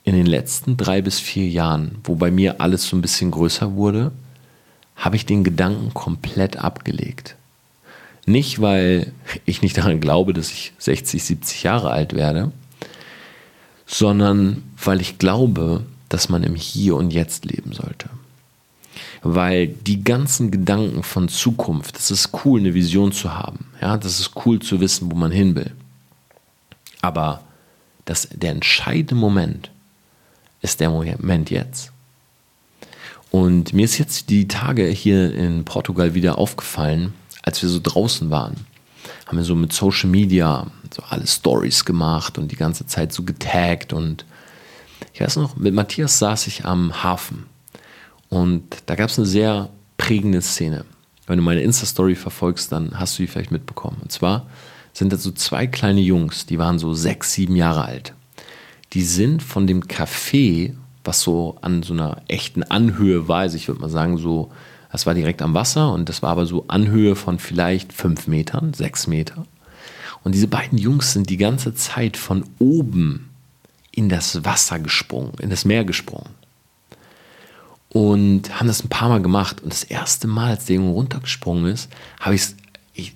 in 0.03 0.15
den 0.15 0.25
letzten 0.25 0.75
drei 0.75 1.01
bis 1.01 1.17
vier 1.17 1.47
Jahren, 1.47 1.99
wo 2.03 2.15
bei 2.15 2.29
mir 2.29 2.59
alles 2.59 2.87
so 2.87 2.97
ein 2.97 3.01
bisschen 3.01 3.31
größer 3.31 3.75
wurde, 3.75 4.11
habe 4.97 5.15
ich 5.15 5.25
den 5.25 5.45
Gedanken 5.45 5.93
komplett 5.93 6.57
abgelegt. 6.57 7.37
Nicht, 8.25 8.59
weil 8.59 9.13
ich 9.45 9.61
nicht 9.61 9.77
daran 9.77 10.01
glaube, 10.01 10.33
dass 10.33 10.51
ich 10.51 10.73
60, 10.77 11.23
70 11.23 11.63
Jahre 11.63 11.91
alt 11.91 12.11
werde, 12.11 12.51
sondern 13.85 14.61
weil 14.83 14.99
ich 14.99 15.19
glaube, 15.19 15.85
dass 16.13 16.29
man 16.29 16.43
im 16.43 16.55
Hier 16.55 16.95
und 16.95 17.11
Jetzt 17.11 17.45
leben 17.45 17.73
sollte 17.73 18.09
weil 19.23 19.67
die 19.67 20.03
ganzen 20.03 20.51
Gedanken 20.51 21.01
von 21.01 21.29
Zukunft, 21.29 21.95
das 21.95 22.11
ist 22.11 22.31
cool, 22.43 22.59
eine 22.59 22.73
Vision 22.73 23.13
zu 23.13 23.33
haben, 23.33 23.65
ja, 23.81 23.97
das 23.97 24.19
ist 24.19 24.31
cool 24.45 24.59
zu 24.59 24.81
wissen, 24.81 25.09
wo 25.09 25.15
man 25.15 25.31
hin 25.31 25.55
will. 25.55 25.71
Aber 27.01 27.43
das, 28.05 28.27
der 28.31 28.51
entscheidende 28.51 29.15
Moment 29.15 29.71
ist 30.61 30.81
der 30.81 30.89
Moment 30.89 31.49
jetzt. 31.49 31.91
Und 33.31 33.73
mir 33.73 33.85
ist 33.85 33.97
jetzt 33.97 34.29
die 34.29 34.47
Tage 34.47 34.85
hier 34.87 35.33
in 35.33 35.65
Portugal 35.65 36.13
wieder 36.13 36.37
aufgefallen, 36.37 37.13
als 37.41 37.61
wir 37.61 37.69
so 37.69 37.79
draußen 37.81 38.29
waren, 38.29 38.55
haben 39.25 39.37
wir 39.37 39.43
so 39.43 39.55
mit 39.55 39.73
Social 39.73 40.09
Media 40.09 40.67
so 40.93 41.01
alle 41.09 41.25
Stories 41.25 41.85
gemacht 41.85 42.37
und 42.37 42.51
die 42.51 42.55
ganze 42.55 42.85
Zeit 42.85 43.11
so 43.11 43.23
getaggt 43.23 43.93
und 43.93 44.25
ich 45.13 45.21
weiß 45.21 45.37
noch, 45.37 45.55
mit 45.57 45.73
Matthias 45.73 46.19
saß 46.19 46.47
ich 46.47 46.65
am 46.65 47.03
Hafen 47.03 47.45
und 48.29 48.63
da 48.85 48.95
gab 48.95 49.09
es 49.09 49.17
eine 49.17 49.27
sehr 49.27 49.69
prägende 49.97 50.41
Szene. 50.41 50.85
Wenn 51.27 51.37
du 51.37 51.43
meine 51.43 51.61
Insta-Story 51.61 52.15
verfolgst, 52.15 52.71
dann 52.71 52.99
hast 52.99 53.17
du 53.17 53.23
die 53.23 53.27
vielleicht 53.27 53.51
mitbekommen. 53.51 53.97
Und 54.01 54.11
zwar 54.11 54.47
sind 54.91 55.13
da 55.13 55.17
so 55.17 55.31
zwei 55.31 55.67
kleine 55.67 56.01
Jungs, 56.01 56.45
die 56.45 56.59
waren 56.59 56.79
so 56.79 56.93
sechs, 56.93 57.33
sieben 57.33 57.55
Jahre 57.55 57.85
alt. 57.85 58.13
Die 58.93 59.03
sind 59.03 59.41
von 59.41 59.65
dem 59.65 59.83
Café, 59.83 60.73
was 61.03 61.21
so 61.21 61.57
an 61.61 61.83
so 61.83 61.93
einer 61.93 62.21
echten 62.27 62.63
Anhöhe 62.63 63.27
war, 63.27 63.39
also 63.39 63.55
ich 63.57 63.67
würde 63.67 63.81
mal 63.81 63.89
sagen, 63.89 64.17
so, 64.17 64.51
das 64.91 65.05
war 65.05 65.15
direkt 65.15 65.41
am 65.41 65.53
Wasser 65.53 65.91
und 65.91 66.09
das 66.09 66.21
war 66.21 66.29
aber 66.31 66.45
so 66.45 66.65
Anhöhe 66.67 67.15
von 67.15 67.39
vielleicht 67.39 67.93
fünf 67.93 68.27
Metern, 68.27 68.73
sechs 68.73 69.07
Meter. 69.07 69.45
Und 70.23 70.35
diese 70.35 70.47
beiden 70.47 70.77
Jungs 70.77 71.13
sind 71.13 71.29
die 71.29 71.37
ganze 71.37 71.73
Zeit 71.73 72.15
von 72.15 72.45
oben 72.59 73.29
in 73.93 74.09
das 74.09 74.43
Wasser 74.43 74.79
gesprungen, 74.79 75.33
in 75.39 75.49
das 75.49 75.65
Meer 75.65 75.85
gesprungen 75.85 76.29
und 77.93 78.59
haben 78.59 78.67
das 78.67 78.83
ein 78.83 78.89
paar 78.89 79.07
Mal 79.07 79.21
gemacht. 79.21 79.61
Und 79.61 79.71
das 79.71 79.83
erste 79.83 80.27
Mal, 80.27 80.51
als 80.51 80.65
der 80.65 80.77
Junge 80.77 80.91
runtergesprungen 80.91 81.67
ist, 81.71 81.89
habe 82.19 82.35
ich 82.35 82.41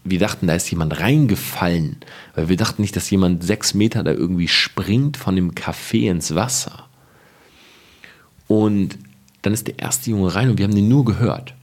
wir 0.03 0.17
dachten, 0.17 0.47
da 0.47 0.55
ist 0.55 0.71
jemand 0.71 0.99
reingefallen, 0.99 1.97
weil 2.33 2.49
wir 2.49 2.57
dachten 2.57 2.81
nicht, 2.81 2.95
dass 2.95 3.11
jemand 3.11 3.43
sechs 3.43 3.75
Meter 3.75 4.03
da 4.03 4.09
irgendwie 4.11 4.47
springt 4.47 5.17
von 5.17 5.35
dem 5.35 5.51
Café 5.51 6.09
ins 6.09 6.33
Wasser. 6.33 6.87
Und 8.47 8.97
dann 9.43 9.53
ist 9.53 9.67
der 9.67 9.77
erste 9.77 10.09
Junge 10.09 10.33
rein 10.33 10.49
und 10.49 10.57
wir 10.57 10.65
haben 10.65 10.73
den 10.73 10.87
nur 10.87 11.05
gehört. 11.05 11.53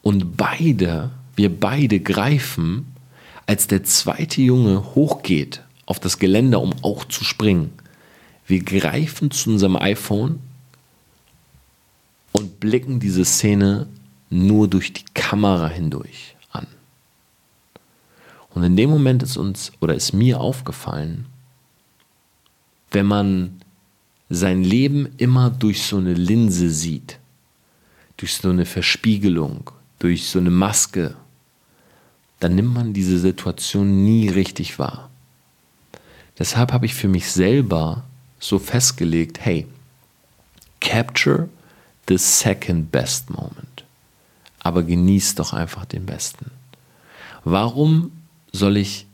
Und 0.00 0.36
beide, 0.36 1.10
wir 1.34 1.58
beide 1.58 1.98
greifen, 1.98 2.94
als 3.46 3.66
der 3.66 3.82
zweite 3.82 4.40
Junge 4.40 4.94
hochgeht 4.94 5.64
auf 5.86 5.98
das 5.98 6.20
Geländer, 6.20 6.60
um 6.60 6.72
auch 6.82 7.04
zu 7.04 7.24
springen. 7.24 7.72
Wir 8.46 8.62
greifen 8.62 9.30
zu 9.30 9.50
unserem 9.50 9.76
iPhone 9.76 10.40
und 12.32 12.60
blicken 12.60 13.00
diese 13.00 13.24
Szene 13.24 13.86
nur 14.28 14.68
durch 14.68 14.92
die 14.92 15.04
Kamera 15.14 15.68
hindurch 15.68 16.36
an. 16.50 16.66
Und 18.50 18.64
in 18.64 18.76
dem 18.76 18.90
Moment 18.90 19.22
ist 19.22 19.36
uns 19.36 19.72
oder 19.80 19.94
ist 19.94 20.12
mir 20.12 20.40
aufgefallen, 20.40 21.26
wenn 22.90 23.06
man 23.06 23.60
sein 24.28 24.62
Leben 24.62 25.08
immer 25.16 25.50
durch 25.50 25.82
so 25.82 25.96
eine 25.96 26.14
Linse 26.14 26.70
sieht, 26.70 27.18
durch 28.16 28.34
so 28.34 28.50
eine 28.50 28.66
Verspiegelung, 28.66 29.70
durch 29.98 30.28
so 30.28 30.38
eine 30.38 30.50
Maske, 30.50 31.14
dann 32.40 32.54
nimmt 32.54 32.74
man 32.74 32.92
diese 32.92 33.18
Situation 33.18 34.04
nie 34.04 34.28
richtig 34.28 34.78
wahr. 34.78 35.10
Deshalb 36.38 36.72
habe 36.72 36.86
ich 36.86 36.94
für 36.94 37.08
mich 37.08 37.30
selber 37.30 38.04
so 38.44 38.58
festgelegt, 38.58 39.40
hey, 39.40 39.66
capture 40.80 41.48
the 42.08 42.18
second 42.18 42.92
best 42.92 43.30
moment. 43.30 43.84
Aber 44.60 44.82
genieß 44.82 45.34
doch 45.36 45.54
einfach 45.54 45.86
den 45.86 46.04
besten. 46.04 46.50
Warum 47.44 48.12
soll 48.52 48.76
ich 48.76 49.06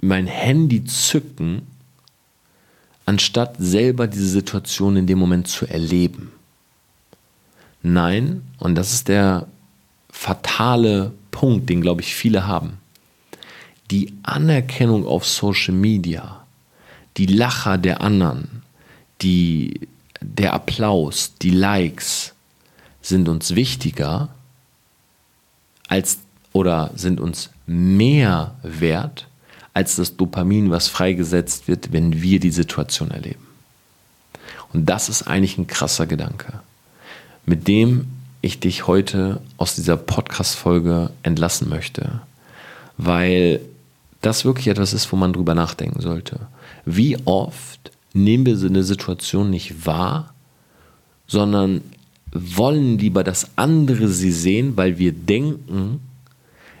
mein 0.00 0.26
Handy 0.26 0.84
zücken, 0.84 1.66
anstatt 3.04 3.56
selber 3.58 4.06
diese 4.06 4.28
Situation 4.28 4.96
in 4.96 5.06
dem 5.06 5.18
Moment 5.18 5.48
zu 5.48 5.66
erleben? 5.66 6.32
Nein, 7.82 8.42
und 8.58 8.74
das 8.74 8.94
ist 8.94 9.08
der 9.08 9.48
fatale 10.10 11.12
Punkt, 11.30 11.68
den 11.68 11.82
glaube 11.82 12.00
ich 12.00 12.14
viele 12.14 12.46
haben. 12.46 12.78
Die 13.90 14.14
Anerkennung 14.22 15.06
auf 15.06 15.26
Social 15.26 15.74
Media, 15.74 16.46
die 17.18 17.26
Lacher 17.26 17.76
der 17.76 18.00
anderen, 18.00 18.61
die 19.22 19.88
der 20.20 20.52
Applaus, 20.52 21.32
die 21.40 21.50
Likes 21.50 22.32
sind 23.00 23.28
uns 23.28 23.54
wichtiger 23.54 24.28
als 25.88 26.18
oder 26.52 26.90
sind 26.94 27.20
uns 27.20 27.50
mehr 27.66 28.54
wert 28.62 29.26
als 29.74 29.96
das 29.96 30.16
Dopamin, 30.16 30.70
was 30.70 30.88
freigesetzt 30.88 31.66
wird, 31.66 31.92
wenn 31.92 32.20
wir 32.20 32.40
die 32.40 32.50
Situation 32.50 33.10
erleben. 33.10 33.46
Und 34.72 34.86
das 34.86 35.08
ist 35.08 35.22
eigentlich 35.22 35.58
ein 35.58 35.66
krasser 35.66 36.06
Gedanke, 36.06 36.60
mit 37.46 37.68
dem 37.68 38.06
ich 38.42 38.60
dich 38.60 38.86
heute 38.86 39.40
aus 39.56 39.74
dieser 39.74 39.96
Podcast-Folge 39.96 41.10
entlassen 41.22 41.68
möchte, 41.68 42.20
weil 42.98 43.60
das 44.20 44.44
wirklich 44.44 44.68
etwas 44.68 44.92
ist, 44.92 45.10
wo 45.12 45.16
man 45.16 45.32
drüber 45.32 45.54
nachdenken 45.54 46.00
sollte. 46.00 46.40
Wie 46.84 47.16
oft 47.24 47.92
nehmen 48.14 48.46
wir 48.46 48.58
eine 48.66 48.82
Situation 48.82 49.50
nicht 49.50 49.86
wahr, 49.86 50.34
sondern 51.26 51.82
wollen 52.32 52.98
lieber, 52.98 53.24
dass 53.24 53.50
andere 53.56 54.08
sie 54.08 54.32
sehen, 54.32 54.76
weil 54.76 54.98
wir 54.98 55.12
denken, 55.12 56.00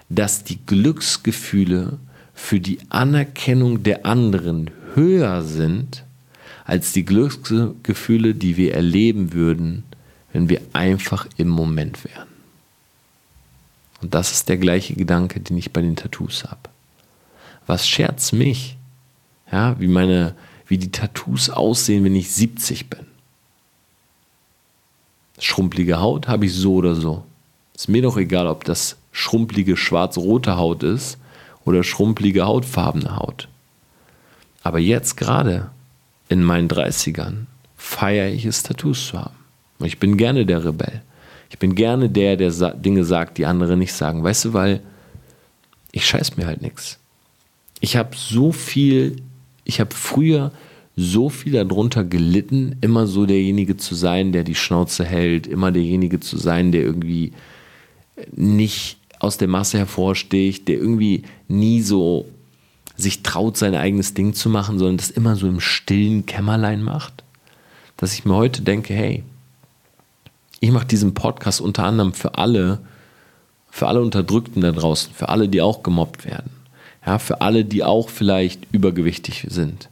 dass 0.08 0.44
die 0.44 0.58
Glücksgefühle 0.64 1.98
für 2.34 2.60
die 2.60 2.78
Anerkennung 2.88 3.82
der 3.82 4.06
anderen 4.06 4.70
höher 4.94 5.42
sind 5.42 6.04
als 6.64 6.92
die 6.92 7.04
Glücksgefühle, 7.04 8.34
die 8.34 8.56
wir 8.56 8.74
erleben 8.74 9.32
würden, 9.32 9.84
wenn 10.32 10.48
wir 10.48 10.60
einfach 10.72 11.26
im 11.36 11.48
Moment 11.48 12.04
wären. 12.04 12.28
Und 14.00 14.14
das 14.14 14.32
ist 14.32 14.48
der 14.48 14.56
gleiche 14.56 14.94
Gedanke, 14.94 15.40
den 15.40 15.56
ich 15.56 15.72
bei 15.72 15.80
den 15.80 15.96
Tattoos 15.96 16.44
habe. 16.44 16.70
Was 17.66 17.86
scherzt 17.86 18.32
mich, 18.32 18.76
ja, 19.50 19.78
wie 19.78 19.88
meine, 19.88 20.34
wie 20.66 20.78
die 20.78 20.90
Tattoos 20.90 21.50
aussehen, 21.50 22.04
wenn 22.04 22.16
ich 22.16 22.30
70 22.30 22.90
bin? 22.90 23.06
Schrumpelige 25.38 26.00
Haut 26.00 26.28
habe 26.28 26.46
ich 26.46 26.54
so 26.54 26.74
oder 26.74 26.94
so. 26.94 27.24
Ist 27.74 27.88
mir 27.88 28.02
doch 28.02 28.16
egal, 28.16 28.46
ob 28.46 28.64
das 28.64 28.96
schrumpelige 29.10 29.76
schwarz-rote 29.76 30.56
Haut 30.56 30.82
ist 30.82 31.18
oder 31.64 31.82
schrumpelige 31.82 32.44
hautfarbene 32.44 33.16
Haut. 33.16 33.48
Aber 34.62 34.78
jetzt 34.78 35.16
gerade 35.16 35.70
in 36.28 36.42
meinen 36.42 36.68
30ern 36.68 37.46
feiere 37.76 38.28
ich 38.28 38.44
es, 38.44 38.62
Tattoos 38.62 39.08
zu 39.08 39.20
haben. 39.20 39.36
Ich 39.80 39.98
bin 39.98 40.16
gerne 40.16 40.46
der 40.46 40.64
Rebell. 40.64 41.02
Ich 41.50 41.58
bin 41.58 41.74
gerne 41.74 42.08
der, 42.08 42.36
der 42.36 42.50
Dinge 42.74 43.04
sagt, 43.04 43.38
die 43.38 43.46
andere 43.46 43.76
nicht 43.76 43.92
sagen. 43.92 44.22
Weißt 44.22 44.46
du, 44.46 44.52
weil 44.54 44.80
ich 45.90 46.06
scheiß 46.06 46.36
mir 46.36 46.46
halt 46.46 46.62
nichts. 46.62 46.98
Ich 47.80 47.96
habe 47.96 48.16
so 48.16 48.52
viel, 48.52 49.16
ich 49.64 49.80
habe 49.80 49.94
früher 49.94 50.52
so 50.96 51.28
viel 51.28 51.52
darunter 51.52 52.04
gelitten, 52.04 52.76
immer 52.80 53.06
so 53.06 53.24
derjenige 53.26 53.76
zu 53.76 53.94
sein, 53.94 54.32
der 54.32 54.44
die 54.44 54.54
Schnauze 54.54 55.04
hält, 55.04 55.46
immer 55.46 55.72
derjenige 55.72 56.20
zu 56.20 56.36
sein, 56.36 56.70
der 56.72 56.82
irgendwie 56.82 57.32
nicht 58.30 58.98
aus 59.18 59.38
der 59.38 59.48
Masse 59.48 59.78
hervorsticht, 59.78 60.68
der 60.68 60.76
irgendwie 60.76 61.22
nie 61.48 61.80
so 61.80 62.26
sich 62.96 63.22
traut, 63.22 63.56
sein 63.56 63.74
eigenes 63.74 64.14
Ding 64.14 64.34
zu 64.34 64.50
machen, 64.50 64.78
sondern 64.78 64.98
das 64.98 65.10
immer 65.10 65.36
so 65.36 65.48
im 65.48 65.60
stillen 65.60 66.26
Kämmerlein 66.26 66.82
macht, 66.82 67.24
dass 67.96 68.14
ich 68.14 68.24
mir 68.24 68.34
heute 68.34 68.62
denke, 68.62 68.92
hey, 68.92 69.22
ich 70.60 70.70
mache 70.70 70.86
diesen 70.86 71.14
Podcast 71.14 71.60
unter 71.60 71.84
anderem 71.84 72.12
für 72.12 72.36
alle, 72.36 72.80
für 73.70 73.88
alle 73.88 74.00
Unterdrückten 74.00 74.60
da 74.60 74.72
draußen, 74.72 75.12
für 75.14 75.28
alle, 75.28 75.48
die 75.48 75.62
auch 75.62 75.82
gemobbt 75.82 76.24
werden, 76.24 76.50
ja, 77.06 77.18
für 77.18 77.40
alle, 77.40 77.64
die 77.64 77.84
auch 77.84 78.08
vielleicht 78.08 78.66
übergewichtig 78.72 79.46
sind 79.48 79.88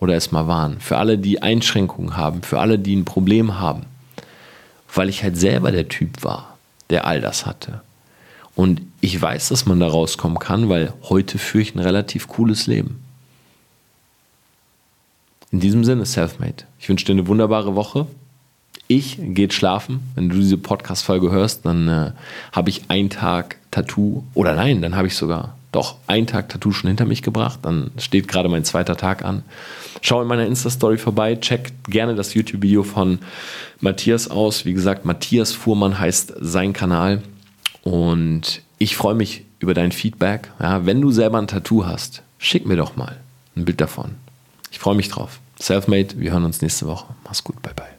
oder 0.00 0.14
es 0.14 0.32
mal 0.32 0.46
waren, 0.46 0.80
für 0.80 0.98
alle, 0.98 1.18
die 1.18 1.42
Einschränkungen 1.42 2.16
haben, 2.16 2.42
für 2.42 2.60
alle, 2.60 2.78
die 2.78 2.96
ein 2.96 3.04
Problem 3.04 3.58
haben, 3.58 3.82
weil 4.94 5.08
ich 5.08 5.22
halt 5.22 5.36
selber 5.36 5.72
der 5.72 5.88
Typ 5.88 6.24
war, 6.24 6.56
der 6.90 7.06
all 7.06 7.20
das 7.20 7.46
hatte. 7.46 7.82
Und 8.56 8.82
ich 9.00 9.20
weiß, 9.20 9.48
dass 9.48 9.66
man 9.66 9.80
da 9.80 9.88
rauskommen 9.88 10.38
kann, 10.38 10.68
weil 10.68 10.92
heute 11.02 11.38
führe 11.38 11.62
ich 11.62 11.74
ein 11.74 11.80
relativ 11.80 12.28
cooles 12.28 12.66
Leben. 12.66 13.00
In 15.50 15.60
diesem 15.60 15.84
Sinne, 15.84 16.06
Selfmade. 16.06 16.64
Ich 16.78 16.88
wünsche 16.88 17.04
dir 17.04 17.12
eine 17.12 17.26
wunderbare 17.26 17.74
Woche. 17.74 18.06
Ich 18.86 19.18
gehe 19.20 19.50
schlafen. 19.50 20.00
Wenn 20.14 20.28
du 20.28 20.36
diese 20.36 20.58
Podcast-Folge 20.58 21.30
hörst, 21.30 21.64
dann 21.64 21.88
äh, 21.88 22.12
habe 22.52 22.70
ich 22.70 22.82
einen 22.88 23.10
Tag 23.10 23.56
Tattoo. 23.70 24.24
Oder 24.34 24.54
nein, 24.54 24.82
dann 24.82 24.96
habe 24.96 25.06
ich 25.06 25.16
sogar 25.16 25.56
doch 25.74 25.96
einen 26.06 26.26
Tag 26.26 26.48
Tattoo 26.48 26.72
schon 26.72 26.88
hinter 26.88 27.04
mich 27.04 27.22
gebracht. 27.22 27.60
Dann 27.62 27.90
steht 27.98 28.28
gerade 28.28 28.48
mein 28.48 28.64
zweiter 28.64 28.96
Tag 28.96 29.24
an. 29.24 29.42
Schau 30.00 30.22
in 30.22 30.28
meiner 30.28 30.46
Insta-Story 30.46 30.98
vorbei. 30.98 31.36
Check 31.36 31.72
gerne 31.84 32.14
das 32.14 32.34
YouTube-Video 32.34 32.82
von 32.82 33.18
Matthias 33.80 34.30
aus. 34.30 34.64
Wie 34.64 34.74
gesagt, 34.74 35.04
Matthias 35.04 35.52
Fuhrmann 35.52 35.98
heißt 35.98 36.34
sein 36.40 36.72
Kanal. 36.72 37.22
Und 37.82 38.62
ich 38.78 38.96
freue 38.96 39.14
mich 39.14 39.44
über 39.58 39.74
dein 39.74 39.92
Feedback. 39.92 40.50
Ja, 40.60 40.86
wenn 40.86 41.00
du 41.00 41.10
selber 41.10 41.38
ein 41.38 41.48
Tattoo 41.48 41.86
hast, 41.86 42.22
schick 42.38 42.66
mir 42.66 42.76
doch 42.76 42.96
mal 42.96 43.20
ein 43.56 43.64
Bild 43.64 43.80
davon. 43.80 44.16
Ich 44.70 44.78
freue 44.78 44.96
mich 44.96 45.08
drauf. 45.08 45.40
Selfmade, 45.58 46.18
wir 46.18 46.32
hören 46.32 46.44
uns 46.44 46.62
nächste 46.62 46.86
Woche. 46.86 47.14
Mach's 47.24 47.44
gut, 47.44 47.62
bye 47.62 47.74
bye. 47.74 47.93